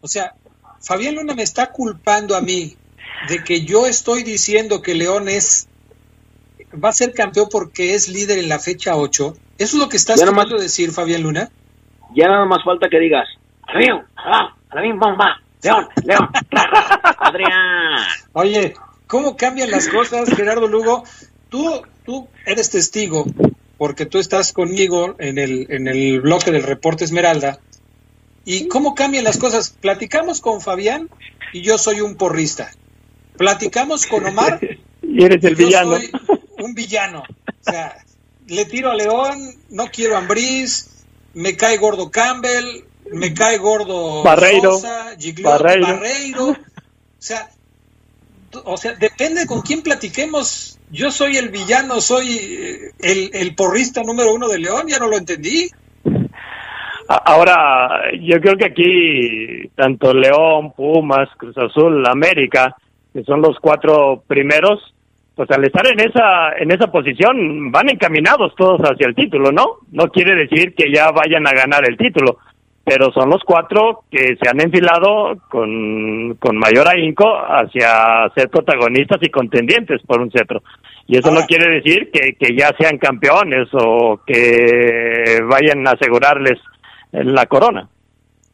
O 0.00 0.08
sea, 0.08 0.34
Fabián 0.80 1.14
Luna 1.16 1.34
me 1.34 1.42
está 1.42 1.72
culpando 1.72 2.36
a 2.36 2.40
mí 2.40 2.76
de 3.28 3.42
que 3.42 3.62
yo 3.64 3.86
estoy 3.86 4.22
diciendo 4.22 4.82
que 4.82 4.94
León 4.94 5.28
es 5.28 5.68
va 6.82 6.90
a 6.90 6.92
ser 6.92 7.12
campeón 7.12 7.48
porque 7.50 7.94
es 7.94 8.08
líder 8.08 8.38
en 8.38 8.48
la 8.48 8.58
fecha 8.58 8.96
8. 8.96 9.34
¿Eso 9.58 9.76
es 9.76 9.82
lo 9.82 9.88
que 9.88 9.96
estás 9.96 10.20
nomás- 10.24 10.44
queriendo 10.44 10.62
decir, 10.62 10.90
Fabián 10.90 11.22
Luna? 11.22 11.50
Ya 12.14 12.28
nada 12.28 12.44
más 12.44 12.62
falta 12.64 12.88
que 12.88 12.98
digas, 13.00 13.26
León, 13.74 14.04
León, 14.74 14.98
bomba, 14.98 15.40
León, 15.62 15.88
León, 16.04 16.28
Adrián. 17.18 17.98
Oye, 18.32 18.74
¿cómo 19.06 19.36
cambian 19.36 19.70
las 19.70 19.88
cosas, 19.88 20.28
Gerardo 20.34 20.68
Lugo? 20.68 21.04
Tú, 21.48 21.82
tú 22.04 22.28
eres 22.44 22.70
testigo, 22.70 23.24
porque 23.78 24.06
tú 24.06 24.18
estás 24.18 24.52
conmigo 24.52 25.16
en 25.18 25.38
el, 25.38 25.66
en 25.70 25.88
el 25.88 26.20
bloque 26.20 26.50
del 26.50 26.62
reporte 26.62 27.04
Esmeralda. 27.04 27.60
¿Y 28.44 28.68
cómo 28.68 28.94
cambian 28.94 29.24
las 29.24 29.38
cosas? 29.38 29.70
Platicamos 29.70 30.40
con 30.40 30.60
Fabián 30.60 31.10
y 31.52 31.62
yo 31.62 31.78
soy 31.78 32.00
un 32.00 32.16
porrista. 32.16 32.70
Platicamos 33.36 34.06
con 34.06 34.24
Omar 34.24 34.60
Y 35.02 35.24
eres 35.24 35.42
el 35.44 35.56
yo 35.56 35.66
villano. 35.66 35.96
soy 35.96 36.10
un 36.62 36.74
villano. 36.74 37.22
O 37.22 37.70
sea, 37.70 38.04
le 38.46 38.64
tiro 38.64 38.90
a 38.90 38.94
León, 38.94 39.54
no 39.70 39.86
quiero 39.90 40.16
a 40.16 40.18
Ambriz, 40.18 41.04
me 41.34 41.56
cae 41.56 41.76
gordo 41.76 42.10
Campbell, 42.10 42.84
me 43.12 43.34
cae 43.34 43.58
gordo 43.58 44.22
Barreiro. 44.22 44.74
Sosa, 44.74 45.16
Gigliotti, 45.18 45.42
Barreiro. 45.42 45.86
Barreiro. 45.86 46.48
O 46.50 46.56
sea, 47.18 47.50
o 48.64 48.76
sea, 48.76 48.94
depende 48.94 49.46
con 49.46 49.62
quién 49.62 49.82
platiquemos. 49.82 50.75
Yo 50.90 51.10
soy 51.10 51.36
el 51.36 51.48
villano, 51.50 52.00
soy 52.00 52.28
eh, 52.28 52.78
el, 53.00 53.30
el 53.32 53.54
porrista 53.54 54.02
número 54.02 54.32
uno 54.32 54.48
de 54.48 54.58
León, 54.58 54.86
ya 54.88 54.98
no 54.98 55.08
lo 55.08 55.16
entendí. 55.16 55.68
Ahora, 57.08 58.10
yo 58.20 58.40
creo 58.40 58.56
que 58.56 58.66
aquí 58.66 59.68
tanto 59.76 60.12
León, 60.12 60.72
Pumas, 60.72 61.28
Cruz 61.36 61.56
Azul, 61.56 62.04
América, 62.06 62.74
que 63.12 63.22
son 63.22 63.40
los 63.40 63.58
cuatro 63.60 64.24
primeros, 64.26 64.92
pues 65.36 65.48
al 65.50 65.64
estar 65.64 65.86
en 65.86 66.00
esa 66.00 66.52
en 66.58 66.70
esa 66.72 66.90
posición 66.90 67.70
van 67.70 67.90
encaminados 67.90 68.54
todos 68.56 68.80
hacia 68.80 69.06
el 69.06 69.14
título, 69.14 69.52
¿no? 69.52 69.78
No 69.92 70.08
quiere 70.08 70.34
decir 70.34 70.74
que 70.74 70.92
ya 70.92 71.10
vayan 71.12 71.46
a 71.46 71.52
ganar 71.52 71.88
el 71.88 71.96
título, 71.96 72.38
pero 72.88 73.10
son 73.12 73.28
los 73.30 73.42
cuatro 73.44 74.04
que 74.08 74.36
se 74.40 74.48
han 74.48 74.60
enfilado 74.60 75.36
con, 75.50 76.36
con 76.38 76.56
mayor 76.56 76.86
ahínco 76.88 77.26
hacia 77.36 78.30
ser 78.32 78.48
protagonistas 78.48 79.18
y 79.22 79.28
contendientes 79.28 80.00
por 80.06 80.20
un 80.20 80.30
cetro. 80.30 80.62
Y 81.08 81.18
eso 81.18 81.28
Ahora- 81.28 81.40
no 81.40 81.46
quiere 81.48 81.68
decir 81.80 82.10
que, 82.12 82.36
que 82.38 82.56
ya 82.56 82.70
sean 82.78 82.98
campeones 82.98 83.66
o 83.72 84.20
que 84.24 85.40
vayan 85.48 85.84
a 85.88 85.92
asegurarles 85.92 86.60
la 87.10 87.46
corona. 87.46 87.88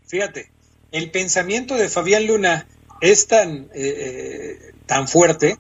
Fíjate, 0.07 0.47
el 0.93 1.11
pensamiento 1.11 1.75
de 1.77 1.91
Fabián 1.91 2.27
Luna 2.27 2.67
es 3.03 3.29
tan, 3.29 3.67
eh, 3.75 3.75
eh, 3.75 4.59
tan 4.87 5.09
fuerte 5.09 5.57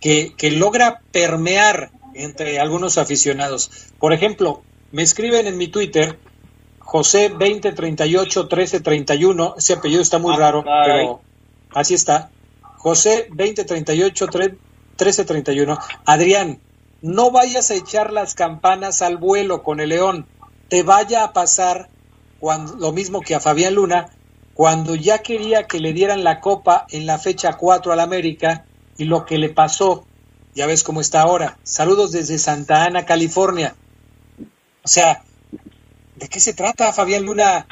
que, 0.00 0.32
que 0.38 0.50
logra 0.50 1.00
permear 1.12 1.90
entre 2.14 2.58
algunos 2.58 2.96
aficionados. 2.96 3.92
Por 3.98 4.14
ejemplo, 4.14 4.62
me 4.92 5.02
escriben 5.02 5.46
en 5.46 5.58
mi 5.58 5.68
Twitter, 5.68 6.16
José 6.92 7.30
2038 7.30 8.40
1331, 8.42 9.54
ese 9.56 9.72
apellido 9.72 10.02
está 10.02 10.18
muy 10.18 10.34
Ah, 10.34 10.38
raro, 10.38 10.62
caray. 10.62 11.06
pero 11.06 11.20
así 11.74 11.94
está. 11.94 12.28
José 12.76 13.28
2038 13.30 14.26
1331. 14.26 15.78
Adrián, 16.04 16.58
no 17.00 17.30
vayas 17.30 17.70
a 17.70 17.76
echar 17.76 18.12
las 18.12 18.34
campanas 18.34 19.00
al 19.00 19.16
vuelo 19.16 19.62
con 19.62 19.80
el 19.80 19.88
león. 19.88 20.26
Te 20.68 20.82
vaya 20.82 21.24
a 21.24 21.32
pasar 21.32 21.88
cuando, 22.38 22.74
lo 22.76 22.92
mismo 22.92 23.22
que 23.22 23.34
a 23.34 23.40
Fabián 23.40 23.74
Luna, 23.74 24.10
cuando 24.52 24.94
ya 24.94 25.20
quería 25.22 25.66
que 25.66 25.80
le 25.80 25.94
dieran 25.94 26.22
la 26.24 26.40
copa 26.40 26.86
en 26.90 27.06
la 27.06 27.18
fecha 27.18 27.54
4 27.56 27.90
al 27.94 28.00
América 28.00 28.66
y 28.98 29.04
lo 29.04 29.24
que 29.24 29.38
le 29.38 29.48
pasó, 29.48 30.04
ya 30.54 30.66
ves 30.66 30.82
cómo 30.82 31.00
está 31.00 31.22
ahora. 31.22 31.56
Saludos 31.62 32.12
desde 32.12 32.36
Santa 32.38 32.84
Ana, 32.84 33.06
California. 33.06 33.74
O 34.84 34.88
sea, 34.88 35.22
¿de 36.22 36.28
qué 36.28 36.38
se 36.38 36.54
trata, 36.54 36.92
Fabián 36.92 37.24
Luna? 37.24 37.66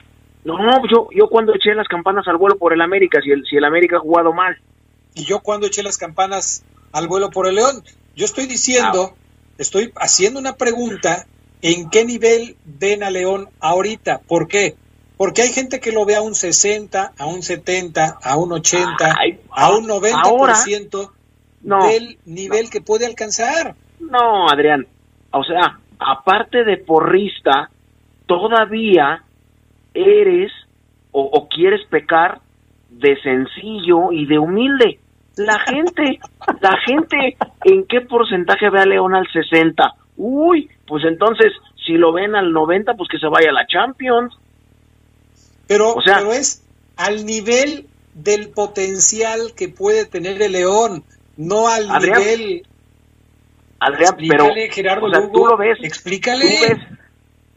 No, 0.45 0.57
yo, 0.91 1.09
yo 1.15 1.29
cuando 1.29 1.55
eché 1.55 1.73
las 1.75 1.87
campanas 1.87 2.27
al 2.27 2.37
vuelo 2.37 2.57
por 2.59 2.73
el 2.73 2.81
América, 2.81 3.21
si 3.23 3.31
el, 3.31 3.45
si 3.49 3.57
el 3.57 3.65
América 3.65 3.97
ha 3.99 4.01
jugado 4.01 4.33
mal. 4.33 4.59
Y 5.15 5.25
yo 5.25 5.39
cuando 5.41 5.69
eché 5.69 5.85
las 5.85 5.99
campanas 5.99 6.65
al 6.93 7.07
vuelo 7.07 7.31
por 7.31 7.47
el 7.47 7.55
León, 7.55 7.85
yo 8.17 8.25
estoy 8.25 8.47
diciendo, 8.47 9.15
estoy 9.57 9.93
haciendo 9.97 10.41
una 10.41 10.55
pregunta, 10.57 11.27
¿en 11.63 11.91
qué 11.91 12.05
nivel 12.05 12.57
ven 12.65 13.05
a 13.05 13.11
León 13.11 13.49
ahorita? 13.61 14.19
¿Por 14.27 14.49
qué? 14.49 14.75
Porque 15.17 15.43
hay 15.43 15.53
gente 15.53 15.79
que 15.79 15.93
lo 15.93 16.05
ve 16.05 16.17
a 16.17 16.23
un 16.23 16.35
60, 16.35 17.13
a 17.17 17.27
un 17.27 17.43
70, 17.43 18.19
a 18.21 18.37
un 18.37 18.53
80, 18.53 19.17
Ay, 19.17 19.39
a 19.51 19.71
un 19.71 19.87
90% 19.87 21.13
No. 21.63 21.87
del 21.87 22.19
nivel 22.25 22.71
que 22.71 22.81
puede 22.81 23.07
alcanzar. 23.07 23.77
No, 24.01 24.49
Adrián. 24.49 24.87
O 25.31 25.45
sea, 25.45 25.79
aparte 25.99 26.65
de 26.65 26.79
porrista, 26.79 27.71
todavía 28.31 29.24
eres 29.93 30.53
o, 31.11 31.22
o 31.22 31.49
quieres 31.49 31.85
pecar 31.89 32.41
de 32.89 33.20
sencillo 33.22 34.12
y 34.12 34.24
de 34.26 34.39
humilde. 34.39 35.01
La 35.37 35.59
gente, 35.66 36.20
la 36.61 36.76
gente, 36.87 37.37
¿en 37.64 37.85
qué 37.87 38.03
porcentaje 38.03 38.70
ve 38.70 38.83
a 38.83 38.87
León 38.87 39.16
al 39.16 39.26
60? 39.33 39.95
Uy, 40.16 40.70
pues 40.87 41.03
entonces, 41.05 41.53
si 41.85 41.95
lo 41.95 42.12
ven 42.12 42.37
al 42.37 42.53
90, 42.53 42.95
pues 42.95 43.09
que 43.09 43.18
se 43.18 43.26
vaya 43.26 43.51
a 43.51 43.53
la 43.53 43.66
Champions. 43.66 44.33
Pero, 45.66 45.95
O 45.95 46.01
sea- 46.03 46.18
pero 46.18 46.33
es 46.33 46.64
al 46.97 47.26
nivel 47.26 47.87
del 48.14 48.51
potencial 48.51 49.55
que 49.57 49.68
puede 49.70 50.05
tener 50.07 50.41
el 50.41 50.53
León, 50.53 51.03
no 51.37 51.66
al 51.66 51.91
Adrián, 51.91 52.18
nivel 52.20 52.62
Adrián, 53.81 54.14
pero 54.28 54.51
Gerardo 54.70 55.07
o 55.07 55.11
sea, 55.11 55.20
Lugo, 55.20 55.33
tú 55.33 55.47
lo 55.47 55.57
ves, 55.57 55.78
explícale. 55.83 56.45
Tú 56.45 56.68
ves, 56.68 57.00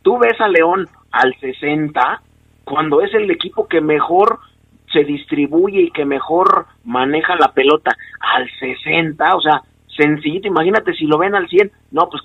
tú 0.04 0.20
ves 0.20 0.40
a 0.40 0.48
León 0.48 0.88
al 1.12 1.36
60 1.40 2.22
cuando 2.64 3.02
es 3.02 3.14
el 3.14 3.30
equipo 3.32 3.68
que 3.68 3.82
mejor 3.82 4.40
se 4.92 5.04
distribuye 5.04 5.82
y 5.82 5.92
que 5.92 6.06
mejor 6.06 6.68
maneja 6.84 7.36
la 7.36 7.52
pelota 7.52 7.96
al 8.20 8.48
60, 8.60 9.36
o 9.36 9.42
sea, 9.42 9.62
sencillito, 9.98 10.48
imagínate 10.48 10.94
si 10.94 11.06
lo 11.06 11.18
ven 11.18 11.34
al 11.36 11.50
100, 11.50 11.72
no, 11.92 12.08
pues 12.10 12.22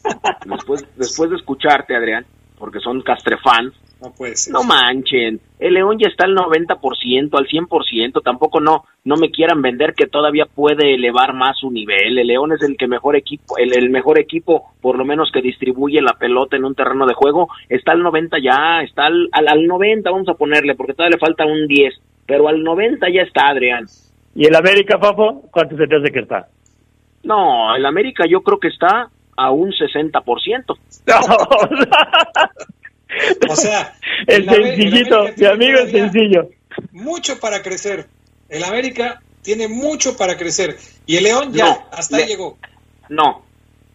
después, 0.47 0.85
después 0.97 1.31
de 1.31 1.37
escucharte, 1.37 1.97
Adrián, 1.97 2.27
porque 2.59 2.81
son 2.81 3.01
castrefans, 3.03 3.75
no 4.03 4.13
puede 4.13 4.37
ser. 4.37 4.53
No 4.53 4.65
manchen, 4.65 5.41
el 5.59 5.75
León 5.75 5.97
ya 5.99 6.09
está 6.09 6.25
al 6.25 6.35
90%, 6.35 7.39
al 7.39 7.47
100%, 7.47 8.23
tampoco 8.23 8.61
no 8.61 8.85
no 9.05 9.17
me 9.17 9.31
quieran 9.31 9.63
vender 9.63 9.95
que 9.95 10.07
todavía 10.07 10.47
puede 10.47 10.95
elevar 10.95 11.35
más 11.35 11.59
su 11.59 11.71
nivel. 11.71 12.19
El 12.19 12.27
León 12.27 12.53
es 12.53 12.63
el 12.63 12.77
que 12.77 12.87
mejor 12.87 13.17
equipo, 13.17 13.59
el, 13.59 13.77
el 13.77 13.91
mejor 13.91 14.19
equipo, 14.19 14.71
por 14.81 14.97
lo 14.97 15.05
menos 15.05 15.31
que 15.33 15.41
distribuye 15.41 16.01
la 16.01 16.15
pelota 16.15 16.57
en 16.57 16.65
un 16.65 16.75
terreno 16.75 17.07
de 17.07 17.15
juego, 17.15 17.49
está 17.69 17.93
al 17.93 18.03
90 18.03 18.39
ya, 18.39 18.83
está 18.83 19.07
al, 19.07 19.29
al, 19.33 19.49
al 19.49 19.67
90, 19.67 20.11
vamos 20.11 20.29
a 20.29 20.35
ponerle, 20.35 20.75
porque 20.75 20.95
todavía 20.95 21.17
le 21.17 21.21
falta 21.21 21.45
un 21.45 21.67
10, 21.67 21.95
pero 22.27 22.49
al 22.49 22.63
90 22.63 23.09
ya 23.11 23.23
está, 23.23 23.49
Adrián. 23.49 23.87
¿Y 24.35 24.47
el 24.47 24.55
América, 24.55 24.99
Papo? 24.99 25.43
¿Cuánto 25.51 25.77
se 25.77 25.87
te 25.87 25.97
hace 25.97 26.13
que 26.13 26.21
está? 26.21 26.47
No, 27.25 27.75
el 27.75 27.85
América 27.85 28.25
yo 28.29 28.41
creo 28.41 28.59
que 28.59 28.69
está 28.69 29.09
a 29.37 29.51
un 29.51 29.73
60%. 29.73 30.65
No. 31.07 31.15
o 33.49 33.57
sea, 33.57 33.95
el, 34.27 34.49
sencillito, 34.49 35.25
mi 35.37 35.47
amigo 35.47 35.79
es 35.81 35.91
sencillo. 35.91 36.49
Mucho 36.93 37.39
para 37.39 37.63
crecer. 37.63 38.09
El 38.49 38.65
América 38.65 39.21
tiene 39.43 39.69
mucho 39.69 40.17
para 40.17 40.37
crecer. 40.37 40.77
Y 41.07 41.17
el 41.17 41.25
León 41.25 41.53
ya, 41.53 41.65
No, 41.67 41.87
hasta 41.93 42.17
le- 42.17 42.23
ahí 42.25 42.29
llegó. 42.29 42.59
No, 43.09 43.45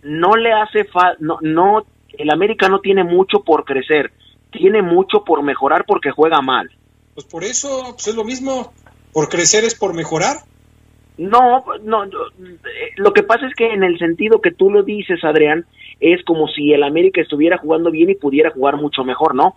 no 0.04 0.36
le 0.36 0.52
hace 0.54 0.84
falta, 0.86 1.18
no, 1.20 1.38
no, 1.42 1.86
el 2.18 2.30
América 2.30 2.68
no 2.70 2.80
tiene 2.80 3.04
mucho 3.04 3.44
por 3.44 3.66
crecer, 3.66 4.12
tiene 4.52 4.82
mucho 4.82 5.24
por 5.24 5.44
mejorar 5.44 5.86
porque 5.86 6.12
juega 6.12 6.42
mal. 6.42 6.70
Pues 7.16 7.26
por 7.26 7.44
eso 7.44 7.94
pues 7.94 8.08
es 8.08 8.16
lo 8.16 8.24
mismo. 8.24 8.74
Por 9.14 9.30
crecer 9.30 9.64
es 9.64 9.74
por 9.74 9.94
mejorar. 9.96 10.38
No, 11.18 11.64
no, 11.82 12.06
no, 12.06 12.28
eh, 12.28 12.92
lo 12.98 13.12
que 13.12 13.24
pasa 13.24 13.48
es 13.48 13.56
que 13.56 13.74
en 13.74 13.84
el 13.84 13.98
sentido 13.98 14.40
que 14.40 14.52
tú 14.52 14.70
lo 14.70 14.84
dices, 14.84 15.24
Adrián, 15.24 15.66
es 16.00 16.24
como 16.26 16.48
si 16.48 16.74
el 16.74 16.84
América 16.84 17.22
estuviera 17.22 17.58
jugando 17.58 17.90
bien 17.92 18.10
y 18.10 18.16
pudiera 18.16 18.52
jugar 18.52 18.78
mucho 18.78 19.04
mejor, 19.04 19.34
¿no? 19.36 19.56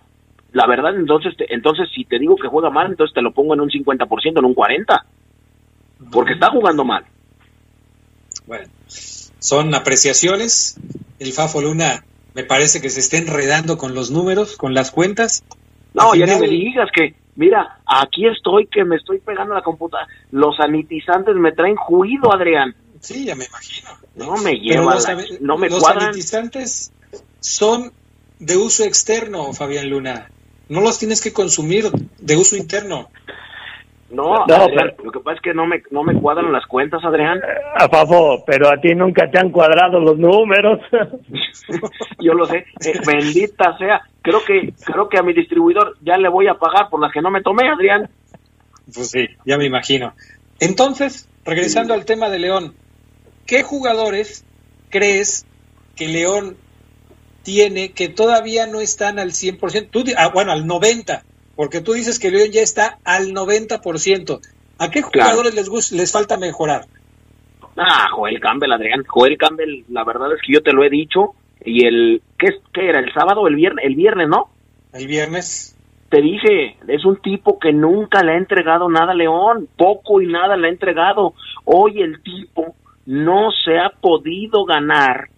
La 0.53 0.67
verdad, 0.67 0.97
entonces, 0.97 1.37
te- 1.37 1.53
entonces 1.55 1.89
si 1.95 2.05
te 2.05 2.19
digo 2.19 2.37
que 2.37 2.49
juega 2.49 2.71
mal, 2.71 2.91
entonces 2.91 3.15
te 3.15 3.23
lo 3.23 3.33
pongo 3.33 3.55
en 3.55 3.61
un 3.61 3.71
50%, 3.71 4.39
en 4.39 4.45
un 4.45 4.55
40%, 4.55 5.03
porque 6.11 6.33
está 6.33 6.49
jugando 6.51 6.85
mal. 6.85 7.05
Bueno, 8.47 8.67
son 9.39 9.75
apreciaciones. 9.75 10.79
El 11.19 11.33
Fafo 11.33 11.61
Luna 11.61 12.05
me 12.35 12.45
parece 12.45 12.81
que 12.81 12.91
se 12.91 13.01
está 13.01 13.19
enredando 13.19 13.77
con 13.79 13.95
los 13.95 14.11
números, 14.11 14.57
con 14.57 14.75
las 14.75 14.91
cuentas. 14.91 15.45
No, 15.95 16.15
ya 16.15 16.27
ni 16.27 16.33
final- 16.33 16.41
me 16.41 16.49
digas 16.49 16.89
que, 16.95 17.15
mira, 17.37 17.79
aquí 17.87 18.27
estoy 18.27 18.67
que 18.67 18.85
me 18.85 18.97
estoy 18.97 19.19
pegando 19.19 19.55
la 19.55 19.63
computadora. 19.63 20.09
Los 20.31 20.57
sanitizantes 20.57 21.35
me 21.37 21.53
traen 21.53 21.77
juido, 21.77 22.33
Adrián. 22.33 22.75
Sí, 23.01 23.25
ya 23.25 23.35
me 23.35 23.47
imagino. 23.47 23.91
No 24.15 24.37
me 24.37 24.55
lleva, 24.59 24.95
los, 24.95 25.09
la- 25.09 25.25
no 25.41 25.57
me 25.59 25.69
los 25.69 25.81
cuadran. 25.81 26.03
sanitizantes 26.13 26.93
son 27.41 27.93
de 28.39 28.57
uso 28.57 28.85
externo, 28.85 29.53
Fabián 29.53 29.89
Luna. 29.91 30.31
No 30.69 30.81
los 30.83 30.99
tienes 30.99 31.21
que 31.21 31.33
consumir 31.33 31.87
de 32.19 32.37
uso 32.37 32.57
interno. 32.57 33.09
No, 34.11 34.45
No, 34.47 34.55
Adrián, 34.55 34.93
pero- 34.97 35.05
lo 35.05 35.13
que 35.13 35.21
pasa 35.21 35.37
es 35.37 35.41
que 35.43 35.55
no 35.55 35.67
me, 35.67 35.83
no 35.91 36.03
me 36.03 36.15
cuadran 36.21 36.53
las 36.53 36.67
cuentas, 36.67 37.01
Adrián. 37.05 37.41
A 37.77 37.89
Papo, 37.89 38.45
pero 38.45 38.69
a 38.69 38.77
ti 38.81 38.95
nunca 38.95 39.31
te 39.31 39.39
han 39.39 39.51
cuadrado 39.51 40.01
los 40.01 40.19
números. 40.19 40.81
Yo 42.19 42.35
lo 42.35 42.45
sé, 42.47 42.67
Eh, 42.85 43.01
bendita 43.07 43.77
sea. 43.79 44.01
Creo 44.23 44.45
que, 44.45 44.75
creo 44.85 45.09
que 45.09 45.19
a 45.19 45.23
mi 45.23 45.33
distribuidor 45.33 45.97
ya 46.03 46.17
le 46.19 46.29
voy 46.29 46.49
a 46.49 46.55
pagar 46.55 46.89
por 46.91 47.01
las 47.01 47.13
que 47.13 47.23
no 47.23 47.31
me 47.31 47.43
tomé, 47.43 47.69
Adrián. 47.69 48.11
Pues 48.93 49.11
sí, 49.11 49.27
ya 49.47 49.57
me 49.57 49.65
imagino. 49.67 50.13
Entonces, 50.59 51.29
regresando 51.45 51.95
al 51.95 52.05
tema 52.05 52.29
de 52.29 52.39
León, 52.41 52.75
¿qué 53.47 53.63
jugadores 53.63 54.45
crees 54.91 55.47
que 55.97 56.09
León 56.09 56.57
tiene 57.43 57.93
que 57.93 58.09
todavía 58.09 58.67
no 58.67 58.81
están 58.81 59.19
al 59.19 59.31
100%? 59.33 59.89
Tú, 59.91 60.05
ah, 60.17 60.29
bueno, 60.33 60.53
al 60.53 60.65
90%, 60.67 61.23
porque 61.57 61.81
tú 61.81 61.93
dices 61.93 62.19
que 62.19 62.31
León 62.31 62.51
ya 62.53 62.63
está 62.63 62.99
al 63.05 63.33
90%. 63.33 64.41
¿A 64.79 64.91
qué 64.91 65.03
Claro. 65.03 65.31
jugadores 65.31 65.55
les, 65.55 65.69
gus- 65.69 65.93
les 65.93 66.11
falta 66.13 66.37
mejorar? 66.39 66.87
Ah, 67.77 68.09
Joel 68.15 68.41
Campbell, 68.41 68.73
Adrián. 68.73 69.05
Joel 69.07 69.37
Campbell, 69.39 69.85
la 69.89 70.05
verdad 70.05 70.33
es 70.35 70.41
que 70.45 70.53
yo 70.55 70.63
te 70.63 70.73
lo 70.73 70.85
he 70.85 70.91
dicho. 70.91 71.35
Y 71.65 71.87
el, 71.87 72.23
¿qué, 72.39 72.49
qué 72.73 72.89
era? 72.89 73.01
¿El 73.01 73.13
sábado 73.13 73.43
o 73.43 73.49
el 73.49 73.57
viernes? 73.57 73.85
El 73.85 73.95
viernes, 73.95 74.29
¿no? 74.29 74.49
El 74.93 75.07
viernes. 75.07 75.77
Te 76.09 76.21
dije, 76.23 76.77
es 76.89 77.05
un 77.05 77.21
tipo 77.21 77.59
que 77.59 77.73
nunca 77.73 78.23
le 78.25 78.33
ha 78.33 78.37
entregado 78.37 78.89
nada 78.89 79.13
a 79.13 79.15
León, 79.15 79.69
poco 79.77 80.21
y 80.21 80.27
nada 80.27 80.57
le 80.57 80.67
ha 80.69 80.71
entregado. 80.71 81.35
Hoy 81.65 82.01
el 82.03 82.23
tipo 82.23 82.75
no 83.07 83.51
se 83.51 83.79
ha 83.79 83.91
podido 83.91 84.65
ganar 84.65 85.29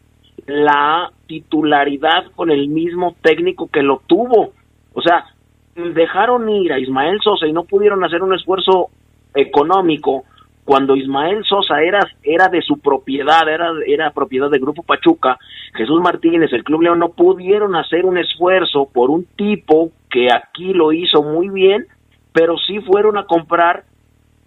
la 0.46 1.10
titularidad 1.26 2.30
con 2.34 2.50
el 2.50 2.68
mismo 2.68 3.16
técnico 3.22 3.68
que 3.68 3.82
lo 3.82 4.02
tuvo. 4.06 4.52
O 4.92 5.02
sea, 5.02 5.26
dejaron 5.74 6.48
ir 6.48 6.72
a 6.72 6.78
Ismael 6.78 7.20
Sosa 7.22 7.46
y 7.46 7.52
no 7.52 7.64
pudieron 7.64 8.04
hacer 8.04 8.22
un 8.22 8.34
esfuerzo 8.34 8.90
económico 9.34 10.24
cuando 10.64 10.94
Ismael 10.94 11.44
Sosa 11.44 11.82
era, 11.82 12.00
era 12.22 12.48
de 12.48 12.62
su 12.62 12.78
propiedad, 12.78 13.48
era, 13.48 13.72
era 13.86 14.10
propiedad 14.12 14.48
del 14.48 14.60
Grupo 14.60 14.82
Pachuca, 14.82 15.38
Jesús 15.74 16.00
Martínez, 16.00 16.52
el 16.52 16.62
Club 16.62 16.82
León 16.82 17.00
no 17.00 17.10
pudieron 17.10 17.74
hacer 17.74 18.04
un 18.04 18.16
esfuerzo 18.16 18.88
por 18.92 19.10
un 19.10 19.24
tipo 19.36 19.90
que 20.08 20.28
aquí 20.32 20.72
lo 20.72 20.92
hizo 20.92 21.22
muy 21.22 21.48
bien, 21.48 21.86
pero 22.32 22.56
sí 22.58 22.78
fueron 22.80 23.18
a 23.18 23.24
comprar 23.24 23.84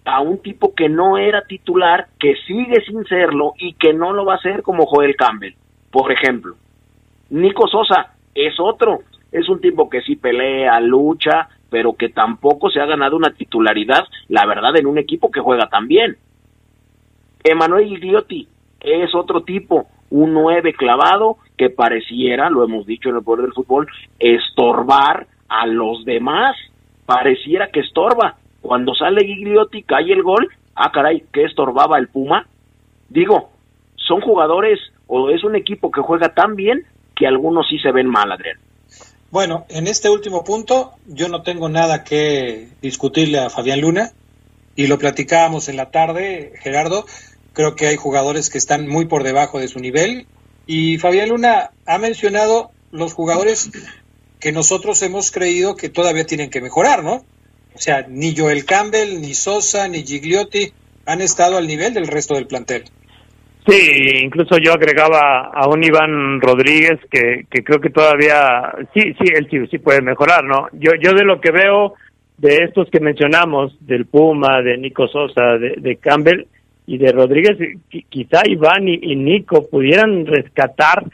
a 0.06 0.20
un 0.20 0.38
tipo 0.38 0.72
que 0.74 0.88
no 0.88 1.18
era 1.18 1.42
titular, 1.42 2.06
que 2.18 2.36
sigue 2.46 2.80
sin 2.86 3.04
serlo 3.04 3.54
y 3.58 3.74
que 3.74 3.92
no 3.92 4.12
lo 4.12 4.24
va 4.24 4.34
a 4.34 4.36
hacer 4.36 4.62
como 4.62 4.86
Joel 4.86 5.16
Campbell, 5.16 5.54
por 5.90 6.12
ejemplo. 6.12 6.54
Nico 7.30 7.66
Sosa 7.66 8.14
es 8.32 8.54
otro, 8.60 9.00
es 9.32 9.48
un 9.48 9.60
tipo 9.60 9.90
que 9.90 10.02
sí 10.02 10.14
pelea, 10.14 10.78
lucha, 10.78 11.48
pero 11.70 11.94
que 11.94 12.08
tampoco 12.08 12.70
se 12.70 12.80
ha 12.80 12.86
ganado 12.86 13.16
una 13.16 13.34
titularidad, 13.34 14.04
la 14.28 14.46
verdad, 14.46 14.76
en 14.76 14.86
un 14.86 14.98
equipo 14.98 15.30
que 15.30 15.40
juega 15.40 15.68
tan 15.68 15.88
bien. 15.88 16.16
Emanuel 17.42 17.92
Igliotti 17.92 18.46
es 18.80 19.12
otro 19.12 19.42
tipo, 19.42 19.88
un 20.10 20.32
nueve 20.32 20.72
clavado 20.72 21.38
que 21.58 21.68
pareciera, 21.68 22.48
lo 22.48 22.62
hemos 22.62 22.86
dicho 22.86 23.08
en 23.08 23.16
el 23.16 23.24
poder 23.24 23.46
del 23.46 23.54
fútbol, 23.54 23.88
estorbar 24.20 25.26
a 25.48 25.66
los 25.66 26.04
demás, 26.04 26.56
pareciera 27.06 27.70
que 27.72 27.80
estorba. 27.80 28.36
Cuando 28.66 28.94
sale 28.94 29.24
Gigliotti, 29.24 29.84
cae 29.84 30.12
el 30.12 30.22
gol, 30.22 30.48
ah 30.74 30.90
caray, 30.92 31.24
que 31.32 31.44
estorbaba 31.44 31.98
el 31.98 32.08
Puma. 32.08 32.46
Digo, 33.08 33.50
son 33.94 34.20
jugadores 34.20 34.80
o 35.06 35.30
es 35.30 35.44
un 35.44 35.54
equipo 35.54 35.90
que 35.90 36.00
juega 36.00 36.34
tan 36.34 36.56
bien 36.56 36.84
que 37.14 37.28
algunos 37.28 37.68
sí 37.68 37.78
se 37.78 37.92
ven 37.92 38.08
mal, 38.08 38.32
Adrián. 38.32 38.58
Bueno, 39.30 39.66
en 39.68 39.86
este 39.86 40.10
último 40.10 40.42
punto 40.42 40.92
yo 41.06 41.28
no 41.28 41.42
tengo 41.42 41.68
nada 41.68 42.02
que 42.02 42.68
discutirle 42.82 43.38
a 43.38 43.50
Fabián 43.50 43.80
Luna 43.80 44.10
y 44.74 44.88
lo 44.88 44.98
platicábamos 44.98 45.68
en 45.68 45.76
la 45.76 45.90
tarde, 45.90 46.52
Gerardo. 46.60 47.06
Creo 47.52 47.76
que 47.76 47.86
hay 47.86 47.96
jugadores 47.96 48.50
que 48.50 48.58
están 48.58 48.88
muy 48.88 49.06
por 49.06 49.22
debajo 49.22 49.60
de 49.60 49.68
su 49.68 49.78
nivel 49.78 50.26
y 50.66 50.98
Fabián 50.98 51.28
Luna 51.28 51.70
ha 51.86 51.98
mencionado 51.98 52.70
los 52.90 53.14
jugadores 53.14 53.70
que 54.40 54.50
nosotros 54.50 55.00
hemos 55.02 55.30
creído 55.30 55.76
que 55.76 55.88
todavía 55.88 56.26
tienen 56.26 56.50
que 56.50 56.60
mejorar, 56.60 57.04
¿no? 57.04 57.24
O 57.76 57.78
sea, 57.78 58.06
ni 58.08 58.34
Joel 58.36 58.64
Campbell, 58.64 59.20
ni 59.20 59.34
Sosa, 59.34 59.86
ni 59.86 60.02
Gigliotti 60.02 60.72
han 61.04 61.20
estado 61.20 61.58
al 61.58 61.66
nivel 61.66 61.94
del 61.94 62.08
resto 62.08 62.34
del 62.34 62.46
plantel. 62.46 62.84
Sí, 63.68 64.20
incluso 64.22 64.58
yo 64.58 64.72
agregaba 64.72 65.50
a 65.52 65.68
un 65.68 65.82
Iván 65.82 66.40
Rodríguez 66.40 67.00
que, 67.10 67.46
que 67.50 67.62
creo 67.62 67.80
que 67.80 67.90
todavía, 67.90 68.72
sí, 68.94 69.12
sí, 69.18 69.24
él 69.34 69.48
sí, 69.50 69.58
sí 69.70 69.78
puede 69.78 70.00
mejorar, 70.00 70.44
¿no? 70.44 70.68
Yo, 70.72 70.92
yo 71.00 71.12
de 71.12 71.24
lo 71.24 71.40
que 71.40 71.50
veo 71.50 71.94
de 72.38 72.64
estos 72.64 72.88
que 72.90 73.00
mencionamos, 73.00 73.76
del 73.80 74.06
Puma, 74.06 74.62
de 74.62 74.76
Nico 74.76 75.08
Sosa, 75.08 75.58
de, 75.58 75.96
Campbell 75.96 76.46
y 76.86 76.98
de 76.98 77.12
Rodríguez, 77.12 77.56
quizá 78.08 78.42
Iván 78.46 78.88
y, 78.88 79.16
Nico 79.16 79.68
pudieran 79.68 80.26
rescatar, 80.26 81.04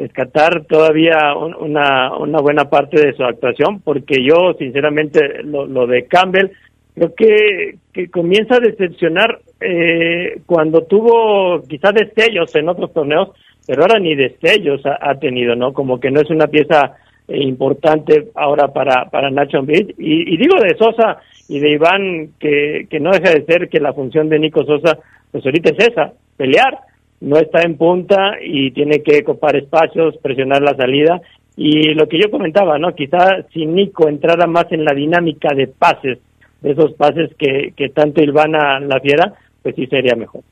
rescatar 0.00 0.64
todavía 0.64 1.34
una, 1.36 2.16
una 2.16 2.40
buena 2.40 2.64
parte 2.70 3.00
de 3.00 3.12
su 3.12 3.22
actuación, 3.22 3.80
porque 3.80 4.16
yo 4.24 4.54
sinceramente 4.58 5.42
lo, 5.42 5.66
lo 5.66 5.86
de 5.86 6.06
Campbell 6.06 6.50
creo 6.94 7.14
que, 7.14 7.74
que 7.92 8.10
comienza 8.10 8.56
a 8.56 8.60
decepcionar 8.60 9.40
eh, 9.60 10.40
cuando 10.46 10.82
tuvo 10.84 11.62
quizás 11.68 11.94
destellos 11.94 12.54
en 12.54 12.68
otros 12.68 12.92
torneos, 12.92 13.30
pero 13.66 13.82
ahora 13.82 13.98
ni 13.98 14.14
destellos 14.14 14.82
ha, 14.84 15.14
tenido, 15.16 15.54
¿no? 15.54 15.72
Como 15.72 16.00
que 16.00 16.10
no 16.10 16.20
es 16.20 16.30
una 16.30 16.46
pieza 16.46 16.96
eh, 17.28 17.38
importante 17.38 18.28
ahora 18.34 18.68
para, 18.68 19.08
para 19.10 19.30
Nacho 19.30 19.58
Ambriz. 19.58 19.86
Y, 19.98 20.36
digo 20.36 20.56
de 20.60 20.76
Sosa 20.76 21.18
y 21.48 21.60
de 21.60 21.70
Iván 21.70 22.30
que, 22.38 22.86
que 22.90 23.00
no 23.00 23.12
deja 23.12 23.34
de 23.34 23.44
ser 23.44 23.68
que 23.68 23.80
la 23.80 23.92
función 23.92 24.28
de 24.28 24.38
Nico 24.38 24.64
Sosa, 24.64 24.98
pues 25.30 25.44
ahorita 25.44 25.70
es 25.70 25.88
esa, 25.88 26.12
pelear. 26.36 26.78
No 27.20 27.36
está 27.38 27.62
en 27.62 27.76
punta 27.76 28.34
y 28.42 28.70
tiene 28.70 29.02
que 29.02 29.22
copar 29.22 29.56
espacios, 29.56 30.16
presionar 30.22 30.62
la 30.62 30.74
salida. 30.74 31.20
Y 31.56 31.94
lo 31.94 32.08
que 32.08 32.18
yo 32.18 32.30
comentaba, 32.30 32.78
¿no? 32.78 32.94
Quizá 32.94 33.42
si 33.52 33.66
Nico 33.66 34.08
entrara 34.08 34.46
más 34.46 34.70
en 34.70 34.84
la 34.84 34.94
dinámica 34.94 35.54
de 35.54 35.66
pases, 35.66 36.18
de 36.62 36.70
esos 36.72 36.94
pases 36.94 37.30
que, 37.38 37.74
que 37.76 37.90
tanto 37.90 38.22
Ilvana 38.22 38.80
la 38.80 39.00
fiera, 39.00 39.34
pues 39.62 39.74
sí 39.76 39.86
sería 39.86 40.14
mejor. 40.16 40.42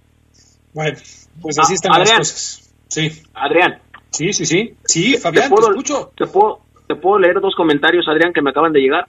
Bueno, 0.75 0.99
pues 1.41 1.59
así 1.59 1.75
están 1.75 1.99
las 1.99 2.13
cosas. 2.13 2.75
Sí. 2.89 3.11
Adrián. 3.35 3.79
Sí, 4.11 4.33
sí, 4.33 4.47
sí. 4.47 4.75
Sí, 4.85 5.17
Fabián, 5.17 5.49
te, 5.49 5.61
escucho. 5.61 6.13
Te 6.17 6.27
puedo, 6.27 6.61
te 6.87 6.95
puedo 6.95 7.19
leer 7.19 7.41
dos 7.41 7.55
comentarios, 7.55 8.07
Adrián, 8.09 8.33
que 8.33 8.43
me 8.43 8.51
acaban 8.51 8.73
de 8.73 8.81
llegar. 8.81 9.07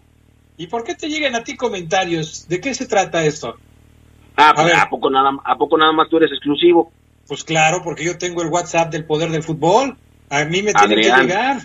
¿Y 0.57 0.67
por 0.67 0.83
qué 0.83 0.95
te 0.95 1.07
llegan 1.07 1.35
a 1.35 1.43
ti 1.43 1.55
comentarios? 1.55 2.47
¿De 2.47 2.59
qué 2.59 2.73
se 2.73 2.85
trata 2.85 3.23
esto? 3.23 3.55
Ah, 4.35 4.53
pues, 4.55 4.73
a, 4.73 4.89
poco 4.89 5.09
nada, 5.09 5.31
¿a 5.43 5.57
poco 5.57 5.77
nada 5.77 5.91
más 5.91 6.09
tú 6.09 6.17
eres 6.17 6.31
exclusivo? 6.31 6.91
Pues 7.29 7.43
claro, 7.43 7.81
porque 7.83 8.03
yo 8.03 8.17
tengo 8.17 8.41
el 8.41 8.49
WhatsApp 8.49 8.91
del 8.91 9.05
poder 9.05 9.29
del 9.29 9.43
fútbol. 9.43 9.95
A 10.29 10.45
mí 10.45 10.63
me 10.63 10.73
tiene 10.73 10.95
que 10.95 11.11
llegar. 11.11 11.59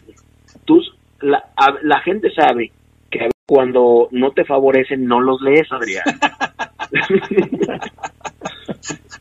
Tú, 0.67 0.83
la, 1.21 1.43
la 1.83 2.01
gente 2.01 2.31
sabe 2.35 2.71
que 3.11 3.31
cuando 3.47 4.09
no 4.11 4.33
te 4.33 4.45
favorecen 4.45 5.07
no 5.07 5.21
los 5.21 5.41
lees, 5.41 5.67
Adrián. 5.73 6.05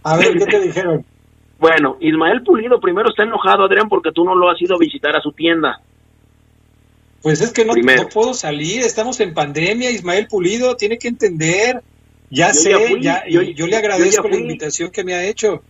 A 0.04 0.18
ver, 0.18 0.38
¿qué 0.38 0.46
te 0.46 0.60
dijeron? 0.60 1.06
Bueno, 1.60 1.96
Ismael 2.02 2.44
Pulido 2.44 2.82
primero 2.82 3.10
está 3.10 3.24
enojado, 3.24 3.64
Adrián, 3.64 3.88
porque 3.88 4.12
tú 4.12 4.26
no 4.26 4.36
lo 4.36 4.50
has 4.50 4.62
ido 4.62 4.76
a 4.76 4.80
visitar 4.80 5.16
a 5.16 5.22
su 5.22 5.32
tienda. 5.32 5.80
Pues 7.22 7.40
es 7.40 7.54
que 7.54 7.64
no, 7.64 7.74
puedo 8.14 8.34
salir, 8.34 8.82
estamos 8.82 9.22
en 9.22 9.34
pandemia, 9.34 9.90
Ismael 9.92 10.28
Pulido 10.28 10.76
tiene 10.76 10.98
que 10.98 11.08
entender. 11.08 11.82
Ya 12.30 12.54
sé, 12.54 12.74
ya, 13.00 13.24
yo, 13.30 13.44
yo, 13.44 13.66
le 13.68 13.78
agradezco 13.78 14.28
la 14.28 14.36
invitación 14.36 14.92
que 14.92 15.06
me 15.06 15.14
ha 15.14 15.24
hecho 15.24 15.64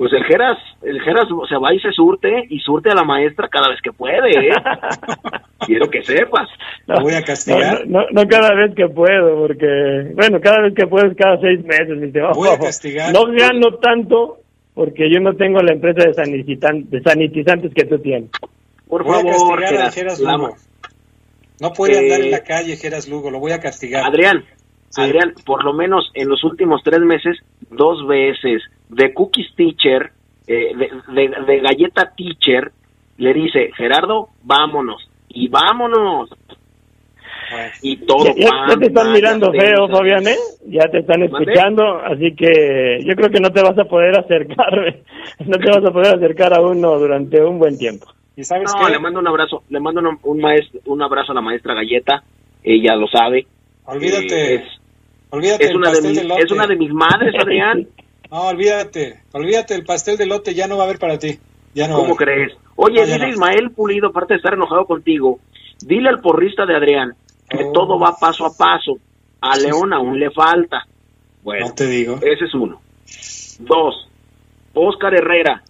pues 0.00 0.14
el 0.14 0.24
Geras, 0.24 0.56
el 0.80 0.98
Geras 1.02 1.28
se 1.46 1.56
va 1.58 1.74
y 1.74 1.78
se 1.78 1.92
surte 1.92 2.46
y 2.48 2.58
surte 2.60 2.88
a 2.88 2.94
la 2.94 3.04
maestra 3.04 3.48
cada 3.50 3.68
vez 3.68 3.80
que 3.82 3.92
puede. 3.92 4.30
¿eh? 4.30 4.50
Quiero 5.66 5.90
que 5.90 6.02
sepas. 6.02 6.48
No, 6.86 7.02
voy 7.02 7.12
a 7.12 7.22
castigar. 7.22 7.86
No, 7.86 8.06
no, 8.10 8.26
cada 8.26 8.54
vez 8.54 8.74
que 8.74 8.88
puedo, 8.88 9.46
porque, 9.46 10.10
bueno, 10.14 10.40
cada 10.40 10.62
vez 10.62 10.72
que 10.74 10.86
puedo 10.86 11.06
es 11.06 11.14
cada 11.14 11.38
seis 11.42 11.62
meses. 11.66 11.98
Mi 11.98 12.10
voy 12.32 12.48
a 12.48 12.58
castigar. 12.58 13.12
No 13.12 13.26
gano 13.26 13.76
tanto 13.76 14.38
porque 14.72 15.12
yo 15.12 15.20
no 15.20 15.36
tengo 15.36 15.60
la 15.60 15.74
empresa 15.74 16.08
de, 16.08 16.14
sanitizantes 17.04 17.74
que 17.74 17.84
tú 17.84 17.98
tienes. 17.98 18.30
Por 18.88 19.04
voy 19.04 19.16
favor, 19.16 19.62
a 19.62 19.66
castigar 19.66 19.86
a 19.86 19.90
Geras 19.90 20.18
Lugo. 20.18 20.56
No 21.60 21.72
puede 21.74 21.98
andar 21.98 22.22
en 22.22 22.30
la 22.30 22.40
calle, 22.40 22.74
Geras 22.78 23.06
Lugo, 23.06 23.30
lo 23.30 23.38
voy 23.38 23.52
a 23.52 23.60
castigar. 23.60 24.04
Adrián, 24.06 24.46
Adrián, 24.96 25.34
por 25.46 25.64
lo 25.64 25.72
menos 25.72 26.10
en 26.14 26.28
los 26.28 26.42
últimos 26.42 26.82
tres 26.82 27.00
meses, 27.00 27.38
dos 27.70 28.06
veces 28.06 28.62
de 28.88 29.14
Cookies 29.14 29.54
Teacher, 29.54 30.10
eh, 30.46 30.74
de, 30.76 31.60
Galleta 31.60 32.12
Teacher, 32.16 32.72
le 33.18 33.34
dice, 33.34 33.70
Gerardo, 33.76 34.28
vámonos, 34.42 35.08
y 35.28 35.48
vámonos. 35.48 36.30
Y 37.82 37.96
todo 38.06 38.26
ya, 38.26 38.76
te 38.78 38.86
están 38.86 39.12
mirando 39.12 39.50
feo, 39.52 39.88
Fabián, 39.88 40.26
¿eh? 40.26 40.36
Ya 40.66 40.88
te 40.88 40.98
están 40.98 41.22
escuchando, 41.24 41.98
así 41.98 42.34
que 42.36 43.00
yo 43.04 43.14
creo 43.16 43.28
que 43.28 43.40
no 43.40 43.50
te 43.50 43.60
vas 43.60 43.76
a 43.76 43.84
poder 43.84 44.16
acercar, 44.16 44.72
no 45.46 45.58
te 45.58 45.70
vas 45.70 45.84
a 45.84 45.92
poder 45.92 46.14
acercar 46.14 46.54
a 46.54 46.60
uno 46.60 46.96
durante 46.98 47.42
un 47.42 47.58
buen 47.58 47.76
tiempo. 47.76 48.06
¿Y 48.36 48.44
sabes 48.44 48.72
no, 48.74 48.88
le 48.88 48.98
mando 49.00 49.18
un 49.18 49.26
abrazo, 49.26 49.64
le 49.68 49.80
mando 49.80 50.00
un, 50.22 50.40
maestro, 50.40 50.80
un 50.86 51.02
abrazo 51.02 51.32
a 51.32 51.34
la 51.34 51.40
maestra 51.40 51.74
Galleta, 51.74 52.22
ella 52.62 52.94
lo 52.94 53.08
sabe. 53.08 53.46
Olvídate, 53.84 54.54
eh, 54.54 54.64
olvídate 55.30 55.64
es, 55.64 55.74
una 55.74 55.90
de 55.90 55.98
es 56.42 56.52
una 56.52 56.66
de 56.66 56.76
mis 56.76 56.92
madres, 56.92 57.34
Adrián. 57.40 57.88
No, 58.30 58.46
olvídate, 58.48 59.22
olvídate, 59.32 59.74
el 59.74 59.84
pastel 59.84 60.16
de 60.16 60.26
lote 60.26 60.54
ya 60.54 60.68
no 60.68 60.76
va 60.76 60.84
a 60.84 60.86
haber 60.86 60.98
para 60.98 61.18
ti. 61.18 61.38
Ya 61.74 61.88
no 61.88 61.96
¿Cómo 61.96 62.16
crees? 62.16 62.52
Oye, 62.76 63.04
dile 63.04 63.28
Ismael 63.28 63.70
Pulido, 63.70 64.08
aparte 64.08 64.34
de 64.34 64.38
estar 64.38 64.54
enojado 64.54 64.86
contigo, 64.86 65.38
dile 65.80 66.08
al 66.08 66.20
porrista 66.20 66.66
de 66.66 66.76
Adrián 66.76 67.14
que 67.48 67.64
oh. 67.64 67.72
todo 67.72 67.98
va 67.98 68.16
paso 68.16 68.46
a 68.46 68.56
paso. 68.56 68.98
A 69.40 69.56
León 69.56 69.92
aún 69.92 70.18
le 70.18 70.30
falta. 70.30 70.86
Bueno, 71.42 71.68
no 71.68 71.74
te 71.74 71.86
digo. 71.86 72.16
Ese 72.16 72.44
es 72.44 72.54
uno. 72.54 72.80
Dos, 73.60 74.08
Oscar 74.74 75.14
Herrera. 75.14 75.62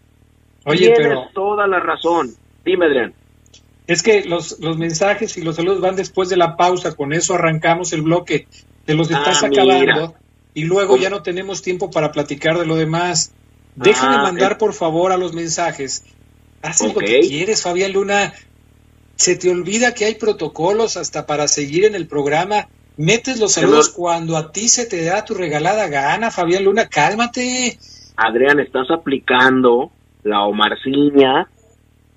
Oye, 0.64 0.92
Tienes 0.92 0.98
pero... 0.98 1.28
toda 1.32 1.66
la 1.66 1.80
razón. 1.80 2.30
Dime, 2.64 2.86
Adrián. 2.86 3.14
Es 3.86 4.02
que 4.02 4.24
los, 4.24 4.60
los 4.60 4.76
mensajes 4.76 5.36
y 5.36 5.42
los 5.42 5.56
saludos 5.56 5.80
van 5.80 5.96
después 5.96 6.28
de 6.28 6.36
la 6.36 6.56
pausa, 6.56 6.94
con 6.94 7.12
eso 7.12 7.34
arrancamos 7.34 7.92
el 7.92 8.02
bloque. 8.02 8.46
Te 8.90 8.96
los 8.96 9.08
estás 9.08 9.44
ah, 9.44 9.46
acabando 9.46 10.16
y 10.52 10.64
luego 10.64 10.96
ya 10.96 11.10
no 11.10 11.22
tenemos 11.22 11.62
tiempo 11.62 11.92
para 11.92 12.10
platicar 12.10 12.58
de 12.58 12.66
lo 12.66 12.74
demás. 12.74 13.32
Déjame 13.76 14.16
ah, 14.16 14.22
mandar, 14.22 14.58
por 14.58 14.74
favor, 14.74 15.12
a 15.12 15.16
los 15.16 15.32
mensajes. 15.32 16.04
Haz 16.60 16.82
lo 16.82 16.92
que 16.94 17.20
quieres, 17.20 17.62
Fabián 17.62 17.92
Luna. 17.92 18.32
Se 19.14 19.36
te 19.36 19.48
olvida 19.48 19.94
que 19.94 20.06
hay 20.06 20.16
protocolos 20.16 20.96
hasta 20.96 21.24
para 21.24 21.46
seguir 21.46 21.84
en 21.84 21.94
el 21.94 22.08
programa. 22.08 22.66
Metes 22.96 23.38
los 23.38 23.52
saludos 23.52 23.90
cuando 23.90 24.36
a 24.36 24.50
ti 24.50 24.68
se 24.68 24.86
te 24.86 25.04
da 25.04 25.24
tu 25.24 25.34
regalada 25.34 25.86
gana, 25.86 26.32
Fabián 26.32 26.64
Luna. 26.64 26.88
Cálmate. 26.88 27.78
Adrián, 28.16 28.58
estás 28.58 28.90
aplicando 28.90 29.92
la 30.24 30.42
Omarciña, 30.42 31.48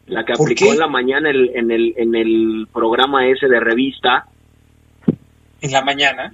la 0.07 0.25
que 0.25 0.33
aplicó 0.33 0.73
en 0.73 0.79
la 0.79 0.87
mañana 0.87 1.29
en 1.29 1.69
el, 1.69 1.93
en 1.97 2.15
el 2.15 2.67
programa 2.73 3.27
ese 3.27 3.47
de 3.47 3.59
revista. 3.59 4.25
¿En 5.61 5.71
la 5.71 5.83
mañana? 5.83 6.33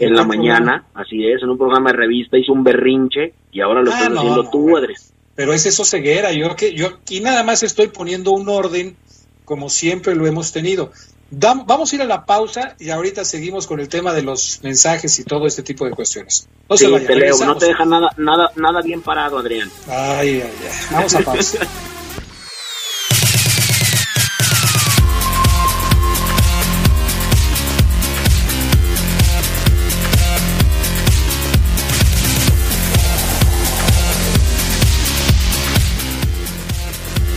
En 0.00 0.14
la 0.14 0.24
mañana, 0.24 0.84
así 0.94 1.26
es, 1.26 1.42
en 1.42 1.50
un 1.50 1.58
programa 1.58 1.90
de 1.90 1.98
revista 1.98 2.38
hizo 2.38 2.52
un 2.52 2.64
berrinche 2.64 3.34
y 3.52 3.60
ahora 3.60 3.82
lo 3.82 3.92
ah, 3.92 3.98
estás 3.98 4.16
haciendo 4.16 4.50
tú, 4.50 4.76
Adres. 4.76 5.12
Pero 5.34 5.52
es 5.52 5.66
eso 5.66 5.84
ceguera, 5.84 6.32
yo 6.32 6.56
que 6.56 6.74
yo 6.74 6.86
aquí 6.88 7.20
nada 7.20 7.44
más 7.44 7.62
estoy 7.62 7.88
poniendo 7.88 8.30
un 8.32 8.48
orden 8.48 8.96
como 9.44 9.68
siempre 9.68 10.14
lo 10.14 10.26
hemos 10.26 10.52
tenido. 10.52 10.92
vamos 11.30 11.92
a 11.92 11.96
ir 11.96 12.02
a 12.02 12.06
la 12.06 12.24
pausa 12.24 12.76
y 12.78 12.90
ahorita 12.90 13.24
seguimos 13.24 13.66
con 13.66 13.80
el 13.80 13.88
tema 13.88 14.12
de 14.12 14.22
los 14.22 14.60
mensajes 14.62 15.18
y 15.18 15.24
todo 15.24 15.46
este 15.46 15.62
tipo 15.62 15.84
de 15.84 15.90
cuestiones. 15.90 16.48
No 16.68 16.76
sí, 16.76 16.86
te 17.06 17.16
leo, 17.16 17.36
no 17.44 17.56
te 17.56 17.66
deja 17.66 17.84
nada, 17.84 18.10
nada, 18.16 18.50
nada 18.56 18.80
bien 18.80 19.02
parado, 19.02 19.38
Adrián. 19.38 19.68
Ay, 19.88 20.40
ay, 20.40 20.42
ay. 20.42 20.68
Vamos 20.92 21.14
a 21.14 21.20
pausa. 21.20 21.58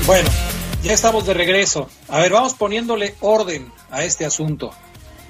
Bueno, 0.06 0.28
ya 0.84 0.92
estamos 0.92 1.26
de 1.26 1.34
regreso. 1.34 1.90
A 2.10 2.20
ver, 2.20 2.34
vamos 2.34 2.56
poniéndole 2.56 3.16
orden 3.22 3.72
a 3.90 4.04
este 4.04 4.26
asunto. 4.26 4.72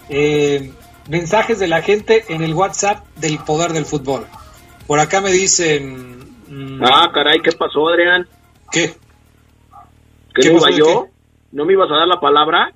Eh, 0.09 0.73
mensajes 1.07 1.59
de 1.59 1.67
la 1.67 1.83
gente 1.83 2.25
en 2.29 2.41
el 2.41 2.55
WhatsApp 2.55 3.05
del 3.17 3.37
poder 3.37 3.71
del 3.71 3.85
fútbol. 3.85 4.25
Por 4.87 4.99
acá 4.99 5.21
me 5.21 5.31
dicen... 5.31 6.17
Mm, 6.47 6.83
ah, 6.83 7.07
caray, 7.13 7.39
¿qué 7.41 7.51
pasó, 7.51 7.87
Adrián? 7.87 8.27
¿Qué? 8.71 8.95
¿Qué, 10.33 10.41
¿Qué 10.41 10.75
yo? 10.75 11.07
¿No 11.51 11.65
me 11.65 11.73
ibas 11.73 11.91
a 11.91 11.95
dar 11.95 12.07
la 12.07 12.19
palabra? 12.19 12.73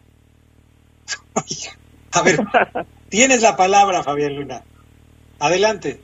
a 2.12 2.22
ver, 2.22 2.40
tienes 3.10 3.42
la 3.42 3.58
palabra, 3.58 4.04
Fabián 4.04 4.36
Luna. 4.36 4.62
Adelante. 5.40 6.00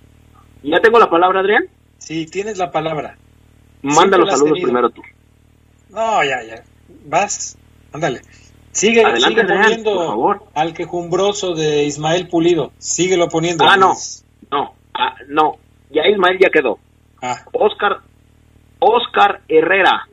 ¿Ya 0.63 0.79
tengo 0.79 0.97
la 0.97 1.09
palabra, 1.11 1.41
Adrián? 1.41 1.65
Sí, 1.99 2.25
tienes 2.25 2.57
la 2.57 2.71
palabra. 2.71 3.15
Manda 3.83 4.17
los 4.17 4.31
saludos 4.31 4.59
primero 4.59 4.89
tú. 4.89 5.03
No, 5.93 6.23
ya, 6.23 6.43
ya. 6.43 6.63
Vas, 7.05 7.57
ándale. 7.93 8.21
Sigue, 8.71 9.03
sigue 9.19 9.43
poniendo 9.43 10.39
al 10.55 10.73
quejumbroso 10.73 11.53
de 11.53 11.83
Ismael 11.83 12.27
Pulido. 12.27 12.71
Síguelo 12.79 13.29
poniendo. 13.29 13.63
Ah, 13.65 13.77
no. 13.77 13.93
No, 14.51 14.73
ah, 14.95 15.15
no. 15.27 15.57
Ya 15.91 16.07
Ismael 16.07 16.39
ya 16.39 16.49
quedó. 16.49 16.79
Ah. 17.21 17.37
Oscar, 17.53 17.99
Oscar 18.79 19.41
Herrera. 19.47 20.07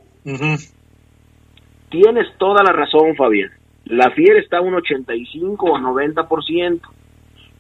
Tienes 1.88 2.26
toda 2.38 2.62
la 2.62 2.72
razón, 2.72 3.16
Fabián. 3.16 3.50
La 3.86 4.10
Fiera 4.10 4.38
está 4.38 4.58
a 4.58 4.60
un 4.60 4.74
85 4.74 5.66
o 5.66 5.78
90%. 5.78 6.80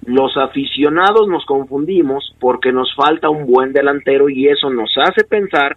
Los 0.04 0.36
aficionados 0.36 1.28
nos 1.28 1.44
confundimos 1.46 2.34
porque 2.38 2.72
nos 2.72 2.94
falta 2.94 3.30
un 3.30 3.46
buen 3.46 3.72
delantero 3.72 4.28
y 4.28 4.48
eso 4.48 4.68
nos 4.70 4.90
hace 4.98 5.24
pensar 5.24 5.76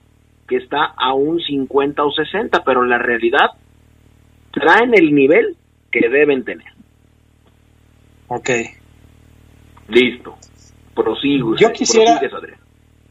que 0.54 0.64
está 0.64 0.86
a 0.86 1.14
un 1.14 1.40
50 1.40 2.04
o 2.04 2.12
60, 2.12 2.64
pero 2.64 2.84
en 2.84 2.90
la 2.90 3.00
realidad 3.00 3.52
traen 4.52 4.94
el 4.94 5.14
nivel 5.14 5.58
que 5.92 6.10
deben 6.10 6.44
tener. 6.44 6.72
Ok. 8.28 8.50
Listo. 9.88 10.38
Prosigo. 10.96 11.56
Yo 11.56 11.72
quisiera, 11.72 12.22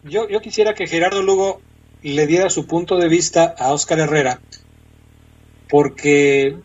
yo, 0.04 0.28
yo 0.28 0.40
quisiera 0.40 0.74
que 0.74 0.86
Gerardo 0.86 1.22
Lugo 1.22 1.60
le 2.02 2.26
diera 2.28 2.48
su 2.48 2.66
punto 2.66 2.96
de 2.96 3.08
vista 3.08 3.54
a 3.58 3.72
Oscar 3.72 3.98
Herrera, 3.98 4.40
porque 5.68 6.56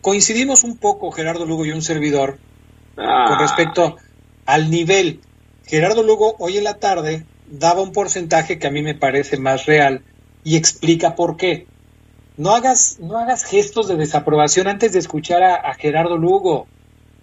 coincidimos 0.00 0.64
un 0.64 0.78
poco, 0.78 1.10
Gerardo 1.10 1.44
Lugo 1.44 1.66
y 1.66 1.72
un 1.72 1.82
servidor, 1.82 2.38
con 2.94 3.04
ah. 3.06 3.38
respecto 3.38 3.96
al 4.46 4.70
nivel. 4.70 5.20
Gerardo 5.66 6.02
Lugo 6.02 6.36
hoy 6.38 6.56
en 6.56 6.64
la 6.64 6.78
tarde 6.78 7.26
daba 7.50 7.82
un 7.82 7.92
porcentaje 7.92 8.58
que 8.58 8.66
a 8.66 8.70
mí 8.70 8.82
me 8.82 8.94
parece 8.94 9.38
más 9.38 9.66
real 9.66 10.02
y 10.44 10.56
explica 10.56 11.14
por 11.14 11.36
qué. 11.36 11.66
No 12.36 12.54
hagas, 12.54 12.98
no 13.00 13.18
hagas 13.18 13.44
gestos 13.44 13.88
de 13.88 13.96
desaprobación 13.96 14.68
antes 14.68 14.92
de 14.92 15.00
escuchar 15.00 15.42
a, 15.42 15.74
Gerardo 15.74 16.16
Lugo. 16.16 16.68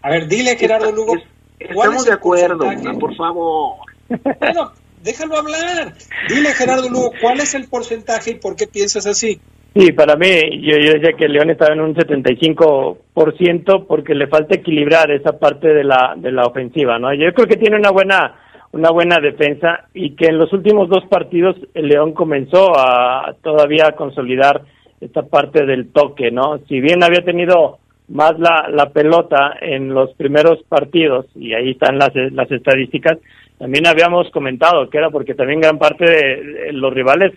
A 0.01 0.09
ver, 0.09 0.27
dile 0.27 0.57
Gerardo 0.57 0.91
Lugo. 0.91 1.15
estamos 1.57 2.05
de 2.05 2.13
acuerdo, 2.13 2.65
por 2.99 3.15
favor. 3.15 3.77
Bueno, 4.09 4.73
déjalo 5.01 5.37
hablar. 5.37 5.93
Dile 6.27 6.53
Gerardo 6.53 6.89
Lugo, 6.89 7.11
¿cuál 7.21 7.39
es 7.39 7.55
el 7.55 7.67
porcentaje 7.69 8.31
y 8.31 8.35
por 8.35 8.55
qué 8.55 8.67
piensas 8.67 9.07
así? 9.07 9.39
Sí, 9.73 9.91
para 9.91 10.15
mí, 10.15 10.27
yo, 10.61 10.77
yo 10.77 10.93
decía 10.93 11.17
que 11.17 11.27
León 11.27 11.49
estaba 11.49 11.73
en 11.73 11.81
un 11.81 11.95
75% 11.95 13.87
porque 13.87 14.15
le 14.15 14.27
falta 14.27 14.55
equilibrar 14.55 15.11
esa 15.11 15.37
parte 15.37 15.67
de 15.67 15.83
la, 15.83 16.13
de 16.15 16.31
la 16.31 16.45
ofensiva, 16.45 16.97
¿no? 16.97 17.13
Yo 17.13 17.33
creo 17.33 17.47
que 17.47 17.57
tiene 17.57 17.75
una 17.77 17.91
buena 17.91 18.35
una 18.75 18.91
buena 18.91 19.19
defensa 19.21 19.87
y 19.93 20.17
que 20.17 20.25
en 20.25 20.37
los 20.37 20.51
últimos 20.51 20.89
dos 20.89 21.05
partidos 21.05 21.55
el 21.73 21.87
León 21.87 22.11
comenzó 22.11 22.77
a 22.77 23.33
todavía 23.41 23.93
consolidar 23.93 24.63
esta 24.99 25.21
parte 25.23 25.65
del 25.65 25.93
toque, 25.93 26.29
¿no? 26.29 26.59
Si 26.67 26.81
bien 26.81 27.01
había 27.01 27.23
tenido 27.23 27.79
más 28.09 28.37
la, 28.37 28.67
la 28.69 28.89
pelota 28.89 29.55
en 29.61 29.93
los 29.93 30.13
primeros 30.15 30.61
partidos, 30.63 31.25
y 31.35 31.53
ahí 31.53 31.71
están 31.71 31.97
las, 31.97 32.13
las 32.15 32.51
estadísticas, 32.51 33.17
también 33.57 33.87
habíamos 33.87 34.29
comentado 34.31 34.89
que 34.89 34.97
era 34.97 35.09
porque 35.09 35.35
también 35.35 35.61
gran 35.61 35.79
parte 35.79 36.03
de 36.05 36.73
los 36.73 36.93
rivales 36.93 37.31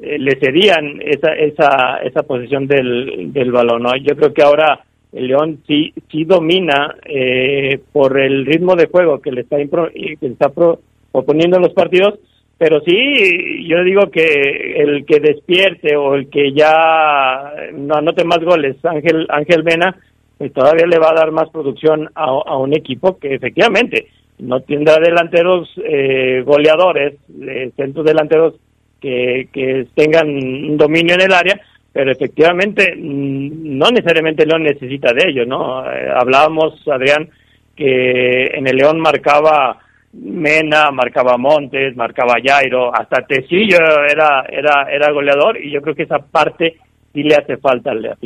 eh, 0.00 0.18
le 0.18 0.36
cedían 0.40 1.00
esa, 1.00 1.32
esa, 1.34 1.98
esa 2.02 2.24
posición 2.24 2.66
del, 2.66 3.32
del 3.32 3.52
balón, 3.52 3.84
¿no? 3.84 3.96
Yo 3.98 4.16
creo 4.16 4.34
que 4.34 4.42
ahora 4.42 4.80
el 5.12 5.26
León 5.26 5.58
sí, 5.66 5.92
sí 6.10 6.24
domina 6.24 6.96
eh, 7.04 7.78
por 7.92 8.18
el 8.18 8.46
ritmo 8.46 8.74
de 8.74 8.86
juego 8.86 9.20
que 9.20 9.30
le 9.30 9.42
está, 9.42 9.56
que 9.58 10.16
está 10.20 10.50
proponiendo 10.50 11.56
en 11.56 11.62
los 11.62 11.74
partidos, 11.74 12.18
pero 12.56 12.80
sí, 12.80 13.66
yo 13.68 13.82
digo 13.82 14.10
que 14.10 14.74
el 14.76 15.04
que 15.04 15.20
despierte 15.20 15.96
o 15.96 16.14
el 16.14 16.30
que 16.30 16.52
ya 16.52 17.52
no 17.74 17.96
anote 17.96 18.24
más 18.24 18.38
goles, 18.38 18.76
Ángel, 18.84 19.26
Ángel 19.28 19.62
Vena, 19.62 19.96
pues 20.38 20.52
todavía 20.52 20.86
le 20.86 20.98
va 20.98 21.10
a 21.10 21.14
dar 21.14 21.30
más 21.30 21.50
producción 21.50 22.08
a, 22.14 22.56
un 22.56 22.72
equipo 22.74 23.18
que 23.18 23.34
efectivamente 23.34 24.06
no 24.38 24.60
tendrá 24.60 24.96
delanteros 24.96 25.68
eh, 25.84 26.42
goleadores, 26.46 27.14
eh, 27.42 27.70
centros 27.76 28.06
delanteros 28.06 28.54
que, 29.00 29.48
que 29.52 29.86
tengan 29.94 30.28
un 30.28 30.76
dominio 30.76 31.14
en 31.14 31.20
el 31.20 31.32
área, 31.32 31.60
pero 31.92 32.10
efectivamente 32.10 32.94
mm, 32.96 33.78
no 33.78 33.90
necesariamente 33.90 34.46
León 34.46 34.62
necesita 34.64 35.12
de 35.12 35.28
ello, 35.28 35.46
¿no? 35.46 35.84
Eh, 35.90 36.08
hablábamos, 36.14 36.80
Adrián, 36.88 37.30
que 37.76 38.46
en 38.46 38.66
el 38.66 38.76
León 38.76 39.00
marcaba 39.00 39.78
Mena, 40.12 40.90
marcaba 40.90 41.38
Montes, 41.38 41.96
marcaba 41.96 42.36
Jairo, 42.42 42.94
hasta 42.94 43.26
Tecillo 43.26 43.78
era, 44.08 44.44
era, 44.48 44.86
era 44.90 45.12
goleador 45.12 45.58
y 45.62 45.70
yo 45.70 45.80
creo 45.80 45.94
que 45.94 46.02
esa 46.02 46.18
parte 46.18 46.78
sí 47.12 47.22
le 47.22 47.34
hace 47.34 47.56
falta 47.56 47.90
al 47.90 48.02
León. 48.02 48.18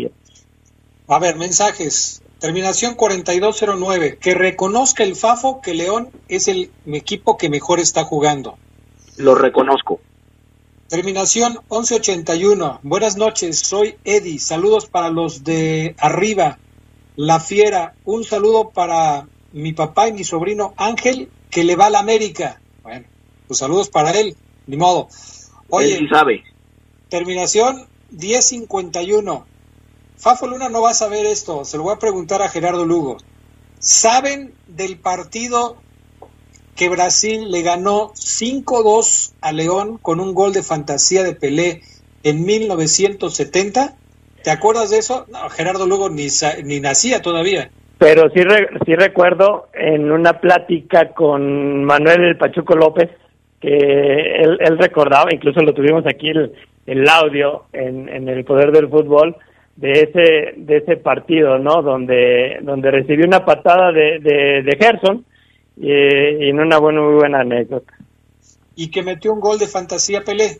A 1.08 1.18
ver, 1.20 1.36
mensajes. 1.36 2.22
Terminación 2.40 2.94
4209. 2.96 4.18
Que 4.20 4.34
reconozca 4.34 5.04
el 5.04 5.14
Fafo 5.14 5.60
que 5.62 5.74
León 5.74 6.10
es 6.28 6.48
el 6.48 6.70
equipo 6.86 7.36
que 7.36 7.48
mejor 7.48 7.78
está 7.78 8.04
jugando. 8.04 8.58
Lo 9.18 9.34
reconozco. 9.34 10.00
Terminación 10.88 11.54
1181. 11.68 12.78
Buenas 12.84 13.16
noches, 13.16 13.58
soy 13.58 13.96
Eddie. 14.04 14.38
Saludos 14.38 14.86
para 14.86 15.10
los 15.10 15.42
de 15.42 15.96
arriba. 15.98 16.60
La 17.16 17.40
Fiera. 17.40 17.96
Un 18.04 18.22
saludo 18.22 18.70
para 18.70 19.26
mi 19.52 19.72
papá 19.72 20.06
y 20.06 20.12
mi 20.12 20.22
sobrino 20.22 20.74
Ángel, 20.76 21.28
que 21.50 21.64
le 21.64 21.74
va 21.74 21.86
a 21.86 21.90
la 21.90 21.98
América. 21.98 22.60
Bueno, 22.84 23.04
pues 23.48 23.58
saludos 23.58 23.88
para 23.88 24.12
él. 24.12 24.36
Ni 24.68 24.76
modo. 24.76 25.08
Oye, 25.70 25.96
él 25.96 26.08
sabe. 26.08 26.44
Terminación 27.08 27.88
1051. 28.12 29.44
Fafo 30.16 30.46
Luna 30.46 30.68
no 30.68 30.82
va 30.82 30.90
a 30.90 30.94
saber 30.94 31.26
esto. 31.26 31.64
Se 31.64 31.78
lo 31.78 31.82
voy 31.82 31.94
a 31.94 31.98
preguntar 31.98 32.42
a 32.42 32.48
Gerardo 32.48 32.84
Lugo. 32.84 33.16
¿Saben 33.80 34.54
del 34.68 35.00
partido 35.00 35.78
que 36.76 36.88
Brasil 36.88 37.50
le 37.50 37.62
ganó 37.62 38.10
5-2 38.14 39.34
a 39.40 39.52
León 39.52 39.98
con 39.98 40.20
un 40.20 40.34
gol 40.34 40.52
de 40.52 40.62
fantasía 40.62 41.22
de 41.22 41.34
Pelé 41.34 41.80
en 42.22 42.44
1970. 42.44 43.94
¿Te 44.44 44.50
acuerdas 44.50 44.90
de 44.90 44.98
eso? 44.98 45.26
No, 45.32 45.48
Gerardo 45.48 45.86
Lugo 45.86 46.10
ni, 46.10 46.28
ni 46.64 46.80
nacía 46.80 47.22
todavía. 47.22 47.70
Pero 47.98 48.28
sí, 48.30 48.40
sí 48.84 48.94
recuerdo 48.94 49.68
en 49.72 50.12
una 50.12 50.34
plática 50.34 51.08
con 51.14 51.84
Manuel 51.84 52.22
el 52.24 52.36
Pachuco 52.36 52.76
López 52.76 53.10
que 53.60 53.68
él, 53.68 54.58
él 54.60 54.78
recordaba, 54.78 55.32
incluso 55.32 55.60
lo 55.60 55.72
tuvimos 55.72 56.06
aquí 56.06 56.28
el, 56.28 56.52
el 56.86 57.08
audio 57.08 57.64
en, 57.72 58.08
en 58.10 58.28
el 58.28 58.44
poder 58.44 58.70
del 58.70 58.88
fútbol, 58.88 59.34
de 59.76 59.92
ese 59.92 60.54
de 60.56 60.76
ese 60.76 60.96
partido, 60.98 61.58
¿no? 61.58 61.80
Donde 61.82 62.58
donde 62.62 62.90
recibió 62.90 63.26
una 63.26 63.44
patada 63.44 63.92
de, 63.92 64.18
de, 64.20 64.62
de 64.62 64.76
Gerson 64.78 65.24
y, 65.76 66.48
en 66.48 66.60
una 66.60 66.78
buena, 66.78 67.02
muy 67.02 67.14
buena 67.14 67.40
anécdota. 67.40 67.92
Y 68.74 68.90
que 68.90 69.02
metió 69.02 69.32
un 69.32 69.40
gol 69.40 69.58
de 69.58 69.66
fantasía 69.66 70.22
Pelé, 70.22 70.58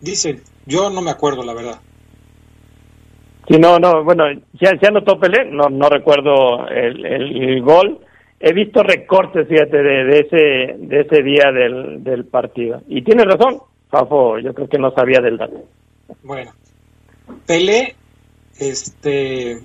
dicen. 0.00 0.42
Yo 0.64 0.90
no 0.90 1.02
me 1.02 1.10
acuerdo, 1.10 1.42
la 1.42 1.54
verdad. 1.54 1.80
Sí, 3.48 3.58
no, 3.58 3.78
no, 3.80 4.04
bueno, 4.04 4.24
ya, 4.52 4.78
ya 4.80 4.88
anotó 4.88 5.18
Pelé, 5.18 5.44
no, 5.50 5.68
no 5.68 5.88
recuerdo 5.88 6.68
el, 6.68 7.04
el, 7.04 7.62
gol. 7.62 7.98
He 8.38 8.52
visto 8.52 8.82
recortes, 8.82 9.48
fíjate, 9.48 9.76
de, 9.76 10.04
de, 10.04 10.20
ese, 10.20 10.76
de 10.78 11.00
ese 11.00 11.22
día 11.22 11.50
del, 11.52 12.04
del 12.04 12.24
partido. 12.24 12.82
Y 12.88 13.02
tiene 13.02 13.24
razón, 13.24 13.60
Fafo, 13.90 14.38
yo 14.38 14.54
creo 14.54 14.68
que 14.68 14.78
no 14.78 14.92
sabía 14.92 15.20
del 15.20 15.38
dato. 15.38 15.64
Bueno, 16.22 16.52
Pelé, 17.46 17.96
este, 18.58 19.58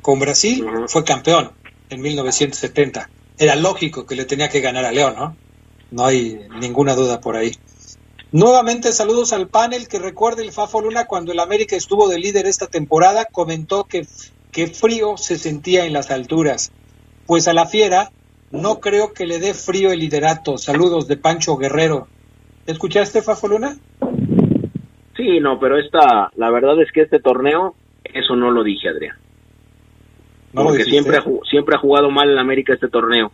con 0.00 0.18
Brasil, 0.18 0.64
fue 0.86 1.04
campeón 1.04 1.50
en 1.90 2.00
1970 2.00 3.10
era 3.38 3.54
lógico 3.54 4.04
que 4.04 4.16
le 4.16 4.24
tenía 4.24 4.48
que 4.48 4.60
ganar 4.60 4.84
a 4.84 4.92
León, 4.92 5.14
¿no? 5.16 5.36
No 5.90 6.04
hay 6.04 6.40
ninguna 6.60 6.94
duda 6.94 7.20
por 7.20 7.36
ahí. 7.36 7.52
Nuevamente 8.30 8.92
saludos 8.92 9.32
al 9.32 9.48
panel 9.48 9.88
que 9.88 9.98
recuerde 9.98 10.42
el 10.42 10.52
Fafo 10.52 10.82
Luna 10.82 11.06
cuando 11.06 11.32
el 11.32 11.40
América 11.40 11.76
estuvo 11.76 12.08
de 12.08 12.18
líder 12.18 12.46
esta 12.46 12.66
temporada, 12.66 13.24
comentó 13.24 13.84
que, 13.84 14.06
que 14.52 14.66
frío 14.66 15.16
se 15.16 15.38
sentía 15.38 15.86
en 15.86 15.94
las 15.94 16.10
alturas. 16.10 16.72
Pues 17.26 17.48
a 17.48 17.54
la 17.54 17.66
fiera 17.66 18.10
no 18.50 18.80
creo 18.80 19.14
que 19.14 19.26
le 19.26 19.38
dé 19.38 19.54
frío 19.54 19.92
el 19.92 20.00
liderato. 20.00 20.58
Saludos 20.58 21.08
de 21.08 21.16
Pancho 21.16 21.56
Guerrero. 21.56 22.08
¿Escuchaste 22.66 23.22
Fafo 23.22 23.48
Luna? 23.48 23.78
Sí, 25.16 25.40
no, 25.40 25.58
pero 25.58 25.78
esta, 25.78 26.30
la 26.36 26.50
verdad 26.50 26.80
es 26.82 26.92
que 26.92 27.02
este 27.02 27.18
torneo, 27.18 27.74
eso 28.04 28.36
no 28.36 28.50
lo 28.50 28.62
dije, 28.62 28.88
Adrián 28.88 29.16
porque 30.64 30.84
siempre 30.84 31.16
ha, 31.16 31.24
siempre 31.48 31.76
ha 31.76 31.78
jugado 31.78 32.10
mal 32.10 32.30
en 32.30 32.38
América 32.38 32.74
este 32.74 32.88
torneo. 32.88 33.32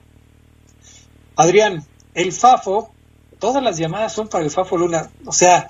Adrián, 1.36 1.82
el 2.14 2.32
Fafo, 2.32 2.92
todas 3.38 3.62
las 3.62 3.78
llamadas 3.78 4.14
son 4.14 4.28
para 4.28 4.44
el 4.44 4.50
Fafo 4.50 4.76
Luna. 4.76 5.10
O 5.26 5.32
sea, 5.32 5.68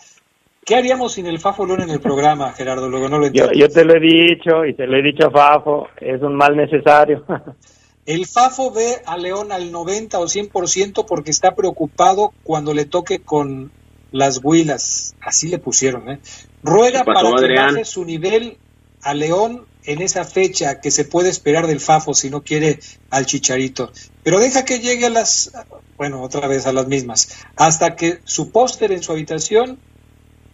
¿Qué 0.65 0.77
haríamos 0.77 1.13
sin 1.13 1.27
el 1.27 1.39
Fafo 1.39 1.67
Luna 1.67 1.85
en 1.85 1.91
el 1.91 2.01
programa, 2.01 2.53
Gerardo? 2.53 2.89
Luego 2.89 3.09
no 3.11 3.19
lo 3.19 3.29
yo, 3.29 3.53
yo 3.53 3.69
te 3.69 3.85
lo 3.85 3.97
he 3.97 4.01
dicho 4.01 4.65
y 4.65 4.75
te 4.75 4.87
lo 4.87 4.97
he 4.97 5.03
dicho 5.03 5.27
a 5.27 5.31
Fafo, 5.31 5.89
es 6.01 6.23
un 6.23 6.35
mal 6.37 6.57
necesario. 6.57 7.25
El 8.07 8.27
Fafo 8.27 8.71
ve 8.71 8.97
a 9.07 9.17
León 9.17 9.51
al 9.51 9.73
90 9.73 10.19
o 10.19 10.25
100% 10.25 11.07
porque 11.07 11.31
está 11.31 11.55
preocupado 11.55 12.35
cuando 12.43 12.75
le 12.75 12.85
toque 12.85 13.21
con 13.21 13.73
las 14.13 14.41
huilas. 14.43 15.15
Así 15.23 15.49
le 15.49 15.59
pusieron, 15.59 16.11
¿eh? 16.11 16.19
Ruega 16.63 17.03
para 17.05 17.31
que 17.35 17.55
baje 17.55 17.85
su 17.87 18.05
nivel 18.05 18.59
a 19.03 19.15
León 19.15 19.65
en 19.87 20.03
esa 20.03 20.25
fecha 20.25 20.81
que 20.81 20.91
se 20.91 21.05
puede 21.05 21.29
esperar 21.29 21.67
del 21.67 21.81
Fafo 21.81 22.15
si 22.15 22.31
no 22.31 22.43
quiere 22.43 22.79
al 23.11 23.27
Chicharito. 23.27 23.93
Pero 24.23 24.39
deja 24.39 24.65
que 24.65 24.81
llegue 24.81 25.07
a 25.07 25.11
las, 25.11 25.53
bueno, 25.97 26.23
otra 26.23 26.49
vez 26.49 26.67
a 26.67 26.73
las 26.73 26.87
mismas, 26.87 27.47
hasta 27.57 27.97
que 27.97 28.21
su 28.25 28.51
póster 28.51 28.93
en 28.93 29.03
su 29.03 29.13
habitación, 29.13 29.79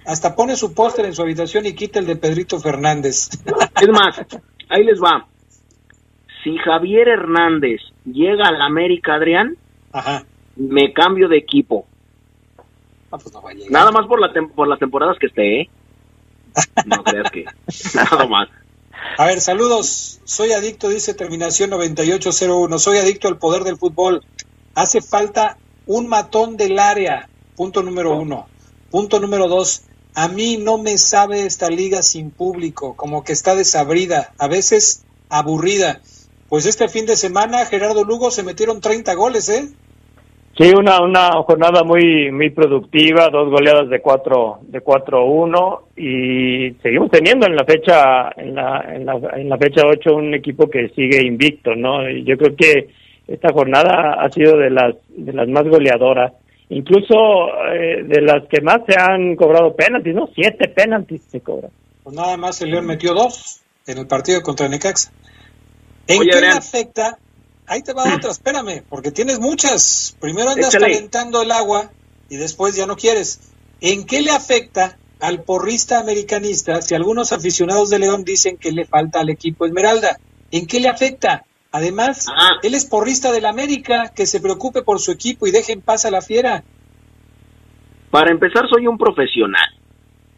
hasta 0.04 0.34
pone 0.34 0.56
su 0.56 0.74
póster 0.74 1.04
en 1.04 1.14
su 1.14 1.22
habitación 1.22 1.66
y 1.66 1.74
quita 1.74 1.98
el 1.98 2.06
de 2.06 2.16
Pedrito 2.16 2.58
Fernández. 2.60 3.28
Es 3.80 3.88
más, 3.88 4.20
ahí 4.68 4.84
les 4.84 5.00
va. 5.00 5.26
Si 6.44 6.56
Javier 6.58 7.08
Hernández 7.08 7.80
llega 8.04 8.48
al 8.48 8.60
América, 8.60 9.14
Adrián, 9.14 9.56
me 10.56 10.92
cambio 10.92 11.28
de 11.28 11.38
equipo. 11.38 11.86
Ah, 13.10 13.18
pues 13.18 13.34
nada 13.70 13.90
más 13.90 14.06
por, 14.06 14.20
la 14.20 14.32
por 14.54 14.68
las 14.68 14.78
temporadas 14.78 15.18
que 15.18 15.26
esté, 15.26 15.60
¿eh? 15.62 15.70
No 16.86 17.02
creas 17.02 17.30
que. 17.30 17.44
Nada 17.94 18.26
más. 18.26 18.48
A 19.18 19.26
ver, 19.26 19.40
saludos. 19.40 20.20
Soy 20.24 20.52
adicto, 20.52 20.88
dice 20.88 21.14
terminación 21.14 21.70
9801. 21.70 22.78
Soy 22.78 22.98
adicto 22.98 23.28
al 23.28 23.38
poder 23.38 23.64
del 23.64 23.76
fútbol. 23.76 24.24
Hace 24.74 25.02
falta 25.02 25.58
un 25.86 26.08
matón 26.08 26.56
del 26.56 26.78
área. 26.78 27.28
Punto 27.56 27.82
número 27.82 28.16
uno. 28.16 28.48
Punto 28.90 29.20
número 29.20 29.48
dos. 29.48 29.82
A 30.14 30.28
mí 30.28 30.56
no 30.56 30.78
me 30.78 30.98
sabe 30.98 31.46
esta 31.46 31.68
liga 31.68 32.02
sin 32.02 32.30
público, 32.30 32.96
como 32.96 33.22
que 33.22 33.32
está 33.32 33.54
desabrida, 33.54 34.34
a 34.38 34.48
veces 34.48 35.04
aburrida. 35.28 36.00
Pues 36.48 36.66
este 36.66 36.88
fin 36.88 37.06
de 37.06 37.16
semana, 37.16 37.64
Gerardo 37.66 38.04
Lugo, 38.04 38.30
se 38.30 38.42
metieron 38.42 38.80
30 38.80 39.14
goles, 39.14 39.48
¿eh? 39.48 39.70
Sí, 40.60 40.70
una, 40.78 41.00
una 41.00 41.30
jornada 41.42 41.84
muy 41.84 42.30
muy 42.30 42.50
productiva, 42.50 43.30
dos 43.30 43.48
goleadas 43.48 43.88
de 43.88 44.02
4 44.02 44.58
de 44.64 44.84
4-1 44.84 45.80
y 45.96 46.74
seguimos 46.82 47.10
teniendo 47.10 47.46
en 47.46 47.56
la 47.56 47.64
fecha 47.64 48.28
en 48.36 48.54
la, 48.54 48.84
en 48.94 49.06
la, 49.06 49.18
en 49.38 49.48
la 49.48 49.56
fecha 49.56 49.86
8 49.86 50.14
un 50.14 50.34
equipo 50.34 50.68
que 50.68 50.90
sigue 50.90 51.26
invicto, 51.26 51.74
¿no? 51.74 52.06
yo 52.10 52.36
creo 52.36 52.54
que 52.54 52.90
esta 53.26 53.50
jornada 53.54 54.22
ha 54.22 54.28
sido 54.28 54.58
de 54.58 54.68
las 54.68 54.96
de 55.08 55.32
las 55.32 55.48
más 55.48 55.64
goleadoras, 55.64 56.34
incluso 56.68 57.14
eh, 57.72 58.02
de 58.04 58.20
las 58.20 58.46
que 58.46 58.60
más 58.60 58.80
se 58.86 59.00
han 59.00 59.36
cobrado 59.36 59.74
penaltis, 59.74 60.14
¿no? 60.14 60.28
Siete 60.34 60.68
penaltis 60.68 61.22
se 61.22 61.40
cobran. 61.40 61.70
Pues 62.02 62.14
nada 62.14 62.36
más 62.36 62.60
el 62.60 62.72
León 62.72 62.84
metió 62.84 63.14
dos 63.14 63.62
en 63.86 63.96
el 63.96 64.06
partido 64.06 64.42
contra 64.42 64.68
Necaxa. 64.68 65.10
¿En 66.06 66.20
qué 66.20 66.38
le 66.38 66.48
afecta 66.48 67.16
ahí 67.70 67.82
te 67.82 67.92
va 67.94 68.14
otra, 68.14 68.30
espérame, 68.30 68.82
porque 68.88 69.12
tienes 69.12 69.38
muchas. 69.38 70.16
Primero 70.20 70.50
andas 70.50 70.76
calentando 70.76 71.40
el 71.40 71.52
agua 71.52 71.90
y 72.28 72.36
después 72.36 72.76
ya 72.76 72.86
no 72.86 72.96
quieres. 72.96 73.52
¿En 73.80 74.04
qué 74.04 74.20
le 74.20 74.30
afecta 74.30 74.98
al 75.20 75.42
porrista 75.42 76.00
americanista 76.00 76.82
si 76.82 76.94
algunos 76.94 77.32
aficionados 77.32 77.90
de 77.90 77.98
León 77.98 78.24
dicen 78.24 78.58
que 78.58 78.72
le 78.72 78.84
falta 78.84 79.20
al 79.20 79.30
equipo 79.30 79.64
Esmeralda? 79.64 80.18
¿En 80.50 80.66
qué 80.66 80.80
le 80.80 80.88
afecta? 80.88 81.44
Además, 81.72 82.26
ah. 82.28 82.58
él 82.62 82.74
es 82.74 82.84
porrista 82.84 83.30
del 83.30 83.46
América, 83.46 84.12
que 84.14 84.26
se 84.26 84.40
preocupe 84.40 84.82
por 84.82 84.98
su 84.98 85.12
equipo 85.12 85.46
y 85.46 85.52
deje 85.52 85.72
en 85.72 85.80
paz 85.80 86.04
a 86.04 86.10
la 86.10 86.20
fiera. 86.20 86.64
Para 88.10 88.32
empezar, 88.32 88.68
soy 88.68 88.88
un 88.88 88.98
profesional. 88.98 89.68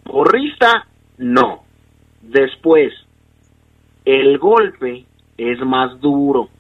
Porrista, 0.05 0.87
no. 1.17 1.65
Después, 2.21 2.93
el 4.05 4.39
golpe 4.39 5.07
es 5.39 5.59
más 5.61 5.99
duro 6.01 6.51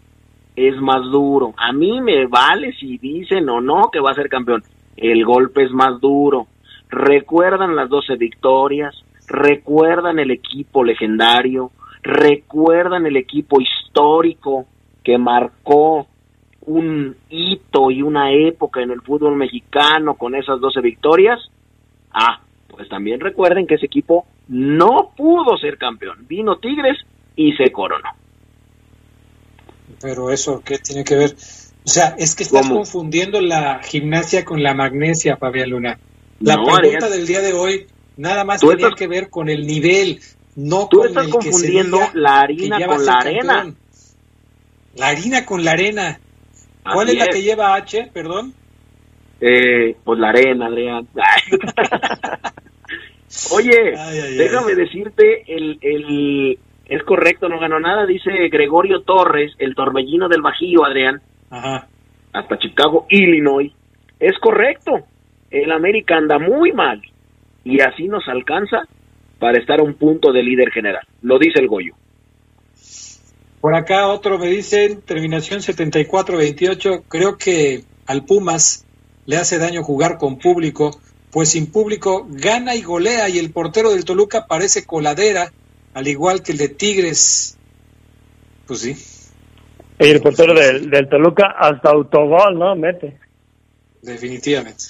es 0.57 0.77
más 0.81 1.03
duro. 1.11 1.55
A 1.57 1.73
mí 1.73 2.01
me 2.01 2.27
vale 2.27 2.73
si 2.75 2.99
dicen 2.99 3.49
o 3.49 3.61
no 3.61 3.91
que 3.93 4.01
va 4.01 4.11
a 4.11 4.15
ser 4.15 4.29
campeón. 4.29 4.63
El 4.97 5.25
golpe 5.25 5.65
es 5.65 5.71
más 5.73 6.01
duro. 6.01 6.47
Recuerdan 6.89 7.75
las 7.75 7.89
12 7.89 8.17
victorias, 8.17 8.95
recuerdan 9.27 10.19
el 10.19 10.31
equipo 10.31 10.85
legendario, 10.85 11.71
recuerdan 12.03 13.07
el 13.07 13.17
equipo 13.17 13.61
histórico 13.61 14.67
que 15.03 15.17
marcó 15.17 16.07
un 16.67 17.17
hito 17.29 17.91
y 17.91 18.03
una 18.03 18.33
época 18.33 18.83
en 18.83 18.91
el 18.91 19.01
fútbol 19.01 19.37
mexicano 19.37 20.15
con 20.15 20.35
esas 20.35 20.61
12 20.61 20.81
victorias. 20.81 21.41
Ah, 22.13 22.41
pues 22.69 22.89
también 22.89 23.21
recuerden 23.21 23.67
que 23.67 23.75
ese 23.77 23.87
equipo 23.87 24.27
no 24.49 25.11
pudo 25.17 25.57
ser 25.57 25.79
campeón. 25.79 26.27
Vino 26.29 26.57
Tigres 26.57 26.99
y 27.37 27.53
se 27.53 27.73
coronó. 27.73 28.09
Pero 30.03 30.31
eso, 30.31 30.63
¿qué 30.65 30.79
tiene 30.79 31.05
que 31.05 31.15
ver? 31.15 31.37
O 31.85 31.89
sea, 31.89 32.15
es 32.19 32.35
que 32.35 32.43
estás 32.43 32.69
confundiendo 32.69 33.41
la 33.41 33.81
gimnasia 33.83 34.45
con 34.45 34.63
la 34.63 34.75
magnesia, 34.75 35.37
Fabián 35.37 35.71
Luna. 35.71 35.99
La 36.41 36.57
pregunta 36.57 37.09
del 37.09 37.27
día 37.27 37.41
de 37.41 37.53
hoy 37.53 37.87
nada 38.17 38.45
más 38.45 38.61
tenía 38.61 38.91
que 38.97 39.07
ver 39.07 39.31
con 39.31 39.49
el 39.49 39.67
nivel, 39.67 40.21
no 40.57 40.89
tú 40.89 40.99
con 40.99 41.09
estás 41.09 41.29
confundiendo 41.29 42.01
la 42.15 42.41
harina 42.41 42.85
con 42.87 43.07
la 43.07 43.13
arena. 43.15 43.75
La 44.95 45.09
harina 45.09 45.47
con 45.47 45.65
la 45.65 45.71
arena. 45.73 46.21
¿Cuál 46.93 47.09
es, 47.11 47.17
la 47.17 47.27
que 47.29 47.43
lleva 47.43 47.75
H, 47.75 48.11
perdón? 48.13 48.55
Eh, 49.41 49.97
pues 50.05 50.19
la 50.19 50.29
arena, 50.29 50.67
Adrián. 50.67 51.09
Oye, 53.51 53.95
déjame 54.37 54.75
decirte 54.75 55.45
el, 55.47 55.79
el, 55.81 56.59
es 56.93 57.03
correcto, 57.05 57.49
no 57.49 57.59
ganó 57.59 57.80
nada, 57.80 58.05
dice 58.05 58.30
Gregorio 58.51 59.01
Torres, 59.01 59.55
el 59.59 59.74
torbellino 59.74 60.28
del 60.28 60.43
Bajío, 60.43 60.84
Adrián. 60.84 61.22
Ajá. 61.49 61.86
Hasta 62.34 62.59
Chicago, 62.59 63.07
Illinois. 63.09 63.72
Es 64.20 64.38
correcto. 64.38 65.01
El 65.51 65.72
América 65.72 66.18
anda 66.18 66.38
muy 66.38 66.72
mal. 66.72 67.01
Y 67.64 67.80
así 67.80 68.09
nos 68.09 68.28
alcanza 68.28 68.82
para 69.38 69.59
estar 69.59 69.80
a 69.80 69.82
un 69.82 69.95
punto 69.95 70.32
de 70.32 70.43
líder 70.43 70.70
general. 70.70 71.07
Lo 71.22 71.38
dice 71.38 71.61
el 71.61 71.68
Goyo. 71.68 71.95
Por 73.62 73.74
acá 73.74 74.09
otro 74.09 74.38
me 74.38 74.49
dice, 74.49 74.97
terminación 75.07 75.61
74-28, 75.61 77.05
creo 77.09 77.38
que 77.38 77.84
al 78.07 78.26
Pumas 78.26 78.86
le 79.24 79.38
hace 79.38 79.57
daño 79.57 79.82
jugar 79.82 80.18
con 80.18 80.38
público, 80.38 80.90
pues 81.30 81.53
sin 81.53 81.72
público 81.72 82.26
gana 82.28 82.74
y 82.74 82.82
golea 82.82 83.30
y 83.30 83.38
el 83.38 83.51
portero 83.51 83.93
del 83.93 84.05
Toluca 84.05 84.47
parece 84.47 84.84
coladera 84.84 85.53
al 85.95 86.09
igual 86.09 86.43
que 86.43 86.53
el 86.53 86.59
de 86.59 86.68
Tigres. 86.68 87.59
Pues 88.66 88.80
sí. 88.80 88.97
Y 89.99 90.11
el 90.11 90.20
portero 90.20 90.55
del, 90.55 90.90
del 90.90 91.09
Toluca 91.09 91.55
hasta 91.59 91.90
autogol, 91.90 92.59
¿no? 92.59 92.74
Mete. 92.74 93.18
Definitivamente. 94.01 94.84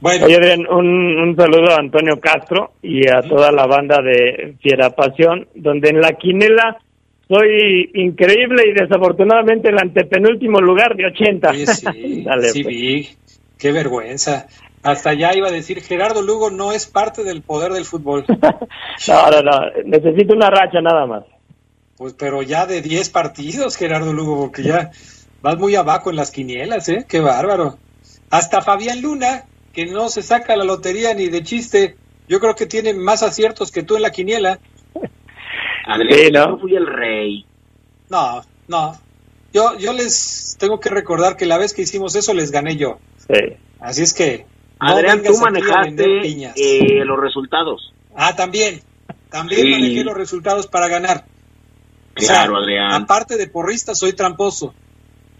Bueno. 0.00 0.26
Oye, 0.26 0.38
bien, 0.38 0.66
un, 0.68 0.86
un, 0.86 1.36
saludo 1.36 1.72
a 1.72 1.80
Antonio 1.80 2.20
Castro 2.20 2.72
y 2.82 3.08
a 3.08 3.22
toda 3.22 3.50
la 3.50 3.66
banda 3.66 4.02
de 4.02 4.56
Fiera 4.60 4.90
Pasión, 4.90 5.48
donde 5.54 5.88
en 5.88 6.00
la 6.00 6.12
quinela 6.12 6.76
soy 7.28 7.90
increíble 7.94 8.64
y 8.68 8.72
desafortunadamente 8.72 9.68
el 9.70 9.78
antepenúltimo 9.78 10.60
lugar 10.60 10.96
de 10.96 11.06
80. 11.06 11.54
Sí, 11.54 11.66
sí, 11.66 12.24
sí 12.52 12.62
pues. 12.62 12.66
vi. 12.66 13.08
Qué 13.58 13.72
vergüenza. 13.72 14.46
Hasta 14.82 15.14
ya 15.14 15.34
iba 15.34 15.48
a 15.48 15.52
decir, 15.52 15.82
Gerardo 15.82 16.22
Lugo 16.22 16.50
no 16.50 16.72
es 16.72 16.86
parte 16.86 17.24
del 17.24 17.42
poder 17.42 17.72
del 17.72 17.84
fútbol. 17.84 18.24
no, 18.28 19.30
no, 19.30 19.42
no, 19.42 19.60
necesito 19.84 20.34
una 20.34 20.48
racha 20.48 20.80
nada 20.80 21.06
más. 21.06 21.24
Pues 21.96 22.12
pero 22.12 22.42
ya 22.42 22.66
de 22.66 22.82
10 22.82 23.10
partidos, 23.10 23.76
Gerardo 23.76 24.12
Lugo, 24.12 24.38
porque 24.38 24.62
ya 24.62 24.90
vas 25.42 25.58
muy 25.58 25.74
abajo 25.74 26.10
en 26.10 26.16
las 26.16 26.30
quinielas, 26.30 26.88
¿eh? 26.88 27.06
Qué 27.08 27.20
bárbaro. 27.20 27.78
Hasta 28.30 28.60
Fabián 28.60 29.00
Luna, 29.00 29.44
que 29.72 29.86
no 29.86 30.08
se 30.08 30.22
saca 30.22 30.56
la 30.56 30.64
lotería 30.64 31.14
ni 31.14 31.28
de 31.28 31.42
chiste, 31.42 31.96
yo 32.28 32.38
creo 32.40 32.54
que 32.54 32.66
tiene 32.66 32.92
más 32.92 33.22
aciertos 33.22 33.70
que 33.70 33.82
tú 33.82 33.96
en 33.96 34.02
la 34.02 34.10
quiniela. 34.10 34.58
Adrián, 35.86 36.32
¿no? 36.32 36.58
fui 36.58 36.76
el 36.76 36.86
rey. 36.86 37.46
No, 38.10 38.42
no. 38.68 38.98
Yo, 39.52 39.78
yo 39.78 39.92
les 39.92 40.56
tengo 40.58 40.80
que 40.80 40.90
recordar 40.90 41.36
que 41.36 41.46
la 41.46 41.56
vez 41.56 41.72
que 41.72 41.82
hicimos 41.82 42.14
eso 42.14 42.34
les 42.34 42.50
gané 42.50 42.76
yo. 42.76 42.98
Sí. 43.26 43.56
Así 43.80 44.02
es 44.02 44.12
que 44.12 44.46
Adrián, 44.78 45.22
tú 45.22 45.36
manejaste 45.38 46.52
eh, 46.56 47.04
los 47.04 47.18
resultados. 47.18 47.92
Ah, 48.14 48.34
también. 48.36 48.80
También 49.30 49.70
manejé 49.70 50.04
los 50.04 50.16
resultados 50.16 50.66
para 50.66 50.88
ganar. 50.88 51.24
Claro, 52.14 52.56
Adrián. 52.56 52.92
Aparte 52.92 53.36
de 53.36 53.48
porrista, 53.48 53.94
soy 53.94 54.12
tramposo. 54.12 54.74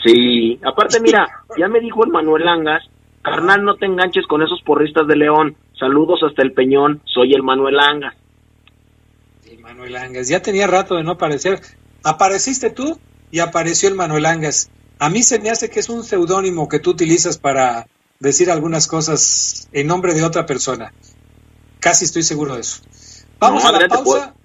Sí, 0.05 0.61
aparte, 0.63 1.01
mira, 1.01 1.27
ya 1.59 1.69
me 1.69 1.81
dijo 1.81 2.05
el 2.05 2.11
Manuel 2.11 2.45
Langas, 2.45 2.85
carnal, 3.23 3.65
no 3.65 3.77
te 3.77 3.87
enganches 3.87 4.27
con 4.27 4.43
esos 4.43 4.61
porristas 4.63 5.07
de 5.07 5.17
León. 5.17 5.57
Saludos 5.79 6.21
hasta 6.23 6.43
el 6.43 6.53
Peñón, 6.53 7.01
soy 7.05 7.33
el 7.33 7.43
Manuel 7.43 7.77
Langas. 7.77 8.15
El 9.51 9.59
Manuel 9.61 9.93
Langas, 9.93 10.29
ya 10.29 10.43
tenía 10.43 10.67
rato 10.67 10.97
de 10.97 11.03
no 11.03 11.13
aparecer. 11.13 11.61
Apareciste 12.05 12.71
tú 12.71 12.99
y 13.31 13.41
apareció 13.41 13.89
el 13.89 13.95
Manuel 13.95 14.25
Langas. 14.25 14.71
A 14.99 15.11
mí 15.11 15.23
se 15.23 15.39
me 15.41 15.51
hace 15.51 15.71
que 15.71 15.81
es 15.81 15.89
un 15.89 16.05
seudónimo 16.05 16.69
que 16.69 16.79
tú 16.79 16.91
utilizas 16.91 17.39
para 17.39 17.87
decir 18.21 18.51
algunas 18.51 18.87
cosas 18.87 19.69
en 19.73 19.87
nombre 19.87 20.15
de 20.15 20.25
otra 20.25 20.47
persona. 20.47 20.93
Casi 21.81 22.05
estoy 22.05 22.23
seguro 22.23 22.55
de 22.55 22.63
eso. 22.63 22.81
Vamos 23.39 23.65
a 23.65 23.73
la 23.73 23.89
pausa. 23.89 24.35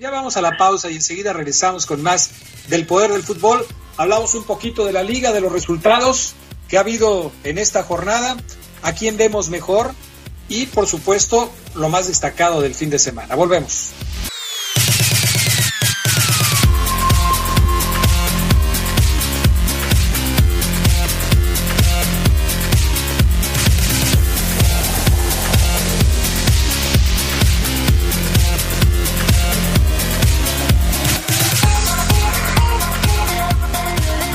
Ya 0.00 0.12
vamos 0.12 0.36
a 0.36 0.40
la 0.40 0.56
pausa 0.56 0.88
y 0.92 0.94
enseguida 0.94 1.32
regresamos 1.32 1.84
con 1.84 2.04
más 2.04 2.30
del 2.68 2.86
poder 2.86 3.10
del 3.10 3.24
fútbol. 3.24 3.66
Hablamos 3.96 4.32
un 4.36 4.44
poquito 4.44 4.86
de 4.86 4.92
la 4.92 5.02
liga, 5.02 5.32
de 5.32 5.40
los 5.40 5.50
resultados 5.50 6.34
que 6.68 6.76
ha 6.76 6.80
habido 6.82 7.32
en 7.42 7.58
esta 7.58 7.82
jornada, 7.82 8.36
a 8.82 8.92
quién 8.92 9.16
vemos 9.16 9.50
mejor 9.50 9.92
y 10.48 10.66
por 10.66 10.86
supuesto 10.86 11.50
lo 11.74 11.88
más 11.88 12.06
destacado 12.06 12.60
del 12.60 12.76
fin 12.76 12.90
de 12.90 13.00
semana. 13.00 13.34
Volvemos. 13.34 13.90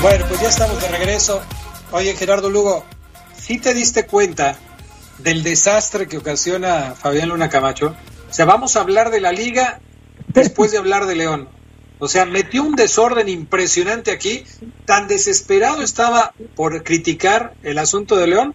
Bueno, 0.04 0.26
pues 0.28 0.38
ya 0.42 0.48
estamos 0.48 0.82
de 0.82 0.88
regreso. 0.88 1.40
Oye, 1.90 2.12
Gerardo 2.12 2.50
Lugo, 2.50 2.84
¿sí 3.32 3.58
te 3.58 3.72
diste 3.72 4.04
cuenta 4.04 4.54
del 5.20 5.42
desastre 5.42 6.06
que 6.06 6.18
ocasiona 6.18 6.92
Fabián 6.94 7.30
Luna 7.30 7.48
Camacho? 7.48 7.96
O 8.28 8.32
sea, 8.32 8.44
vamos 8.44 8.76
a 8.76 8.82
hablar 8.82 9.08
de 9.08 9.22
la 9.22 9.32
liga 9.32 9.80
después 10.28 10.72
de 10.72 10.76
hablar 10.76 11.06
de 11.06 11.16
León. 11.16 11.48
O 12.00 12.08
sea, 12.08 12.26
metió 12.26 12.64
un 12.64 12.76
desorden 12.76 13.30
impresionante 13.30 14.10
aquí. 14.12 14.44
Tan 14.84 15.08
desesperado 15.08 15.80
estaba 15.80 16.34
por 16.54 16.84
criticar 16.84 17.54
el 17.62 17.78
asunto 17.78 18.16
de 18.16 18.26
León 18.26 18.54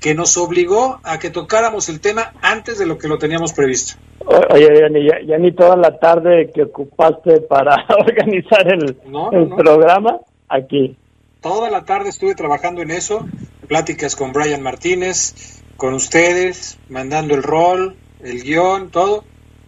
que 0.00 0.14
nos 0.14 0.38
obligó 0.38 1.00
a 1.02 1.18
que 1.18 1.28
tocáramos 1.28 1.90
el 1.90 2.00
tema 2.00 2.32
antes 2.40 2.78
de 2.78 2.86
lo 2.86 2.96
que 2.96 3.08
lo 3.08 3.18
teníamos 3.18 3.52
previsto. 3.52 3.98
Oye, 4.24 4.66
ya, 5.06 5.20
ya 5.26 5.36
ni 5.36 5.52
toda 5.52 5.76
la 5.76 5.98
tarde 5.98 6.50
que 6.54 6.62
ocupaste 6.62 7.42
para 7.42 7.84
organizar 7.98 8.66
el, 8.72 8.96
el 9.32 9.48
programa 9.54 10.20
aquí. 10.48 10.96
Toda 11.40 11.70
la 11.70 11.84
tarde 11.84 12.08
estuve 12.08 12.34
trabajando 12.34 12.82
en 12.82 12.90
eso, 12.90 13.26
pláticas 13.68 14.16
con 14.16 14.32
Brian 14.32 14.62
Martínez, 14.62 15.62
con 15.76 15.94
ustedes, 15.94 16.78
mandando 16.88 17.34
el 17.34 17.42
rol, 17.42 17.96
el 18.20 18.42
guion, 18.42 18.90
todo. 18.90 19.24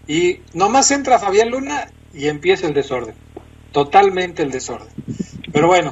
Y 0.06 0.40
nomás 0.54 0.90
entra 0.90 1.18
Fabián 1.18 1.50
Luna 1.50 1.90
y 2.14 2.28
empieza 2.28 2.66
el 2.66 2.74
desorden. 2.74 3.14
Totalmente 3.72 4.42
el 4.42 4.50
desorden. 4.50 4.88
Pero 5.52 5.66
bueno, 5.66 5.90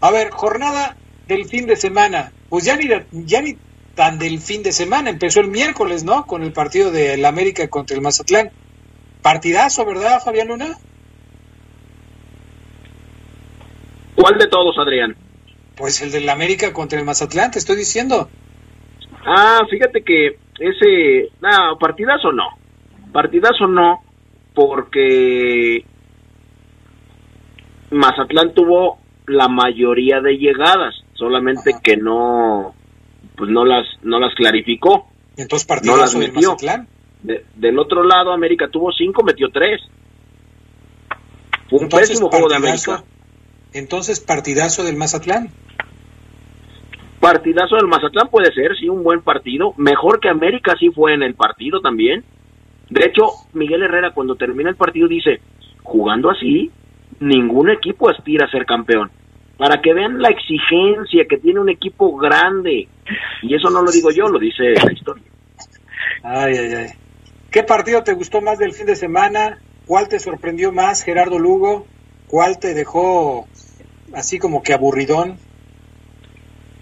a 0.00 0.10
ver, 0.10 0.30
jornada 0.30 0.96
del 1.26 1.46
fin 1.46 1.66
de 1.66 1.76
semana. 1.76 2.32
Pues 2.48 2.64
ya 2.64 2.76
ni, 2.76 2.88
ya 3.24 3.40
ni 3.40 3.56
tan 3.94 4.18
del 4.18 4.40
fin 4.40 4.62
de 4.62 4.72
semana. 4.72 5.10
Empezó 5.10 5.40
el 5.40 5.48
miércoles, 5.48 6.04
¿no? 6.04 6.26
Con 6.26 6.42
el 6.42 6.52
partido 6.52 6.90
del 6.90 7.24
América 7.24 7.68
contra 7.68 7.96
el 7.96 8.02
Mazatlán. 8.02 8.50
Partidazo, 9.22 9.84
¿verdad, 9.84 10.22
Fabián 10.22 10.48
Luna? 10.48 10.78
¿Cuál 14.20 14.38
de 14.38 14.48
todos, 14.48 14.76
Adrián? 14.78 15.16
Pues 15.76 16.02
el 16.02 16.12
del 16.12 16.28
América 16.28 16.72
contra 16.74 16.98
el 16.98 17.06
Mazatlán, 17.06 17.50
te 17.50 17.58
estoy 17.58 17.76
diciendo. 17.76 18.28
Ah, 19.24 19.60
fíjate 19.70 20.02
que 20.02 20.38
ese, 20.58 21.30
no, 21.40 21.78
partidazo 21.78 22.30
no, 22.30 22.48
partidazo 23.12 23.66
no, 23.66 24.02
porque 24.54 25.84
Mazatlán 27.90 28.52
tuvo 28.52 28.98
la 29.26 29.48
mayoría 29.48 30.20
de 30.20 30.36
llegadas, 30.36 30.94
solamente 31.14 31.72
que 31.82 31.96
no, 31.96 32.74
pues 33.36 33.50
no 33.50 33.64
las, 33.64 33.86
no 34.02 34.18
las 34.18 34.34
clarificó. 34.34 35.08
Entonces 35.38 35.66
partidazo 35.66 36.18
no 36.18 36.24
del 36.24 36.32
Mazatlán. 36.32 36.88
del 37.22 37.78
otro 37.78 38.04
lado, 38.04 38.32
América 38.32 38.68
tuvo 38.68 38.92
cinco, 38.92 39.22
metió 39.22 39.48
tres. 39.50 39.80
Fue 41.70 41.78
un 41.78 41.88
pésimo 41.88 42.28
juego 42.28 42.48
de 42.48 42.56
América. 42.56 43.02
Entonces, 43.72 44.20
partidazo 44.20 44.84
del 44.84 44.96
Mazatlán. 44.96 45.50
Partidazo 47.20 47.76
del 47.76 47.86
Mazatlán 47.86 48.28
puede 48.28 48.52
ser, 48.52 48.76
sí, 48.78 48.88
un 48.88 49.02
buen 49.02 49.22
partido. 49.22 49.74
Mejor 49.76 50.20
que 50.20 50.28
América 50.28 50.74
sí 50.78 50.90
fue 50.90 51.14
en 51.14 51.22
el 51.22 51.34
partido 51.34 51.80
también. 51.80 52.24
De 52.88 53.04
hecho, 53.04 53.26
Miguel 53.52 53.82
Herrera 53.82 54.12
cuando 54.12 54.34
termina 54.34 54.70
el 54.70 54.76
partido 54.76 55.06
dice, 55.06 55.40
jugando 55.82 56.30
así, 56.30 56.70
ningún 57.20 57.70
equipo 57.70 58.08
aspira 58.08 58.46
a 58.46 58.50
ser 58.50 58.66
campeón. 58.66 59.10
Para 59.56 59.80
que 59.80 59.92
vean 59.92 60.20
la 60.20 60.30
exigencia 60.30 61.26
que 61.28 61.36
tiene 61.36 61.60
un 61.60 61.68
equipo 61.68 62.16
grande. 62.16 62.88
Y 63.42 63.54
eso 63.54 63.70
no 63.70 63.82
lo 63.82 63.92
digo 63.92 64.10
yo, 64.10 64.28
lo 64.28 64.38
dice 64.38 64.72
la 64.82 64.92
historia. 64.92 65.24
Ay, 66.22 66.54
ay, 66.56 66.72
ay. 66.74 66.86
¿Qué 67.50 67.62
partido 67.62 68.02
te 68.02 68.14
gustó 68.14 68.40
más 68.40 68.58
del 68.58 68.72
fin 68.72 68.86
de 68.86 68.96
semana? 68.96 69.58
¿Cuál 69.86 70.08
te 70.08 70.18
sorprendió 70.18 70.72
más, 70.72 71.02
Gerardo 71.02 71.38
Lugo? 71.38 71.86
¿Cuál 72.30 72.60
te 72.60 72.74
dejó 72.74 73.48
así 74.14 74.38
como 74.38 74.62
que 74.62 74.72
aburridón? 74.72 75.36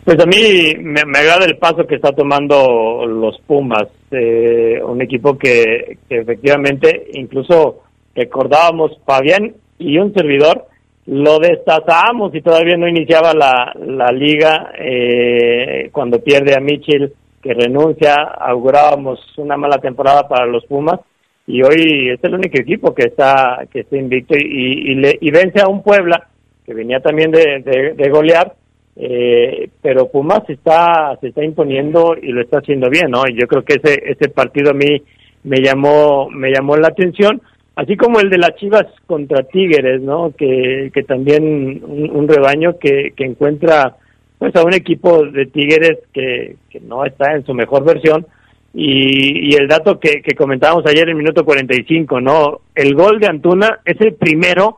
Pues 0.05 0.21
a 0.21 0.27
mí 0.27 0.75
me, 0.79 1.01
agrada 1.01 1.47
el 1.47 1.57
paso 1.57 1.87
que 1.87 1.95
está 1.95 2.13
tomando 2.13 3.07
los 3.07 3.41
Pumas, 3.47 3.89
eh, 4.11 4.79
un 4.85 5.01
equipo 5.01 5.39
que, 5.39 5.97
efectivamente 6.11 7.09
incluso 7.15 7.81
recordábamos 8.15 8.99
Fabián 9.07 9.55
y 9.79 9.97
un 9.97 10.13
servidor, 10.13 10.67
lo 11.07 11.39
destazábamos 11.39 12.35
y 12.35 12.43
todavía 12.43 12.77
no 12.77 12.87
iniciaba 12.87 13.33
la, 13.33 13.73
la 13.75 14.13
liga 14.13 14.73
eh, 14.79 15.89
cuando 15.93 16.23
pierde 16.23 16.55
a 16.55 16.61
Mitchell 16.61 17.15
que 17.43 17.55
renuncia, 17.55 18.17
augurábamos 18.17 19.19
una 19.39 19.57
mala 19.57 19.79
temporada 19.79 20.29
para 20.29 20.45
los 20.45 20.67
Pumas 20.67 21.01
y 21.49 21.63
hoy 21.63 22.11
es 22.11 22.23
el 22.23 22.35
único 22.35 22.59
equipo 22.61 22.95
que 22.95 23.07
está 23.07 23.67
que 23.73 23.81
está 23.81 23.97
invicto 23.97 24.37
y, 24.37 24.93
y, 24.93 24.95
le, 24.97 25.19
y 25.19 25.31
vence 25.31 25.63
a 25.63 25.69
un 25.69 25.83
Puebla 25.83 26.29
que 26.69 26.75
venía 26.75 27.01
también 27.01 27.31
de, 27.31 27.63
de, 27.97 28.11
golear, 28.11 28.55
eh, 28.95 29.71
pero 29.81 30.11
Pumas 30.11 30.43
se 30.47 30.53
está, 30.53 31.17
se 31.19 31.29
está 31.29 31.43
imponiendo 31.43 32.15
y 32.21 32.27
lo 32.31 32.43
está 32.43 32.59
haciendo 32.59 32.91
bien, 32.91 33.11
¿no? 33.11 33.23
Y 33.27 33.41
yo 33.41 33.49
creo 33.49 33.65
que 33.65 33.81
ese, 33.83 34.03
ese 34.05 34.29
partido 34.29 34.73
a 34.73 34.75
mí 34.75 35.03
me 35.45 35.63
llamó, 35.63 36.29
me 36.29 36.51
llamó 36.51 36.77
la 36.77 36.89
atención, 36.89 37.41
así 37.75 37.97
como 37.97 38.21
el 38.21 38.29
de 38.29 38.37
las 38.37 38.55
Chivas 38.57 38.85
contra 39.07 39.45
Tigres, 39.45 40.03
¿no? 40.03 40.33
Que, 40.37 40.91
que 40.93 41.05
también 41.05 41.83
un, 41.83 42.29
rebaño 42.29 42.79
que, 42.79 43.15
que 43.17 43.25
encuentra 43.25 43.97
pues 44.39 44.55
a 44.55 44.63
un 44.63 44.75
equipo 44.75 45.25
de 45.25 45.47
Tigres 45.47 46.01
que, 46.13 46.57
que 46.69 46.81
no 46.81 47.07
está 47.07 47.33
en 47.33 47.47
su 47.47 47.55
mejor 47.55 47.87
versión, 47.87 48.27
y, 48.75 49.51
y, 49.51 49.55
el 49.55 49.67
dato 49.67 49.99
que, 49.99 50.23
comentábamos 50.37 50.85
ayer 50.87 51.09
en 51.09 51.17
minuto 51.17 51.45
45, 51.45 52.21
¿no? 52.21 52.61
El 52.75 52.95
gol 52.95 53.19
de 53.19 53.27
Antuna 53.27 53.81
es 53.85 54.01
el 54.01 54.15
primero 54.15 54.77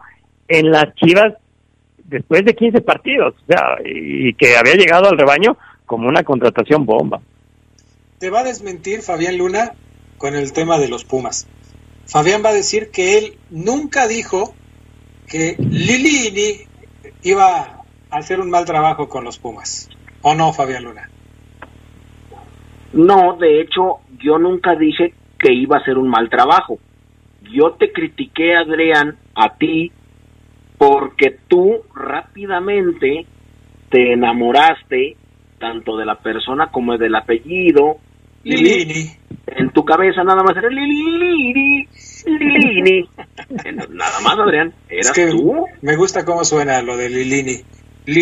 en 0.49 0.71
las 0.71 0.95
Chivas 0.95 1.35
después 2.05 2.45
de 2.45 2.55
15 2.55 2.81
partidos, 2.81 3.35
o 3.43 3.47
sea, 3.47 3.79
y 3.85 4.35
que 4.35 4.57
había 4.57 4.75
llegado 4.75 5.09
al 5.09 5.19
rebaño 5.19 5.57
como 5.87 6.09
una 6.09 6.23
contratación 6.23 6.87
bomba. 6.87 7.21
Te 8.19 8.31
va 8.31 8.41
a 8.41 8.45
desmentir 8.45 9.03
Fabián 9.03 9.37
Luna 9.37 9.73
con 10.19 10.35
el 10.35 10.53
tema 10.53 10.79
de 10.79 10.89
los 10.89 11.05
Pumas. 11.05 11.47
Fabián 12.07 12.45
va 12.45 12.51
a 12.51 12.55
decir 12.55 12.91
que 12.91 13.19
él 13.19 13.39
nunca 13.51 14.07
dijo 14.07 14.55
que 15.27 15.57
Lilini 15.59 16.67
iba 17.23 17.85
a 18.11 18.17
hacer 18.17 18.41
un 18.41 18.51
mal 18.51 18.65
trabajo 18.65 19.09
con 19.09 19.25
los 19.25 19.39
Pumas. 19.39 19.89
¿O 20.23 20.35
no, 20.35 20.53
Fabián 20.53 20.85
Luna? 20.85 21.10
No, 22.93 23.37
de 23.39 23.61
hecho, 23.61 23.99
yo 24.19 24.39
nunca 24.39 24.75
dije 24.75 25.15
que 25.39 25.53
iba 25.53 25.77
a 25.77 25.81
hacer 25.81 25.97
un 25.97 26.09
mal 26.09 26.29
trabajo. 26.29 26.79
Yo 27.53 27.73
te 27.73 27.93
critiqué, 27.93 28.55
Adrián, 28.57 29.17
a 29.35 29.55
ti 29.57 29.93
porque 30.77 31.37
tú 31.47 31.83
rápidamente 31.95 33.27
te 33.91 34.15
enamoraste 34.15 35.17
tanto 35.59 35.97
de 35.99 36.07
la 36.07 36.15
persona 36.15 36.69
como 36.73 36.97
del 36.97 37.15
apellido. 37.15 37.99
Lilini. 38.45 39.11
En 39.47 39.71
tu 39.71 39.85
cabeza 39.85 40.25
nada 40.25 40.43
más 40.43 40.57
era 40.57 40.71
Lilini, 40.71 41.87
Lilini. 42.27 43.09
nada 43.91 44.21
más, 44.25 44.39
Adrián. 44.39 44.73
¿Eras 44.89 45.13
tú? 45.13 45.67
Me 45.83 45.97
gusta 45.97 46.25
cómo 46.25 46.45
suena 46.45 46.81
lo 46.81 46.97
de 46.97 47.11
Lilini. 47.11 47.59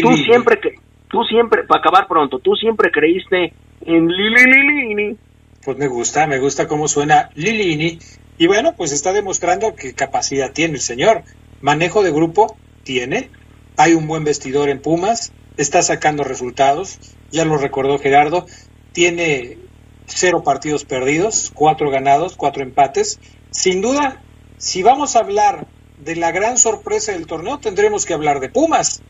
Tú 0.02 0.16
siempre, 0.16 0.58
que, 0.60 0.74
tú 1.08 1.22
siempre, 1.24 1.62
para 1.62 1.80
acabar 1.80 2.08
pronto, 2.08 2.40
tú 2.40 2.56
siempre 2.56 2.90
creíste 2.90 3.52
en 3.82 4.08
Lilini. 4.08 5.16
Pues 5.64 5.76
me 5.76 5.88
gusta, 5.88 6.26
me 6.26 6.38
gusta 6.38 6.66
cómo 6.66 6.88
suena 6.88 7.30
Lilini. 7.34 7.98
Y 8.38 8.46
bueno, 8.46 8.74
pues 8.76 8.92
está 8.92 9.12
demostrando 9.12 9.74
qué 9.74 9.94
capacidad 9.94 10.52
tiene 10.52 10.74
el 10.74 10.80
señor 10.80 11.24
manejo 11.60 12.02
de 12.02 12.10
grupo 12.10 12.56
tiene, 12.84 13.30
hay 13.76 13.94
un 13.94 14.06
buen 14.06 14.24
vestidor 14.24 14.68
en 14.68 14.80
Pumas, 14.80 15.32
está 15.56 15.82
sacando 15.82 16.24
resultados, 16.24 16.98
ya 17.30 17.44
lo 17.44 17.58
recordó 17.58 17.98
Gerardo, 17.98 18.46
tiene 18.92 19.58
cero 20.06 20.42
partidos 20.42 20.84
perdidos, 20.84 21.50
cuatro 21.54 21.90
ganados, 21.90 22.36
cuatro 22.36 22.62
empates. 22.62 23.20
Sin 23.50 23.80
duda, 23.80 24.22
si 24.56 24.82
vamos 24.82 25.16
a 25.16 25.20
hablar 25.20 25.66
de 25.98 26.16
la 26.16 26.30
gran 26.30 26.56
sorpresa 26.56 27.12
del 27.12 27.26
torneo, 27.26 27.58
tendremos 27.58 28.06
que 28.06 28.14
hablar 28.14 28.40
de 28.40 28.48
Pumas. 28.48 29.02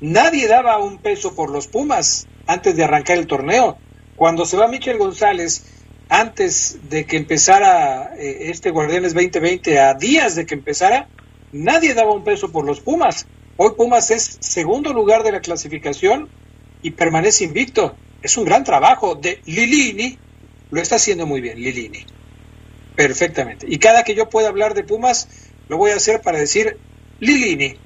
Nadie 0.00 0.48
daba 0.48 0.78
un 0.78 0.98
peso 0.98 1.34
por 1.34 1.50
los 1.50 1.66
Pumas 1.66 2.26
antes 2.46 2.76
de 2.76 2.84
arrancar 2.84 3.18
el 3.18 3.26
torneo. 3.26 3.76
Cuando 4.18 4.44
se 4.44 4.56
va 4.56 4.66
Michel 4.66 4.98
González 4.98 5.64
antes 6.08 6.90
de 6.90 7.06
que 7.06 7.16
empezara 7.16 8.16
eh, 8.18 8.50
este 8.50 8.72
Guardianes 8.72 9.14
2020, 9.14 9.78
a 9.78 9.94
días 9.94 10.34
de 10.34 10.44
que 10.44 10.54
empezara, 10.54 11.08
nadie 11.52 11.94
daba 11.94 12.12
un 12.12 12.24
peso 12.24 12.50
por 12.50 12.64
los 12.64 12.80
Pumas. 12.80 13.28
Hoy 13.56 13.74
Pumas 13.76 14.10
es 14.10 14.38
segundo 14.40 14.92
lugar 14.92 15.22
de 15.22 15.30
la 15.30 15.40
clasificación 15.40 16.28
y 16.82 16.90
permanece 16.90 17.44
invicto. 17.44 17.94
Es 18.20 18.36
un 18.36 18.44
gran 18.44 18.64
trabajo 18.64 19.14
de 19.14 19.40
Lilini, 19.46 20.18
lo 20.72 20.80
está 20.80 20.96
haciendo 20.96 21.24
muy 21.24 21.40
bien 21.40 21.60
Lilini. 21.60 22.04
Perfectamente. 22.96 23.66
Y 23.70 23.78
cada 23.78 24.02
que 24.02 24.16
yo 24.16 24.28
pueda 24.28 24.48
hablar 24.48 24.74
de 24.74 24.82
Pumas, 24.82 25.28
lo 25.68 25.76
voy 25.76 25.92
a 25.92 25.96
hacer 25.96 26.22
para 26.22 26.38
decir 26.38 26.76
Lilini. 27.20 27.76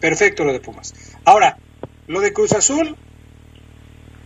Perfecto 0.00 0.44
lo 0.44 0.54
de 0.54 0.60
Pumas. 0.60 0.94
Ahora, 1.26 1.58
lo 2.06 2.22
de 2.22 2.32
Cruz 2.32 2.52
Azul 2.52 2.96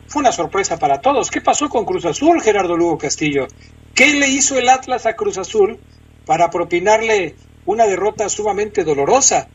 fue 0.08 0.20
una 0.20 0.32
sorpresa 0.32 0.78
para 0.78 1.00
todos. 1.00 1.30
¿Qué 1.30 1.40
pasó 1.40 1.68
con 1.68 1.84
Cruz 1.84 2.04
Azul, 2.06 2.40
Gerardo 2.40 2.76
Lugo 2.76 2.98
Castillo? 2.98 3.46
¿Qué 3.94 4.14
le 4.14 4.28
hizo 4.28 4.58
el 4.58 4.68
Atlas 4.68 5.06
a 5.06 5.14
Cruz 5.14 5.38
Azul 5.38 5.78
para 6.24 6.50
propinarle 6.50 7.34
una 7.66 7.86
derrota 7.86 8.28
sumamente 8.28 8.84
dolorosa? 8.84 9.48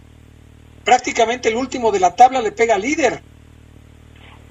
Prácticamente 0.86 1.50
el 1.50 1.56
último 1.56 1.92
de 1.92 2.00
la 2.00 2.16
tabla 2.16 2.42
le 2.42 2.52
pega 2.52 2.76
al 2.76 2.82
líder. 2.82 3.22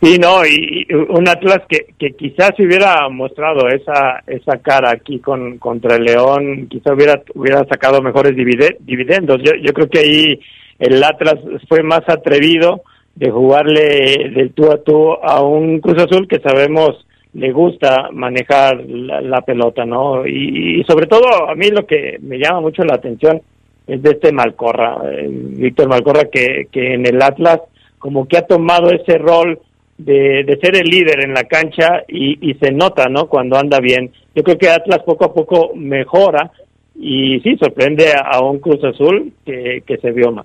Sí, 0.02 0.18
no, 0.18 0.44
y, 0.44 0.88
un 1.10 1.28
Atlas 1.28 1.60
que, 1.68 1.94
que 1.96 2.16
quizás 2.16 2.50
hubiera 2.58 3.08
mostrado 3.08 3.68
esa 3.68 4.24
esa 4.26 4.58
cara 4.58 4.90
aquí 4.90 5.20
con 5.20 5.58
contra 5.58 5.94
el 5.94 6.02
León, 6.02 6.66
quizás 6.68 6.94
hubiera 6.94 7.22
hubiera 7.34 7.64
sacado 7.66 8.02
mejores 8.02 8.34
dividendos. 8.34 9.40
Yo, 9.44 9.52
yo 9.54 9.72
creo 9.72 9.88
que 9.88 10.00
ahí 10.00 10.40
el 10.80 11.04
Atlas 11.04 11.36
fue 11.68 11.84
más 11.84 12.02
atrevido 12.08 12.82
de 13.14 13.30
jugarle 13.30 14.30
del 14.34 14.52
tú 14.52 14.70
a 14.70 14.82
tú 14.82 15.12
a 15.12 15.42
un 15.42 15.80
Cruz 15.80 16.02
Azul 16.02 16.26
que 16.28 16.40
sabemos 16.40 17.06
le 17.34 17.50
gusta 17.50 18.10
manejar 18.12 18.84
la, 18.86 19.40
pelota, 19.40 19.86
¿no? 19.86 20.26
Y, 20.26 20.84
sobre 20.86 21.06
todo 21.06 21.48
a 21.48 21.54
mí 21.54 21.68
lo 21.70 21.86
que 21.86 22.18
me 22.20 22.38
llama 22.38 22.60
mucho 22.60 22.84
la 22.84 22.96
atención 22.96 23.40
es 23.86 24.02
de 24.02 24.10
este 24.10 24.32
Malcorra, 24.32 24.98
eh, 25.10 25.28
Víctor 25.30 25.88
Malcorra, 25.88 26.26
que, 26.26 26.68
que 26.70 26.94
en 26.94 27.06
el 27.06 27.20
Atlas 27.22 27.60
como 27.98 28.26
que 28.26 28.36
ha 28.36 28.46
tomado 28.46 28.90
ese 28.90 29.16
rol 29.16 29.60
de, 29.96 30.44
de 30.44 30.58
ser 30.60 30.76
el 30.76 30.88
líder 30.88 31.24
en 31.24 31.32
la 31.32 31.44
cancha 31.44 32.02
y, 32.06 32.50
y 32.50 32.54
se 32.54 32.70
nota, 32.70 33.08
¿no? 33.08 33.28
Cuando 33.28 33.56
anda 33.56 33.80
bien. 33.80 34.12
Yo 34.34 34.42
creo 34.42 34.58
que 34.58 34.68
Atlas 34.68 35.00
poco 35.04 35.24
a 35.24 35.32
poco 35.32 35.72
mejora 35.74 36.50
y 36.94 37.40
sí, 37.40 37.56
sorprende 37.56 38.12
a, 38.12 38.40
un 38.40 38.58
Cruz 38.58 38.82
Azul 38.84 39.32
que, 39.44 39.82
que 39.86 39.96
se 39.98 40.10
vio 40.10 40.32
mal. 40.32 40.44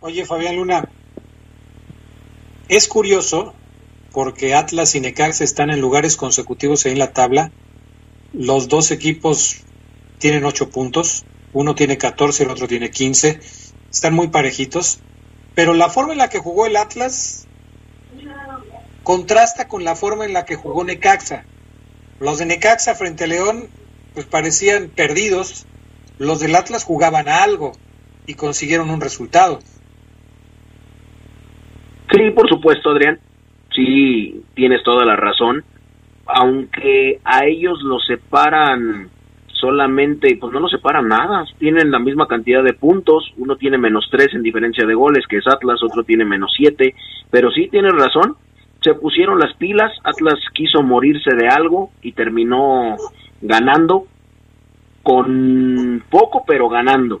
Oye, 0.00 0.24
Fabián 0.24 0.56
Luna, 0.56 0.84
es 2.68 2.88
curioso 2.88 3.54
porque 4.12 4.54
Atlas 4.54 4.94
y 4.94 5.00
Necaxa 5.00 5.44
están 5.44 5.70
en 5.70 5.80
lugares 5.80 6.16
consecutivos 6.16 6.84
ahí 6.84 6.92
en 6.92 6.98
la 6.98 7.12
tabla. 7.12 7.50
Los 8.32 8.68
dos 8.68 8.90
equipos 8.90 9.56
tienen 10.18 10.44
ocho 10.44 10.70
puntos, 10.70 11.24
uno 11.52 11.74
tiene 11.74 11.98
14, 11.98 12.44
el 12.44 12.50
otro 12.50 12.68
tiene 12.68 12.90
15. 12.90 13.40
Están 13.90 14.14
muy 14.14 14.28
parejitos, 14.28 15.00
pero 15.54 15.74
la 15.74 15.88
forma 15.88 16.12
en 16.12 16.18
la 16.18 16.28
que 16.28 16.38
jugó 16.38 16.66
el 16.66 16.76
Atlas 16.76 17.46
contrasta 19.02 19.68
con 19.68 19.84
la 19.84 19.96
forma 19.96 20.24
en 20.24 20.32
la 20.32 20.44
que 20.44 20.56
jugó 20.56 20.84
Necaxa. 20.84 21.44
Los 22.20 22.38
de 22.38 22.46
Necaxa 22.46 22.94
frente 22.94 23.24
a 23.24 23.26
León 23.26 23.68
pues 24.14 24.26
parecían 24.26 24.88
perdidos, 24.88 25.66
los 26.18 26.40
del 26.40 26.54
Atlas 26.54 26.84
jugaban 26.84 27.28
a 27.28 27.42
algo 27.42 27.72
y 28.26 28.34
consiguieron 28.34 28.90
un 28.90 29.00
resultado. 29.00 29.58
Sí, 32.10 32.30
por 32.30 32.48
supuesto, 32.48 32.90
Adrián. 32.90 33.18
Sí, 33.74 34.42
tienes 34.54 34.82
toda 34.82 35.04
la 35.04 35.16
razón. 35.16 35.64
Aunque 36.26 37.20
a 37.24 37.44
ellos 37.46 37.82
los 37.82 38.04
separan 38.04 39.10
solamente, 39.62 40.36
pues 40.40 40.52
no 40.52 40.58
los 40.58 40.72
separan 40.72 41.06
nada, 41.06 41.44
tienen 41.58 41.92
la 41.92 42.00
misma 42.00 42.26
cantidad 42.26 42.64
de 42.64 42.72
puntos, 42.72 43.32
uno 43.36 43.54
tiene 43.54 43.78
menos 43.78 44.08
tres 44.10 44.34
en 44.34 44.42
diferencia 44.42 44.84
de 44.84 44.94
goles, 44.94 45.24
que 45.28 45.36
es 45.36 45.46
Atlas, 45.46 45.80
otro 45.84 46.02
tiene 46.02 46.24
menos 46.24 46.52
siete, 46.56 46.96
pero 47.30 47.48
sí 47.52 47.68
tienes 47.68 47.92
razón, 47.92 48.34
se 48.82 48.94
pusieron 48.94 49.38
las 49.38 49.54
pilas, 49.54 49.92
Atlas 50.02 50.40
quiso 50.52 50.82
morirse 50.82 51.36
de 51.36 51.46
algo 51.46 51.90
y 52.02 52.10
terminó 52.10 52.96
ganando 53.40 54.06
con 55.04 56.02
poco 56.10 56.42
pero 56.44 56.68
ganando. 56.68 57.20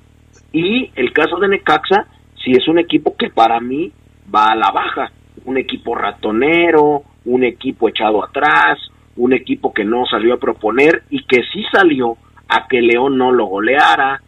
Y 0.52 0.90
el 0.96 1.12
caso 1.12 1.38
de 1.38 1.46
Necaxa, 1.46 2.08
si 2.42 2.50
es 2.52 2.66
un 2.66 2.80
equipo 2.80 3.16
que 3.16 3.30
para 3.30 3.60
mí 3.60 3.92
va 4.34 4.46
a 4.46 4.56
la 4.56 4.70
baja, 4.70 5.10
un 5.44 5.58
equipo 5.58 5.94
ratonero, 5.94 7.02
un 7.24 7.44
equipo 7.44 7.88
echado 7.88 8.24
atrás, 8.24 8.78
un 9.16 9.32
equipo 9.32 9.72
que 9.72 9.84
no 9.84 10.06
salió 10.06 10.34
a 10.34 10.40
proponer 10.40 11.02
y 11.10 11.24
que 11.24 11.42
sí 11.52 11.64
salió 11.72 12.16
a 12.48 12.66
que 12.68 12.80
León 12.80 13.18
no 13.18 13.32
lo 13.32 13.46
goleara. 13.46 14.20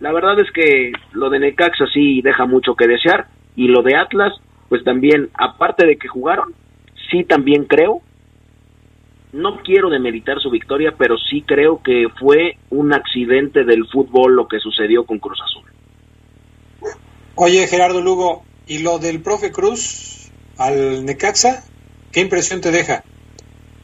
La 0.00 0.12
verdad 0.12 0.38
es 0.40 0.50
que 0.52 0.92
lo 1.12 1.30
de 1.30 1.38
Necaxa 1.38 1.86
sí 1.92 2.22
deja 2.22 2.46
mucho 2.46 2.74
que 2.74 2.86
desear 2.86 3.26
y 3.56 3.68
lo 3.68 3.82
de 3.82 3.96
Atlas, 3.96 4.32
pues 4.68 4.82
también, 4.84 5.28
aparte 5.34 5.86
de 5.86 5.96
que 5.96 6.08
jugaron, 6.08 6.54
sí 7.10 7.24
también 7.24 7.64
creo, 7.64 8.00
no 9.32 9.60
quiero 9.62 9.88
demeritar 9.88 10.40
su 10.40 10.50
victoria, 10.50 10.94
pero 10.96 11.16
sí 11.16 11.42
creo 11.42 11.82
que 11.82 12.06
fue 12.18 12.58
un 12.70 12.92
accidente 12.92 13.64
del 13.64 13.86
fútbol 13.88 14.34
lo 14.34 14.46
que 14.46 14.58
sucedió 14.58 15.04
con 15.04 15.18
Cruz 15.18 15.38
Azul. 15.42 15.70
Oye, 17.34 17.66
Gerardo 17.66 18.02
Lugo, 18.02 18.44
¿y 18.66 18.78
lo 18.78 18.98
del 18.98 19.22
profe 19.22 19.50
Cruz 19.50 20.30
al 20.58 21.04
Necaxa? 21.04 21.64
¿Qué 22.12 22.20
impresión 22.20 22.60
te 22.60 22.70
deja? 22.70 23.04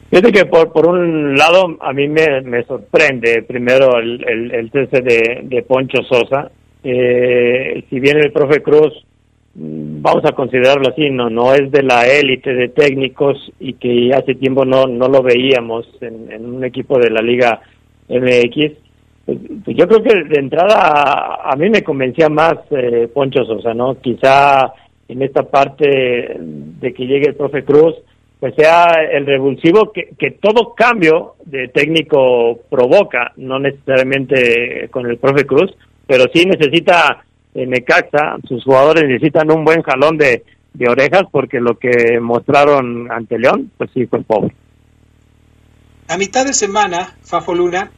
Fíjate 0.09 0.31
que 0.31 0.45
por, 0.45 0.71
por 0.71 0.87
un 0.87 1.35
lado 1.37 1.77
a 1.81 1.93
mí 1.93 2.07
me, 2.07 2.41
me 2.41 2.63
sorprende 2.63 3.43
primero 3.43 3.99
el, 3.99 4.51
el, 4.51 4.71
cese 4.71 5.01
de, 5.01 5.41
de 5.43 5.61
Poncho 5.63 6.01
Sosa. 6.03 6.51
Eh, 6.83 7.83
si 7.89 7.99
bien 7.99 8.17
el 8.17 8.31
profe 8.31 8.61
Cruz 8.61 8.93
Mm, 9.55 10.01
vamos 10.01 10.23
a 10.25 10.31
considerarlo 10.31 10.89
así, 10.89 11.09
no 11.09 11.29
no 11.29 11.53
es 11.53 11.71
de 11.71 11.83
la 11.83 12.07
élite 12.07 12.53
de 12.53 12.69
técnicos 12.69 13.51
y 13.59 13.73
que 13.73 14.13
hace 14.13 14.35
tiempo 14.35 14.63
no 14.63 14.85
no 14.85 15.07
lo 15.07 15.23
veíamos 15.23 15.85
en, 16.01 16.45
un 16.45 16.63
equipo 16.63 16.99
de 16.99 17.09
la 17.09 17.21
Liga 17.21 17.61
MX. 18.07 18.73
Pues, 19.63 19.77
yo 19.77 19.87
creo 19.87 20.03
que 20.03 20.23
de 20.23 20.39
entrada 20.39 21.39
a, 21.43 21.55
mí 21.55 21.69
me 21.69 21.83
convencía 21.83 22.29
más 22.29 22.55
eh, 22.71 23.09
Poncho 23.13 23.43
Sosa, 23.45 23.73
¿no? 23.73 23.99
Quizá 23.99 24.73
en 25.07 25.21
esta 25.21 25.43
parte 25.43 26.37
de 26.39 26.93
que 26.93 27.05
llegue 27.05 27.29
el 27.29 27.35
profe 27.35 27.63
Cruz, 27.63 27.95
pues 28.39 28.55
sea 28.55 28.85
el 29.11 29.25
revulsivo 29.25 29.91
que, 29.91 30.09
que 30.17 30.31
todo 30.31 30.73
cambio 30.73 31.35
de 31.45 31.67
técnico 31.67 32.59
provoca, 32.69 33.33
no 33.37 33.59
necesariamente 33.59 34.87
con 34.89 35.05
el 35.07 35.17
profe 35.17 35.45
Cruz, 35.45 35.71
pero 36.07 36.25
sí 36.33 36.45
necesita 36.45 37.23
en 37.53 37.71
Necaxa, 37.71 38.37
sus 38.47 38.63
jugadores 38.63 39.05
necesitan 39.05 39.51
un 39.51 39.65
buen 39.65 39.81
jalón 39.81 40.17
de, 40.17 40.43
de 40.73 40.89
orejas 40.89 41.23
porque 41.31 41.59
lo 41.59 41.77
que 41.77 42.19
mostraron 42.19 43.11
ante 43.11 43.37
León, 43.37 43.71
pues 43.77 43.89
sí 43.93 44.05
fue 44.05 44.21
pobre. 44.21 44.55
A 46.07 46.17
mitad 46.17 46.45
de 46.45 46.53
semana, 46.53 47.15
Fafo 47.23 47.53
Luna, 47.53 47.91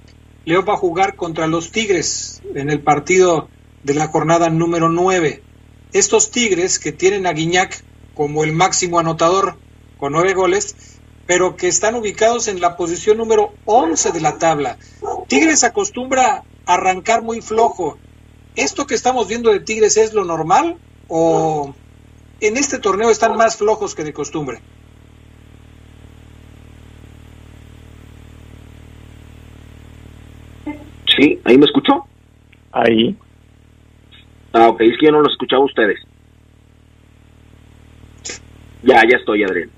León 0.45 0.65
va 0.67 0.73
a 0.73 0.77
jugar 0.77 1.15
contra 1.15 1.47
los 1.47 1.71
Tigres 1.71 2.41
en 2.55 2.69
el 2.69 2.81
partido 2.81 3.49
de 3.83 3.93
la 3.93 4.07
jornada 4.07 4.49
número 4.49 4.89
9. 4.89 5.43
Estos 5.93 6.31
Tigres 6.31 6.79
que 6.79 6.91
tienen 6.91 7.25
a 7.27 7.33
Guiñac 7.33 7.83
como 8.13 8.43
el 8.43 8.51
máximo 8.51 8.99
anotador 8.99 9.57
con 9.97 10.13
nueve 10.13 10.33
goles, 10.33 10.75
pero 11.27 11.55
que 11.55 11.67
están 11.67 11.95
ubicados 11.95 12.47
en 12.47 12.59
la 12.59 12.75
posición 12.75 13.17
número 13.17 13.53
11 13.65 14.11
de 14.11 14.21
la 14.21 14.37
tabla. 14.37 14.77
Tigres 15.27 15.63
acostumbra 15.63 16.43
arrancar 16.65 17.21
muy 17.21 17.41
flojo 17.41 17.97
¿esto 18.55 18.85
que 18.85 18.95
estamos 18.95 19.27
viendo 19.27 19.51
de 19.51 19.59
Tigres 19.59 19.97
es 19.97 20.13
lo 20.13 20.25
normal 20.25 20.77
o 21.07 21.73
en 22.39 22.57
este 22.57 22.79
torneo 22.79 23.09
están 23.09 23.37
más 23.37 23.57
flojos 23.57 23.95
que 23.95 24.03
de 24.03 24.13
costumbre? 24.13 24.61
Sí, 31.21 31.39
ahí 31.43 31.55
me 31.55 31.65
escuchó. 31.65 32.03
Ahí. 32.71 33.15
Ah, 34.53 34.69
ok, 34.69 34.81
es 34.81 34.97
que 34.99 35.05
yo 35.05 35.11
no 35.11 35.21
lo 35.21 35.29
escuchaba 35.29 35.61
a 35.61 35.65
ustedes. 35.65 35.99
Ya, 38.81 39.03
ya 39.07 39.17
estoy, 39.17 39.43
Adrián. 39.43 39.69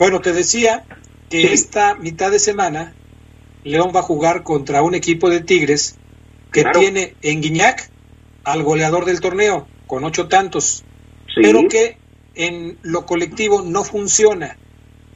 Bueno, 0.00 0.20
te 0.20 0.32
decía 0.32 0.84
que 1.28 1.52
esta 1.52 1.94
mitad 1.94 2.32
de 2.32 2.40
semana 2.40 2.92
León 3.62 3.92
va 3.94 4.00
a 4.00 4.04
jugar 4.04 4.42
contra 4.42 4.82
un 4.82 4.96
equipo 4.96 5.30
de 5.30 5.40
Tigres 5.42 5.96
que 6.50 6.64
tiene 6.64 7.14
en 7.22 7.40
Guiñac 7.40 7.88
al 8.42 8.64
goleador 8.64 9.04
del 9.04 9.20
torneo 9.20 9.68
con 9.86 10.02
ocho 10.04 10.26
tantos, 10.26 10.82
pero 11.36 11.68
que 11.68 11.98
en 12.34 12.78
lo 12.82 13.06
colectivo 13.06 13.62
no 13.62 13.84
funciona. 13.84 14.56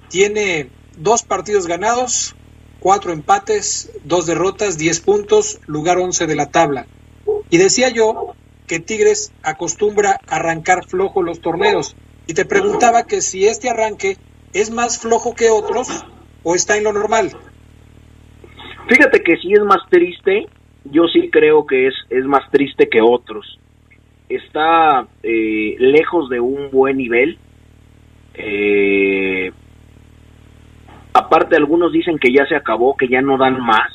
Tiene 0.08 0.70
dos 0.96 1.24
partidos 1.24 1.66
ganados, 1.66 2.36
cuatro 2.84 3.14
empates, 3.14 3.90
dos 4.04 4.26
derrotas, 4.26 4.76
diez 4.76 5.00
puntos, 5.00 5.58
lugar 5.66 5.96
once 5.96 6.26
de 6.26 6.36
la 6.36 6.50
tabla. 6.50 6.84
Y 7.48 7.56
decía 7.56 7.88
yo 7.88 8.34
que 8.66 8.78
Tigres 8.78 9.32
acostumbra 9.42 10.20
arrancar 10.28 10.84
flojo 10.86 11.22
los 11.22 11.40
torneos. 11.40 11.96
Y 12.26 12.34
te 12.34 12.44
preguntaba 12.44 13.06
que 13.06 13.22
si 13.22 13.46
este 13.46 13.70
arranque 13.70 14.18
es 14.52 14.70
más 14.70 14.98
flojo 14.98 15.34
que 15.34 15.48
otros 15.48 16.04
o 16.42 16.54
está 16.54 16.76
en 16.76 16.84
lo 16.84 16.92
normal? 16.92 17.30
Fíjate 18.86 19.22
que 19.22 19.38
sí 19.38 19.54
es 19.54 19.62
más 19.62 19.80
triste, 19.88 20.44
yo 20.84 21.04
sí 21.08 21.30
creo 21.32 21.64
que 21.64 21.86
es, 21.86 21.94
es 22.10 22.26
más 22.26 22.50
triste 22.50 22.90
que 22.90 23.00
otros. 23.00 23.58
Está 24.28 25.08
eh, 25.22 25.76
lejos 25.78 26.28
de 26.28 26.38
un 26.38 26.70
buen 26.70 26.98
nivel. 26.98 27.38
Eh, 28.34 29.52
aparte, 31.14 31.56
algunos 31.56 31.92
dicen 31.92 32.18
que 32.18 32.32
ya 32.32 32.44
se 32.46 32.56
acabó, 32.56 32.96
que 32.96 33.08
ya 33.08 33.22
no 33.22 33.38
dan 33.38 33.60
más. 33.60 33.90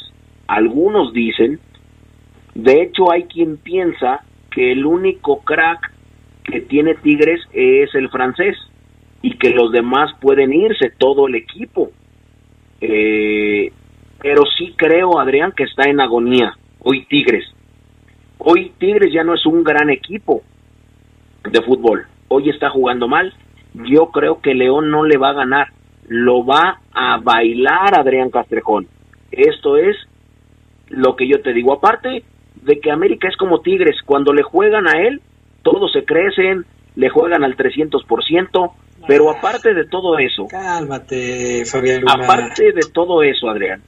Algunos 0.48 1.14
dicen. 1.14 1.60
De 2.56 2.82
hecho, 2.82 3.12
hay 3.12 3.26
quien 3.26 3.58
piensa 3.58 4.22
que 4.50 4.72
el 4.72 4.86
único 4.86 5.42
crack 5.42 5.92
que 6.44 6.62
tiene 6.62 6.96
Tigres 6.96 7.42
es 7.54 7.94
el 7.94 8.10
francés 8.10 8.58
y 9.22 9.38
que 9.38 9.52
los 9.52 9.72
demás 9.72 10.12
pueden 10.20 10.54
irse, 10.54 10.92
todo 10.98 11.28
el 11.28 11.36
equipo. 11.36 11.92
Eh, 12.82 13.72
pero 14.20 14.44
sí 14.58 14.74
creo, 14.76 15.20
Adrián, 15.20 15.54
que 15.56 15.64
está 15.64 15.90
en 15.90 16.00
agonía 16.00 16.58
hoy 16.80 17.06
Tigres. 17.06 17.46
Hoy 18.38 18.72
Tigres 18.78 19.14
ya 19.14 19.24
no 19.24 19.34
es 19.34 19.46
un 19.46 19.64
gran 19.64 19.90
equipo 19.90 20.42
de 21.44 21.62
fútbol. 21.62 22.08
Hoy 22.30 22.50
está 22.50 22.70
jugando 22.70 23.08
mal. 23.08 23.34
Yo 23.74 24.08
creo 24.08 24.42
que 24.42 24.56
León 24.56 24.90
no 24.90 25.04
le 25.04 25.18
va 25.18 25.30
a 25.30 25.34
ganar. 25.34 25.68
Lo 26.10 26.46
va 26.46 26.82
a 26.94 27.18
bailar 27.20 27.98
Adrián 27.98 28.30
Castrejón. 28.30 28.88
Esto 29.32 29.78
es 29.78 29.96
lo 30.90 31.16
que 31.16 31.28
yo 31.28 31.42
te 31.42 31.54
digo. 31.54 31.74
Aparte 31.74 32.24
de 32.56 32.80
que 32.80 32.92
América 32.92 33.28
es 33.28 33.38
como 33.38 33.62
Tigres. 33.62 33.98
Cuando 34.06 34.34
le 34.34 34.44
juegan 34.44 34.88
a 34.88 35.00
él, 35.02 35.22
todos 35.64 35.92
se 35.92 36.04
crecen, 36.04 36.66
le 36.96 37.10
juegan 37.10 37.44
al 37.44 37.56
300%. 37.56 38.72
Pero 39.08 39.30
aparte 39.30 39.74
de 39.74 39.86
todo 39.86 40.18
eso. 40.20 40.48
Cálmate, 40.48 41.66
Fabián. 41.66 42.04
Aparte 42.08 42.72
de 42.74 42.82
todo 42.94 43.24
eso, 43.24 43.50
Adrián. 43.50 43.82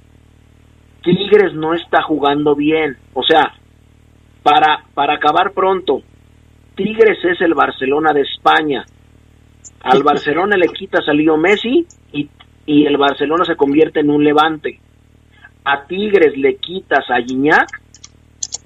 Tigres 1.04 1.54
no 1.54 1.74
está 1.74 2.02
jugando 2.04 2.56
bien. 2.56 2.98
O 3.14 3.24
sea, 3.24 3.54
para, 4.44 4.86
para 4.94 5.16
acabar 5.16 5.52
pronto, 5.52 6.02
Tigres 6.76 7.18
es 7.24 7.42
el 7.42 7.54
Barcelona 7.54 8.14
de 8.14 8.22
España. 8.22 8.86
Al 9.84 10.04
Barcelona 10.04 10.58
le 10.58 10.68
quita 10.68 11.02
salió 11.04 11.38
Messi 11.38 11.86
y, 12.14 12.30
y 12.66 12.86
el 12.86 12.98
Barcelona 12.98 13.46
se 13.46 13.56
convierte 13.56 14.02
en 14.02 14.10
un 14.10 14.24
levante. 14.24 14.80
A 15.66 15.86
Tigres 15.86 16.38
le 16.38 16.56
quitas 16.58 17.10
a 17.10 17.20
Guiñac 17.20 17.82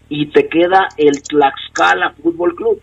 y 0.09 0.27
te 0.27 0.47
queda 0.47 0.87
el 0.97 1.21
Tlaxcala 1.21 2.11
Fútbol 2.21 2.55
Club. 2.55 2.81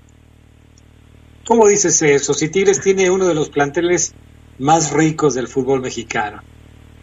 ¿Cómo 1.46 1.68
dices 1.68 2.00
eso? 2.02 2.34
Si 2.34 2.50
Tigres 2.50 2.80
tiene 2.80 3.10
uno 3.10 3.26
de 3.26 3.34
los 3.34 3.50
planteles 3.50 4.14
más 4.58 4.92
ricos 4.92 5.34
del 5.34 5.48
fútbol 5.48 5.80
mexicano. 5.80 6.40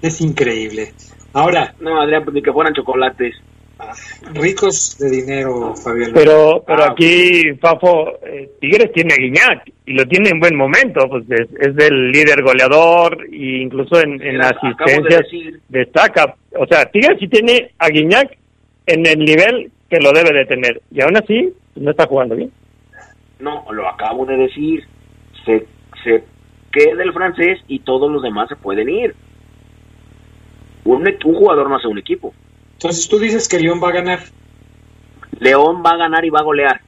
Es 0.02 0.22
increíble. 0.22 0.94
Ahora. 1.34 1.76
No, 1.80 2.02
Adrián, 2.02 2.24
pues 2.24 2.34
ni 2.34 2.42
que 2.42 2.54
fueran 2.54 2.74
chocolates. 2.74 3.36
Ricos 4.34 4.98
de 5.00 5.10
dinero, 5.10 5.76
Fabián. 5.76 6.12
Pero, 6.14 6.64
pero 6.66 6.84
ah, 6.84 6.92
aquí, 6.92 7.54
Fafo, 7.62 8.20
eh, 8.26 8.52
Tigres 8.60 8.92
tiene 8.92 9.14
a 9.14 9.18
Guiñac 9.18 9.72
y 9.86 9.94
lo 9.94 10.06
tiene 10.06 10.30
en 10.30 10.40
buen 10.40 10.56
momento, 10.56 11.08
pues 11.10 11.24
es, 11.30 11.48
es 11.60 11.78
el 11.78 12.12
líder 12.12 12.44
goleador 12.44 13.26
e 13.32 13.62
incluso 13.62 14.00
en, 14.02 14.22
en 14.22 14.42
asistencias 14.42 15.26
destaca. 15.70 16.36
O 16.58 16.66
sea, 16.68 16.86
Tigres 16.86 17.18
sí 17.20 17.28
tiene 17.28 17.72
a 17.80 17.88
Guiñac 17.90 18.38
en 18.86 19.06
el 19.06 19.20
nivel 19.20 19.72
que 19.90 20.00
lo 20.00 20.12
debe 20.12 20.38
de 20.38 20.46
tener 20.46 20.82
y 20.92 21.02
aún 21.02 21.18
así 21.18 21.54
no 21.76 21.92
está 21.92 22.06
jugando 22.06 22.36
bien. 22.36 22.52
No, 23.40 23.66
lo 23.72 23.88
acabo 23.88 24.26
de 24.26 24.38
decir. 24.38 24.84
Se, 25.46 25.66
se 26.04 26.24
queda 26.72 27.02
el 27.02 27.14
francés 27.14 27.60
y 27.68 27.80
todos 27.80 28.12
los 28.12 28.22
demás 28.22 28.50
se 28.50 28.56
pueden 28.56 28.90
ir. 28.90 29.16
Un, 30.84 31.08
un 31.26 31.36
jugador 31.36 31.70
no 31.70 31.78
hace 31.78 31.88
un 31.88 31.98
equipo. 31.98 32.34
Entonces 32.80 33.10
tú 33.10 33.20
dices 33.20 33.50
que 33.50 33.60
León 33.60 33.82
va 33.84 33.90
a 33.90 33.92
ganar. 33.92 34.24
León 35.38 35.84
va 35.86 35.92
a 35.92 35.98
ganar 35.98 36.24
y 36.24 36.30
va 36.30 36.40
a 36.40 36.44
golear. 36.44 36.80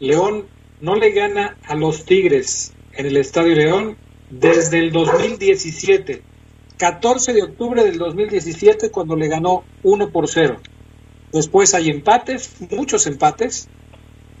León 0.00 0.46
no 0.80 0.96
le 0.96 1.12
gana 1.12 1.56
a 1.68 1.76
los 1.76 2.04
Tigres 2.04 2.72
en 2.94 3.06
el 3.06 3.16
Estadio 3.16 3.54
León 3.54 3.96
desde 4.28 4.80
el 4.80 4.90
2017. 4.90 6.24
14 6.78 7.32
de 7.32 7.44
octubre 7.44 7.84
del 7.84 7.96
2017 7.96 8.90
cuando 8.90 9.14
le 9.14 9.28
ganó 9.28 9.62
1 9.84 10.10
por 10.10 10.26
0. 10.26 10.56
Después 11.32 11.74
hay 11.74 11.90
empates, 11.90 12.56
muchos 12.68 13.06
empates. 13.06 13.68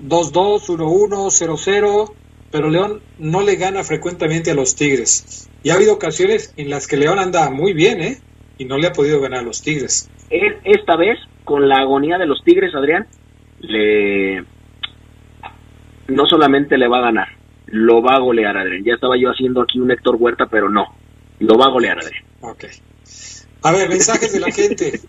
2-2, 0.02 0.66
1-1, 0.66 1.30
0-0, 1.30 2.12
pero 2.50 2.68
León 2.68 3.00
no 3.20 3.42
le 3.42 3.54
gana 3.54 3.84
frecuentemente 3.84 4.50
a 4.50 4.54
los 4.54 4.74
Tigres. 4.74 5.48
Y 5.62 5.70
ha 5.70 5.74
habido 5.74 5.92
ocasiones 5.92 6.52
en 6.56 6.68
las 6.68 6.88
que 6.88 6.96
León 6.96 7.20
anda 7.20 7.48
muy 7.48 7.74
bien, 7.74 8.00
¿eh? 8.00 8.20
Y 8.58 8.64
no 8.64 8.76
le 8.76 8.88
ha 8.88 8.92
podido 8.92 9.20
ganar 9.20 9.38
a 9.38 9.42
los 9.44 9.62
Tigres. 9.62 10.10
Esta 10.30 10.96
vez, 10.96 11.18
con 11.44 11.68
la 11.68 11.76
agonía 11.76 12.18
de 12.18 12.26
los 12.26 12.42
Tigres, 12.44 12.74
Adrián, 12.74 13.06
le... 13.60 14.44
no 16.08 16.26
solamente 16.26 16.76
le 16.76 16.88
va 16.88 16.98
a 16.98 17.02
ganar, 17.02 17.28
lo 17.66 18.02
va 18.02 18.16
a 18.16 18.20
golear, 18.20 18.56
Adrián. 18.56 18.84
Ya 18.84 18.94
estaba 18.94 19.16
yo 19.18 19.30
haciendo 19.30 19.62
aquí 19.62 19.78
un 19.78 19.90
Héctor 19.90 20.16
Huerta, 20.18 20.46
pero 20.46 20.68
no, 20.68 20.86
lo 21.38 21.56
va 21.56 21.66
a 21.66 21.70
golear, 21.70 21.98
Adrián. 21.98 22.24
Ok. 22.40 22.64
A 23.62 23.72
ver, 23.72 23.88
mensajes 23.88 24.32
de 24.32 24.40
la 24.40 24.50
gente. 24.50 25.00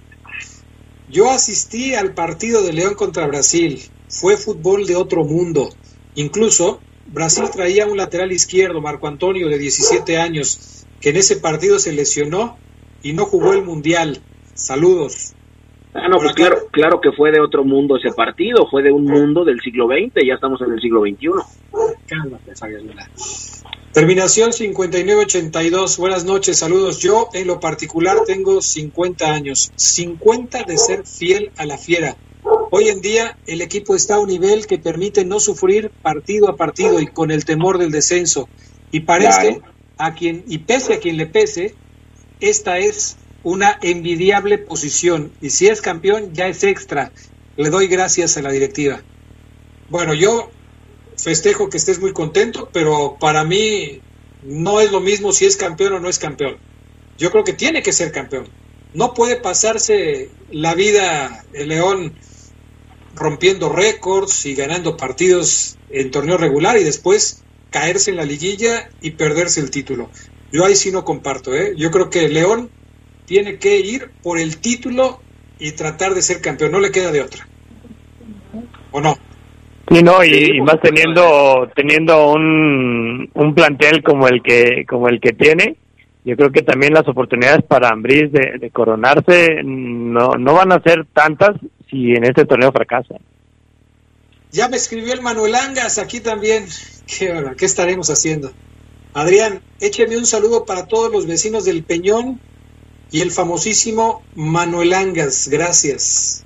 Yo 1.10 1.30
asistí 1.32 1.96
al 1.96 2.14
partido 2.14 2.62
de 2.64 2.74
León 2.74 2.94
contra 2.94 3.28
Brasil 3.28 3.80
fue 4.08 4.38
fútbol 4.38 4.86
de 4.86 4.96
otro 4.96 5.24
mundo. 5.24 5.70
Incluso 6.16 6.82
Brasil 7.08 7.46
traía 7.52 7.88
un 7.88 7.98
lateral 7.98 8.32
izquierdo, 8.32 8.82
Marco 8.82 9.08
Antonio, 9.08 9.50
de 9.50 9.58
17 9.58 10.18
años, 10.18 10.86
que 11.02 11.10
en 11.10 11.18
ese 11.18 11.38
partido 11.38 11.80
se 11.80 11.94
lesionó 11.94 12.58
y 13.02 13.14
no 13.14 13.26
jugó 13.26 13.54
el 13.54 13.64
Mundial. 13.64 14.22
Saludos. 14.60 15.34
Ah, 15.94 16.08
no, 16.08 16.18
pues 16.18 16.34
claro, 16.34 16.68
claro 16.72 17.02
que 17.02 17.12
fue 17.12 17.32
de 17.32 17.40
otro 17.40 17.64
mundo 17.64 17.98
ese 17.98 18.12
partido, 18.12 18.68
fue 18.70 18.84
de 18.84 18.92
un 18.92 19.06
mundo 19.06 19.44
del 19.44 19.60
siglo 19.62 19.88
XX, 19.88 20.26
ya 20.26 20.36
estamos 20.36 20.62
en 20.62 20.74
el 20.74 20.80
siglo 20.80 21.02
XXI. 21.02 21.30
Cálmate, 22.08 22.54
Terminación 23.94 24.54
5982, 24.54 25.98
buenas 25.98 26.26
noches, 26.26 26.60
saludos. 26.60 27.00
Yo 27.00 27.30
en 27.34 27.48
lo 27.48 27.60
particular 27.60 28.18
tengo 28.26 28.62
50 28.62 29.34
años, 29.34 29.72
50 29.76 30.64
de 30.64 30.78
ser 30.78 31.08
fiel 31.08 31.52
a 31.58 31.66
la 31.66 31.78
fiera, 31.78 32.16
Hoy 32.72 32.90
en 32.90 33.02
día 33.02 33.38
el 33.48 33.62
equipo 33.62 33.96
está 33.96 34.16
a 34.16 34.20
un 34.20 34.30
nivel 34.30 34.68
que 34.68 34.78
permite 34.78 35.26
no 35.26 35.40
sufrir 35.40 35.90
partido 35.90 36.50
a 36.50 36.56
partido 36.56 37.00
y 37.00 37.08
con 37.08 37.32
el 37.32 37.44
temor 37.44 37.80
del 37.80 37.92
descenso. 37.92 38.48
Y 38.92 39.02
parece 39.02 39.62
a 39.98 40.14
quien, 40.14 40.44
y 40.48 40.60
pese 40.60 40.94
a 40.94 41.00
quien 41.00 41.18
le 41.18 41.26
pese, 41.26 41.76
esta 42.40 42.78
es 42.78 43.18
una 43.44 43.78
envidiable 43.82 44.58
posición. 44.58 45.32
Y 45.42 45.50
si 45.50 45.68
es 45.68 45.82
campeón, 45.82 46.34
ya 46.34 46.48
es 46.48 46.64
extra. 46.64 47.12
Le 47.56 47.70
doy 47.70 47.88
gracias 47.88 48.38
a 48.38 48.42
la 48.42 48.52
directiva. 48.52 49.02
Bueno, 49.90 50.14
yo 50.14 50.52
festejo 51.18 51.70
que 51.70 51.78
estés 51.78 52.00
muy 52.00 52.14
contento, 52.14 52.70
pero 52.72 53.18
para 53.20 53.44
mí 53.44 54.02
no 54.44 54.80
es 54.80 54.92
lo 54.92 55.00
mismo 55.00 55.32
si 55.32 55.46
es 55.46 55.58
campeón 55.58 55.94
o 55.94 56.00
no 56.00 56.10
es 56.10 56.20
campeón. 56.20 56.58
Yo 57.18 57.32
creo 57.32 57.44
que 57.44 57.54
tiene 57.54 57.84
que 57.84 57.92
ser 57.92 58.12
campeón. 58.12 58.48
No 58.94 59.14
puede 59.14 59.36
pasarse 59.36 60.30
la 60.52 60.74
vida 60.74 61.44
el 61.54 61.70
León 61.70 62.14
rompiendo 63.16 63.70
récords 63.70 64.46
y 64.46 64.56
ganando 64.56 64.96
partidos 64.96 65.78
en 65.90 66.12
torneo 66.12 66.38
regular 66.38 66.78
y 66.78 66.84
después 66.84 67.44
caerse 67.70 68.12
en 68.12 68.18
la 68.18 68.26
liguilla 68.26 68.90
y 69.02 69.12
perderse 69.12 69.60
el 69.60 69.70
título. 69.70 70.10
Yo 70.52 70.66
ahí 70.66 70.76
sí 70.76 70.92
no 70.92 71.06
comparto, 71.06 71.54
¿eh? 71.54 71.74
Yo 71.78 71.92
creo 71.92 72.10
que 72.10 72.30
León 72.30 72.72
tiene 73.30 73.60
que 73.60 73.80
ir 73.80 74.10
por 74.24 74.40
el 74.40 74.58
título 74.58 75.22
y 75.60 75.74
tratar 75.74 76.16
de 76.16 76.24
ser 76.24 76.42
campeón, 76.42 76.72
no 76.72 76.80
le 76.80 76.92
queda 76.92 77.12
de 77.12 77.22
otra. 77.22 77.48
¿O 78.90 79.00
no? 79.00 79.16
Sí, 79.88 80.02
no, 80.02 80.24
y, 80.24 80.60
más 80.62 80.82
teniendo 80.82 81.70
teniendo 81.76 82.32
un, 82.32 83.30
un 83.32 83.54
plantel 83.54 84.02
como 84.02 84.28
el 84.28 84.42
que 84.42 84.84
como 84.88 85.10
el 85.10 85.22
que 85.22 85.34
tiene, 85.34 85.76
yo 86.26 86.36
creo 86.36 86.52
que 86.52 86.64
también 86.64 86.96
las 86.96 87.08
oportunidades 87.08 87.64
para 87.66 87.90
Ambriz 87.90 88.32
de, 88.32 88.58
de 88.60 88.72
coronarse 88.72 89.62
no, 89.64 90.32
no 90.32 90.54
van 90.56 90.72
a 90.72 90.82
ser 90.82 91.06
tantas 91.14 91.52
si 91.88 92.14
en 92.14 92.24
este 92.24 92.46
torneo 92.46 92.72
fracasa. 92.72 93.16
Ya 94.52 94.70
me 94.70 94.78
escribió 94.78 95.14
el 95.14 95.22
Manuel 95.22 95.54
Angas 95.54 96.00
aquí 96.00 96.20
también. 96.20 96.66
¿Qué, 97.06 97.32
¿Qué 97.56 97.66
estaremos 97.66 98.10
haciendo? 98.10 98.52
Adrián, 99.14 99.62
écheme 99.80 100.18
un 100.18 100.26
saludo 100.26 100.66
para 100.66 100.88
todos 100.88 101.12
los 101.12 101.28
vecinos 101.28 101.66
del 101.66 101.84
Peñón 101.84 102.40
y 103.12 103.22
el 103.22 103.32
famosísimo 103.32 104.24
Manuel 104.36 104.94
Angas. 104.94 105.48
Gracias. 105.50 106.46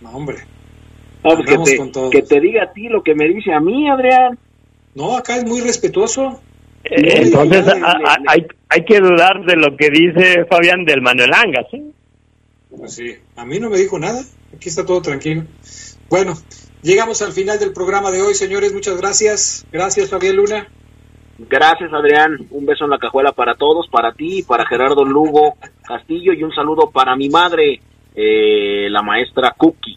No, 0.00 0.10
hombre. 0.10 0.38
que, 1.22 1.58
te, 1.58 2.10
que 2.10 2.22
te 2.22 2.40
diga 2.40 2.64
a 2.64 2.72
ti 2.72 2.88
lo 2.88 3.02
que 3.02 3.14
me 3.14 3.28
dice 3.28 3.52
a 3.52 3.60
mí, 3.60 3.88
Adrián. 3.88 4.38
No, 4.94 5.16
acá 5.16 5.36
es 5.36 5.44
muy 5.44 5.60
respetuoso. 5.60 6.40
Eh, 6.84 7.22
entonces 7.22 7.64
hay, 8.26 8.46
hay 8.68 8.84
que 8.84 8.98
dudar 8.98 9.44
de 9.44 9.56
lo 9.56 9.76
que 9.76 9.90
dice 9.90 10.44
Fabián 10.46 10.84
del 10.84 11.00
Manuel 11.00 11.32
Angas. 11.32 11.66
¿eh? 11.72 11.82
Pues 12.76 12.94
sí, 12.94 13.14
a 13.36 13.44
mí 13.44 13.60
no 13.60 13.70
me 13.70 13.78
dijo 13.78 13.98
nada. 13.98 14.22
Aquí 14.54 14.68
está 14.68 14.84
todo 14.84 15.00
tranquilo. 15.00 15.44
Bueno, 16.08 16.34
llegamos 16.82 17.22
al 17.22 17.32
final 17.32 17.58
del 17.58 17.72
programa 17.72 18.10
de 18.10 18.20
hoy, 18.20 18.34
señores. 18.34 18.72
Muchas 18.72 18.96
gracias. 18.96 19.66
Gracias, 19.72 20.10
Fabián 20.10 20.36
Luna. 20.36 20.68
Gracias, 21.38 21.92
Adrián. 21.92 22.36
Un 22.50 22.66
beso 22.66 22.84
en 22.84 22.90
la 22.90 22.98
cajuela 22.98 23.32
para 23.32 23.54
todos, 23.54 23.88
para 23.88 24.12
ti, 24.12 24.42
para 24.46 24.66
Gerardo 24.66 25.04
Lugo 25.04 25.54
Castillo 25.86 26.32
y 26.32 26.42
un 26.42 26.52
saludo 26.52 26.90
para 26.90 27.16
mi 27.16 27.28
madre, 27.28 27.80
eh, 28.14 28.88
la 28.90 29.02
maestra 29.02 29.54
Cookie. 29.56 29.96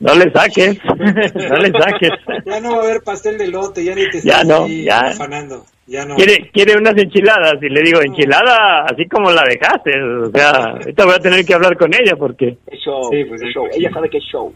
No 0.00 0.14
le 0.14 0.30
saques, 0.32 0.78
no 0.84 1.56
le 1.56 1.70
saques. 1.70 2.10
Ya 2.46 2.60
no 2.60 2.76
va 2.76 2.82
a 2.82 2.84
haber 2.86 3.02
pastel 3.02 3.38
de 3.38 3.48
lote, 3.48 3.84
ya 3.84 3.94
ni 3.94 4.08
te 4.10 4.20
Ya 4.22 4.40
estás 4.40 4.46
no, 4.46 4.64
ahí 4.64 4.84
ya. 4.84 5.00
afanando. 5.00 5.64
Ya 5.86 6.04
no. 6.04 6.14
Quiere, 6.16 6.50
quiere 6.52 6.76
unas 6.76 6.96
enchiladas 6.96 7.54
y 7.62 7.68
le 7.68 7.82
digo, 7.82 8.00
enchilada 8.00 8.84
así 8.84 9.06
como 9.08 9.30
la 9.30 9.42
dejaste. 9.42 9.90
O 10.02 10.30
sea, 10.30 10.50
ahorita 10.72 11.04
voy 11.04 11.14
a 11.14 11.18
tener 11.20 11.44
que 11.44 11.54
hablar 11.54 11.76
con 11.76 11.92
ella 11.94 12.14
porque 12.18 12.56
Qué 12.70 12.76
show, 12.78 13.10
Sí, 13.10 13.24
pues, 13.24 13.40
sí, 13.40 13.48
show. 13.52 13.66
Ella 13.72 13.90
sabe 13.92 14.08
qué 14.08 14.18
show. 14.20 14.52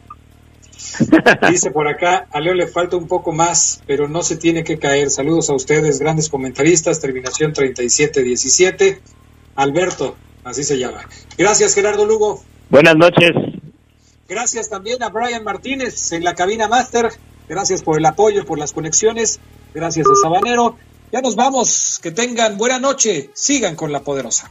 Dice 1.51 1.71
por 1.71 1.89
acá, 1.89 2.27
a 2.31 2.41
Leo 2.41 2.55
le 2.55 2.67
falta 2.67 2.97
un 2.97 3.09
poco 3.09 3.33
más, 3.33 3.83
pero 3.87 4.09
no 4.09 4.23
se 4.23 4.37
tiene 4.37 4.65
que 4.65 4.79
caer. 4.79 5.11
Saludos 5.11 5.51
a 5.51 5.55
ustedes, 5.55 5.99
grandes 5.99 6.29
comentaristas, 6.29 7.01
terminación 7.01 7.53
37-17. 7.53 9.01
Alberto, 9.57 10.17
así 10.45 10.65
se 10.65 10.79
llama. 10.79 11.09
Gracias, 11.37 11.75
Gerardo 11.75 12.07
Lugo. 12.07 12.43
buenas 12.71 12.97
noches. 12.97 13.33
Gracias 14.29 14.71
también 14.71 15.03
a 15.03 15.11
Brian 15.11 15.45
Martínez 15.45 16.13
en 16.13 16.25
la 16.25 16.35
cabina 16.35 16.69
máster. 16.69 17.09
Gracias 17.49 17.83
por 17.83 17.99
el 17.99 18.07
apoyo, 18.07 18.45
por 18.45 18.59
las 18.59 18.73
conexiones. 18.73 19.39
Gracias 19.75 20.07
a 20.07 20.23
Sabanero. 20.23 20.77
Ya 21.13 21.21
nos 21.21 21.37
vamos. 21.37 22.01
Que 22.03 22.11
tengan 22.11 22.57
buena 22.57 22.79
noche. 22.79 23.31
Sigan 23.35 23.77
con 23.77 23.93
la 23.93 24.01
poderosa. 24.01 24.51